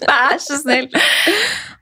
Vær 0.06 0.38
så 0.40 0.58
snill. 0.60 0.88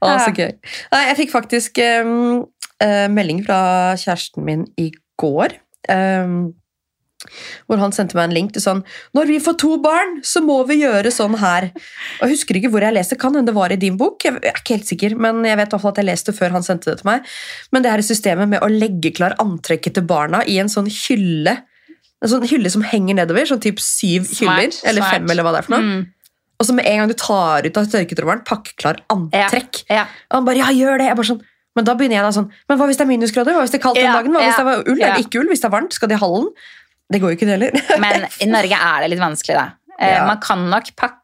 Å, 0.04 0.16
så 0.26 0.34
gøy. 0.34 0.52
Nei, 0.94 1.04
jeg 1.10 1.20
fikk 1.22 1.32
faktisk 1.34 1.80
um, 2.04 2.42
uh, 2.82 3.06
melding 3.12 3.44
fra 3.46 3.58
kjæresten 4.00 4.46
min 4.46 4.68
i 4.80 4.90
går. 5.20 5.56
Um, 5.88 6.54
hvor 7.68 7.80
han 7.80 7.92
sendte 7.94 8.18
meg 8.18 8.28
en 8.28 8.36
link 8.36 8.52
til 8.52 8.60
sånn 8.60 8.82
'Når 9.16 9.26
vi 9.30 9.38
får 9.40 9.56
to 9.60 9.76
barn, 9.80 10.18
så 10.20 10.42
må 10.44 10.58
vi 10.68 10.82
gjøre 10.82 11.08
sånn 11.08 11.38
her'. 11.40 11.70
Og 12.20 12.28
Jeg 12.28 12.36
husker 12.36 12.58
ikke 12.58 12.70
hvor 12.70 12.84
jeg 12.84 12.94
leste, 12.94 13.16
kan 13.16 13.34
hende 13.34 13.48
det 13.48 13.56
var 13.56 13.72
i 13.72 13.80
din 13.80 13.96
bok. 13.96 14.24
Jeg 14.24 14.36
er 14.42 14.60
ikke 14.60 14.76
helt 14.76 14.88
sikker, 14.88 15.16
men 15.16 15.44
jeg 15.44 15.56
vet 15.56 15.68
i 15.68 15.70
hvert 15.72 15.80
fall 15.80 15.94
at 15.94 16.02
jeg 16.02 16.10
leste 16.10 16.32
før 16.36 16.50
han 16.50 16.62
sendte 16.62 16.90
det 16.90 17.00
til 17.00 17.08
meg. 17.08 17.24
Men 17.72 17.82
det 17.82 17.90
her 17.90 18.04
systemet 18.04 18.48
med 18.48 18.60
å 18.60 18.68
legge 18.68 19.14
klar 19.14 19.36
antrekket 19.40 19.94
til 19.94 20.04
barna 20.04 20.44
i 20.46 20.58
en 20.58 20.68
sånn 20.68 20.90
hylle 20.90 21.64
en 22.24 22.30
sånn 22.32 22.46
hylle 22.48 22.70
som 22.72 22.84
henger 22.88 23.18
nedover, 23.18 23.44
sånn 23.44 23.60
typ 23.60 23.80
syv 23.82 24.24
Smart, 24.24 24.62
hyller, 24.62 24.88
eller 24.88 25.02
fem, 25.12 25.26
eller 25.28 25.44
hva 25.44 25.52
det 25.52 25.58
er 25.60 25.66
for 25.66 25.74
noe. 25.76 25.84
Mm, 25.84 26.04
Og 26.64 26.68
så 26.70 26.76
med 26.78 26.86
en 26.88 27.02
gang 27.02 27.10
du 27.12 27.16
tar 27.20 27.66
ut 27.68 27.76
av 27.82 27.90
tørketrommelen, 27.92 28.40
pakkeklar 28.48 29.02
antrekk. 29.12 29.82
ja. 29.92 30.06
Og 30.30 30.38
han 30.40 30.46
bare, 30.48 30.62
ja, 30.62 30.70
gjør 30.72 31.02
det. 31.02 31.10
Jeg 31.10 31.18
bare 31.20 31.28
sånn, 31.34 31.42
men 31.76 31.84
da 31.84 31.94
begynner 31.98 32.16
jeg 32.20 32.24
da 32.24 32.32
sånn, 32.38 32.48
men 32.70 32.78
hva 32.80 32.86
hvis 32.88 32.96
det 33.00 33.04
er 33.04 33.10
minusgrader? 33.10 33.52
Hva 33.58 33.64
hvis 33.66 33.74
det 33.74 33.80
er 33.80 33.84
kaldt 33.84 33.98
den 34.00 34.06
Ja, 34.08 34.14
dagen? 34.16 34.32
Hva 34.32 34.40
hvis 34.46 34.56
ja, 34.56 34.64
det 34.64 34.74
er 34.78 34.90
ull? 34.94 35.00
ja. 35.02 35.12
Er 35.12 35.22
ikke 35.24 35.40
ull? 35.42 35.48
Hvis 35.52 35.60
det 35.60 35.68
er 35.68 35.74
varmt, 35.74 35.92
skal 35.96 36.08
de 36.08 36.16
i 36.16 36.20
hallen? 36.22 36.48
Det 37.12 37.20
går 37.20 37.34
jo 37.34 37.36
ikke 37.36 37.46
det 37.50 37.56
heller. 37.58 37.78
Men 38.04 38.24
i 38.40 38.46
Norge 38.48 38.78
er 38.88 39.04
det 39.04 39.10
litt 39.12 39.20
vanskelig, 39.22 39.56
da. 39.60 39.66
Eh, 39.98 40.14
Ja. 40.16 40.24
Man 40.26 40.40
kan 40.42 40.64
nok 40.70 40.88
pakke 40.96 41.20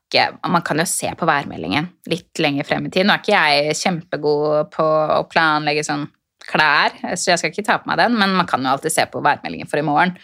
Man 0.50 0.62
kan 0.66 0.78
jo 0.82 0.84
se 0.90 1.06
på 1.14 1.26
værmeldingen 1.26 1.86
litt 2.10 2.38
lenger 2.42 2.66
frem 2.66 2.86
i 2.86 2.90
tid. 2.90 3.06
Nå 3.06 3.14
er 3.14 3.20
ikke 3.22 3.38
jeg 3.38 3.76
kjempegod 3.78 4.72
på 4.74 4.82
å 4.82 5.20
planlegge 5.30 5.84
sånn 5.86 6.08
klær, 6.50 6.90
så 7.14 7.30
jeg 7.30 7.38
skal 7.38 7.52
ikke 7.52 7.64
ta 7.68 7.76
på 7.78 7.86
meg 7.86 7.98
den, 8.00 8.16
men 8.18 8.32
man 8.34 8.46
kan 8.50 8.60
jo 8.66 8.72
alltid 8.72 8.90
se 8.90 9.04
på 9.06 9.22
værmeldingen 9.22 9.70
for 9.70 9.78
i 9.78 9.84
morgen, 9.86 10.16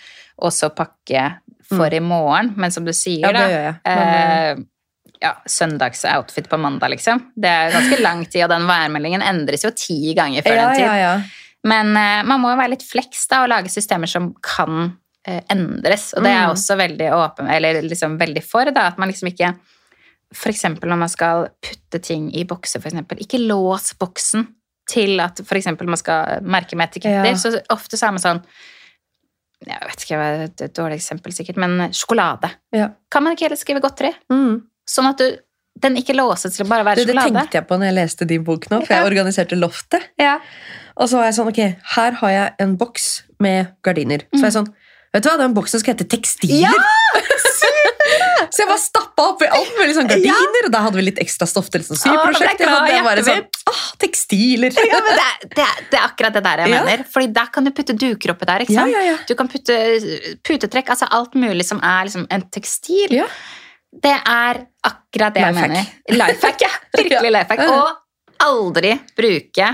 og 0.42 0.50
så 0.50 0.72
pakke 0.74 1.36
for 1.70 1.86
i 1.94 2.00
morgen. 2.02 2.50
Men 2.58 2.74
som 2.74 2.84
du 2.84 2.90
sier, 2.92 3.30
Mm. 3.30 3.36
Ja, 3.36 3.46
det 3.46 3.78
da. 3.84 3.94
Men, 3.94 4.66
ja, 5.22 5.32
Søndagsoutfit 5.46 6.48
på 6.50 6.58
mandag, 6.60 6.90
liksom. 6.94 7.22
Det 7.36 7.48
er 7.50 7.72
ganske 7.74 7.98
lang 8.02 8.24
tid, 8.26 8.44
og 8.44 8.52
den 8.52 8.66
værmeldingen 8.68 9.22
endres 9.24 9.64
jo 9.64 9.70
ti 9.76 10.14
ganger 10.16 10.42
før 10.46 10.56
ja, 10.56 10.66
den 10.68 10.76
tid. 10.76 10.86
ja, 10.86 10.96
ja. 11.00 11.14
Men 11.66 11.94
uh, 11.96 12.20
man 12.28 12.40
må 12.42 12.52
jo 12.52 12.58
være 12.60 12.74
litt 12.76 12.84
fleks 12.86 13.24
da, 13.30 13.42
og 13.44 13.50
lage 13.50 13.72
systemer 13.72 14.10
som 14.10 14.28
kan 14.44 14.92
uh, 15.28 15.40
endres. 15.50 16.12
Og 16.14 16.22
det 16.22 16.30
er 16.30 16.36
jeg 16.36 16.50
Mm. 16.50 16.54
også 16.56 16.76
veldig 16.78 17.08
åpen, 17.16 17.48
eller 17.50 17.80
liksom 17.82 18.18
veldig 18.20 18.44
for. 18.46 18.70
Da, 18.70 18.86
at 18.92 18.98
man 18.98 19.10
liksom 19.10 19.32
ikke 19.32 19.54
eksempel 20.50 20.90
når 20.90 20.98
man 21.00 21.08
skal 21.08 21.48
putte 21.62 21.98
ting 22.02 22.28
i 22.36 22.44
bokser, 22.44 22.82
eksempel. 22.84 23.18
Ikke 23.22 23.38
lås 23.42 23.92
boksen 23.98 24.46
til 24.90 25.18
at 25.20 25.40
eksempel 25.40 25.88
man 25.90 25.98
skal 25.98 26.42
merke 26.46 26.76
med 26.78 26.90
etiketter. 26.90 27.34
Så 27.40 27.56
ofte 27.74 27.96
så 27.98 28.06
er 28.08 28.12
man 28.16 28.22
sånn 28.22 28.42
Jeg 29.66 29.80
vet 29.88 30.02
ikke, 30.04 30.16
det 30.20 30.62
er 30.62 30.68
et 30.68 30.76
dårlig 30.76 30.98
eksempel 31.00 31.32
sikkert, 31.32 31.56
men 31.56 31.88
sjokolade. 31.90 32.50
Ja. 32.76 32.90
Kan 33.10 33.24
man 33.24 33.32
ikke 33.32 33.46
heller 33.48 33.56
skrive 33.58 33.80
godteri? 33.80 34.12
Mm. 34.30 34.60
Sånn 34.88 35.08
at 35.10 35.18
du, 35.20 35.36
den 35.82 35.98
ikke 36.00 36.14
låses 36.16 36.54
til 36.56 36.64
å 36.64 36.68
bare 36.70 36.86
være 36.86 37.02
Det, 37.04 37.12
det 37.12 37.20
tenkte 37.26 37.58
jeg 37.58 37.66
på 37.68 37.76
når 37.78 37.90
jeg 37.90 37.96
leste 37.98 38.28
din 38.30 38.44
bok 38.46 38.68
nå, 38.72 38.80
for 38.86 38.94
jeg 38.96 39.08
organiserte 39.10 39.58
loftet. 39.58 40.10
Ja. 40.22 40.38
Og 40.96 41.10
så 41.10 41.18
var 41.20 41.28
jeg 41.28 41.36
sånn, 41.36 41.50
ok, 41.52 41.62
her 41.96 42.20
har 42.22 42.30
jeg 42.32 42.54
en 42.64 42.76
boks 42.80 43.08
med 43.44 43.74
gardiner. 43.84 44.24
Så 44.32 44.40
var 44.40 44.48
jeg 44.48 44.56
sånn, 44.60 44.70
vet 45.12 45.26
du 45.26 45.28
hva, 45.28 45.36
den 45.42 45.56
boksen 45.58 45.82
skal 45.82 45.96
hete 45.96 46.06
tekstiler. 46.16 46.70
Ja! 46.70 46.72
Så 48.46 48.62
jeg 48.62 48.68
bare 48.70 48.78
stappa 48.80 49.24
opp 49.32 49.40
i 49.42 49.48
alt 49.50 49.72
med 49.76 49.88
liksom 49.90 50.06
gardiner, 50.08 50.66
og 50.68 50.72
da 50.72 50.80
hadde 50.84 50.98
vi 51.00 51.04
litt 51.08 51.18
ekstra 51.20 51.48
stoff 51.50 51.66
til 51.72 51.82
et 51.82 51.88
sånt 51.88 51.98
syprosjekt. 51.98 52.62
Å, 52.62 52.76
det 52.86 53.00
var 53.04 53.20
sånn, 53.26 53.42
ah, 53.72 53.80
tekstiler. 54.00 54.76
Ja, 54.78 55.00
men 55.02 55.18
det, 55.18 55.24
er, 55.24 55.48
det, 55.56 55.64
er, 55.64 55.80
det 55.90 55.98
er 55.98 56.04
akkurat 56.06 56.36
det 56.36 56.42
der 56.46 56.62
jeg 56.62 56.70
Ja. 56.72 56.82
mener. 56.86 57.02
Fordi 57.10 57.28
der 57.34 57.50
kan 57.52 57.66
du 57.66 57.72
putte 57.74 57.96
duker 57.98 58.32
oppi 58.36 58.48
der. 58.48 58.64
ikke 58.64 58.76
sant? 58.76 58.92
ja, 58.94 59.02
ja. 59.08 59.16
Du 59.26 59.34
kan 59.38 59.50
putte 59.50 59.76
putetrekk, 60.46 60.94
altså 60.94 61.08
alt 61.18 61.34
mulig 61.34 61.66
som 61.66 61.82
er 61.82 62.06
liksom 62.08 62.28
en 62.30 62.46
tekstil. 62.54 63.16
Det 64.02 64.14
er 64.16 64.64
akkurat 64.86 65.36
det 65.36 65.44
jeg 65.44 65.56
mener. 65.56 65.92
Lifehack, 66.12 66.66
ja. 66.66 66.72
Virkelig 66.98 67.32
lifehack. 67.38 67.68
Og 67.72 68.42
aldri 68.46 68.96
bruke 69.16 69.70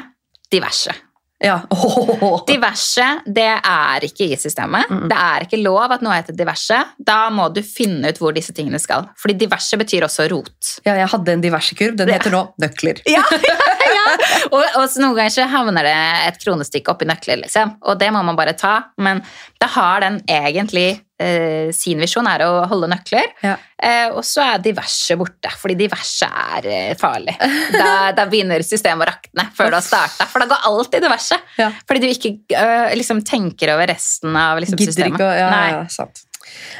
diverse. 0.53 0.95
Ja. 1.43 1.57
Oh. 1.75 2.45
Diverse, 2.53 3.07
det 3.27 3.49
er 3.59 4.05
ikke 4.07 4.29
i 4.31 4.37
systemet. 4.39 4.87
Det 5.11 5.19
er 5.19 5.47
ikke 5.47 5.59
lov 5.59 5.91
at 5.97 6.05
noe 6.05 6.15
heter 6.15 6.37
diverse. 6.39 6.79
Da 7.03 7.25
må 7.35 7.49
du 7.51 7.59
finne 7.67 8.13
ut 8.13 8.21
hvor 8.23 8.35
disse 8.37 8.55
tingene 8.55 8.79
skal. 8.83 9.09
Fordi 9.19 9.35
diverse 9.41 9.79
betyr 9.81 10.07
også 10.07 10.29
rot. 10.31 10.77
Ja, 10.87 10.95
jeg 11.01 11.11
hadde 11.11 11.35
en 11.35 11.43
diversekurv. 11.43 11.99
Den 11.99 12.15
heter 12.15 12.35
nå 12.35 12.45
nøkler. 12.63 13.03
Ja, 13.11 13.25
ja. 13.43 13.59
Og, 14.53 14.61
og 14.61 14.85
så 14.91 15.01
noen 15.03 15.15
ganger 15.17 15.33
så 15.33 15.47
havner 15.49 15.87
det 15.87 15.95
et 16.27 16.39
kronestykke 16.43 16.93
oppi 16.93 17.07
nøkler, 17.09 17.41
liksom. 17.45 17.77
Og 17.89 17.99
det 18.01 18.11
må 18.15 18.23
man 18.27 18.37
bare 18.39 18.55
ta. 18.59 18.75
Men 19.01 19.23
da 19.61 19.69
har 19.75 20.03
den 20.05 20.19
egentlig 20.29 20.87
eh, 21.23 21.71
sin 21.75 22.01
visjon 22.03 22.27
er 22.29 22.45
å 22.47 22.51
holde 22.71 22.91
nøkler. 22.93 23.31
Ja. 23.45 23.55
Eh, 23.83 24.09
og 24.13 24.25
så 24.27 24.45
er 24.45 24.65
diverse 24.65 25.17
borte, 25.21 25.53
fordi 25.59 25.77
diverse 25.85 26.29
er 26.29 26.69
eh, 26.69 26.95
farlig. 27.01 27.37
Da, 27.73 28.13
da 28.17 28.27
begynner 28.31 28.65
systemet 28.67 29.07
å 29.07 29.11
rakne 29.13 29.47
før 29.57 29.73
du 29.73 29.79
har 29.79 29.87
starta. 29.87 30.29
For 30.31 30.43
da 30.43 30.51
går 30.51 30.67
alt 30.71 30.99
i 30.99 31.03
diverse. 31.05 31.39
Ja. 31.61 31.71
Fordi 31.89 32.03
du 32.03 32.11
ikke 32.11 32.35
eh, 32.59 32.97
liksom 32.99 33.23
tenker 33.27 33.75
over 33.77 33.89
resten 33.93 34.37
av 34.39 34.61
liksom, 34.63 34.81
systemet. 34.83 35.17
ikke 35.17 35.31
ja, 35.39 35.53
Nei. 35.53 35.87
sant. 35.93 36.25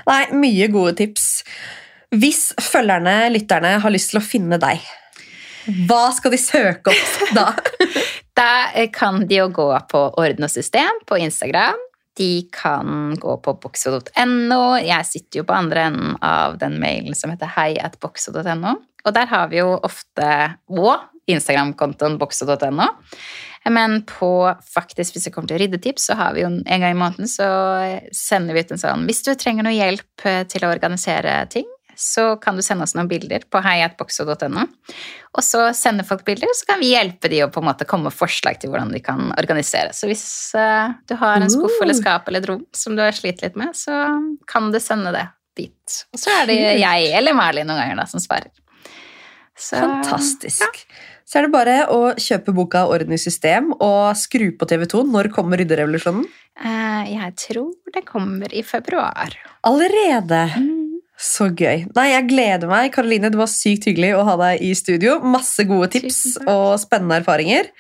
Nei, 0.09 0.25
mye 0.37 0.69
gode 0.73 0.97
tips. 1.01 1.29
Hvis 2.13 2.51
følgerne, 2.61 3.31
lytterne, 3.33 3.79
har 3.81 3.95
lyst 3.95 4.13
til 4.13 4.21
å 4.21 4.25
finne 4.25 4.59
deg, 4.61 4.83
hva 5.89 6.09
skal 6.15 6.35
de 6.35 6.41
søke 6.41 6.95
opp 6.95 7.37
da? 7.37 7.49
Da 8.33 8.73
eh, 8.73 8.89
kan 8.89 9.27
de 9.29 9.43
jo 9.43 9.49
gå 9.53 9.69
på 9.91 10.01
Orden 10.17 10.47
og 10.47 10.51
system 10.51 11.03
på 11.05 11.19
Instagram. 11.21 11.81
De 12.17 12.49
kan 12.53 13.13
gå 13.21 13.37
på 13.45 13.55
boxo.no. 13.61 14.63
Jeg 14.81 15.09
sitter 15.09 15.43
jo 15.43 15.47
på 15.49 15.57
andre 15.57 15.87
enden 15.91 16.17
av 16.25 16.57
den 16.61 16.79
mailen 16.81 17.17
som 17.17 17.33
heter 17.33 17.53
hei 17.57 17.75
at 17.81 17.99
boxo.no. 18.01 18.75
Og 19.05 19.17
der 19.17 19.29
har 19.29 19.49
vi 19.53 19.61
jo 19.61 19.75
ofte 19.85 20.29
òg 20.73 21.09
Instagram-kontoen 21.33 22.19
boxo.no. 22.21 22.89
Men 23.71 24.01
på 24.09 24.33
faktisk, 24.75 25.15
hvis 25.15 25.29
det 25.29 25.33
kommer 25.35 25.53
til 25.53 25.61
ryddetips, 25.63 26.09
så 26.09 26.17
har 26.19 26.35
vi 26.35 26.43
jo 26.43 26.51
en 26.51 26.65
gang 26.67 26.91
i 26.91 26.99
måneden 26.99 27.31
så 27.31 27.47
sender 28.17 28.57
vi 28.57 28.65
ut 28.65 28.73
en 28.75 28.81
sånn 28.81 29.05
Hvis 29.07 29.23
du 29.23 29.33
trenger 29.39 29.67
noe 29.67 29.77
hjelp 29.77 30.27
eh, 30.27 30.43
til 30.51 30.67
å 30.67 30.73
organisere 30.73 31.37
ting, 31.53 31.69
så 32.03 32.25
kan 32.43 32.59
du 32.59 32.63
sende 32.65 32.87
oss 32.87 32.97
noen 32.99 33.09
bilder 33.11 33.45
på 33.51 33.61
heiatboxo.no. 33.63 34.65
Og 35.33 35.45
så 35.47 35.69
sender 35.77 36.07
folk 36.09 36.25
bilder, 36.27 36.51
så 36.59 36.67
kan 36.73 36.83
vi 36.83 36.91
hjelpe 36.93 37.31
de 37.31 37.45
å 37.45 37.51
på 37.53 37.63
en 37.63 37.69
måte 37.71 37.87
komme 37.89 38.11
med 38.11 38.17
forslag 38.17 38.59
til 38.61 38.73
hvordan 38.73 38.91
de 38.95 39.03
kan 39.05 39.31
organisere. 39.39 39.95
Så 39.97 40.11
hvis 40.11 40.25
uh, 40.59 40.91
du 41.09 41.15
har 41.21 41.39
en 41.39 41.53
skuff 41.53 41.79
eller 41.85 41.97
skap 41.97 42.27
eller 42.29 42.43
et 42.43 42.51
rom 42.51 42.67
som 42.77 42.99
du 42.99 43.05
har 43.05 43.15
slitt 43.17 43.45
litt 43.45 43.57
med, 43.59 43.77
så 43.79 44.03
kan 44.51 44.73
du 44.75 44.81
sende 44.83 45.15
det 45.15 45.29
dit. 45.59 46.03
Og 46.13 46.21
så 46.21 46.35
er 46.41 46.51
det 46.51 46.59
jeg 46.81 47.15
eller 47.19 47.39
Merlin 47.39 47.71
noen 47.71 47.85
ganger 47.85 48.03
da 48.03 48.09
som 48.11 48.23
svarer. 48.25 48.51
Så, 49.59 49.77
Fantastisk. 49.77 50.87
Så 51.29 51.39
er 51.39 51.47
det 51.47 51.53
bare 51.55 51.75
å 51.93 52.13
kjøpe 52.19 52.55
boka 52.57 52.83
Orden 52.91 53.15
i 53.15 53.21
system 53.21 53.71
og 53.77 54.17
skru 54.19 54.51
på 54.59 54.69
TV2. 54.69 55.05
Når 55.13 55.31
kommer 55.33 55.61
rydderevolusjonen? 55.61 56.27
eh, 56.61 57.13
jeg 57.15 57.35
tror 57.47 57.95
det 57.95 58.05
kommer 58.09 58.53
i 58.53 58.65
februar. 58.67 59.37
Allerede! 59.69 60.43
Så 61.23 61.53
gøy. 61.55 61.85
Nei, 61.95 62.09
Jeg 62.11 62.27
gleder 62.33 62.71
meg. 62.71 62.91
Karoline, 62.95 63.31
det 63.31 63.39
var 63.39 63.51
sykt 63.51 63.87
hyggelig 63.87 64.17
å 64.19 64.25
ha 64.27 64.35
deg 64.41 64.65
i 64.67 64.73
studio. 64.75 65.21
Masse 65.23 65.63
gode 65.69 65.93
tips 65.95 66.41
og 66.43 66.75
spennende 66.83 67.21
erfaringer. 67.23 67.71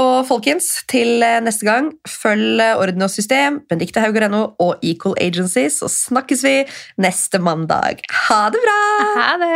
Og 0.00 0.22
folkens, 0.28 0.68
til 0.88 1.20
eh, 1.26 1.40
neste 1.42 1.66
gang, 1.66 1.90
følg 2.08 2.62
eh, 2.62 2.78
Orden 2.78 3.04
og 3.04 3.10
system, 3.10 3.58
Benedicte 3.68 4.00
Hauger.no 4.00 4.44
og 4.62 4.86
Equal 4.86 5.18
Agency, 5.20 5.66
så 5.74 5.90
snakkes 5.90 6.46
vi 6.46 6.54
neste 7.02 7.42
mandag. 7.42 8.06
Ha 8.28 8.44
det 8.54 8.62
bra! 8.62 8.78
Ha 9.18 9.34
det! 9.42 9.52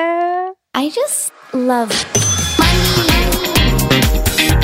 I 0.74 0.90
just 0.90 1.30
love 1.54 1.94
money. 2.58 4.63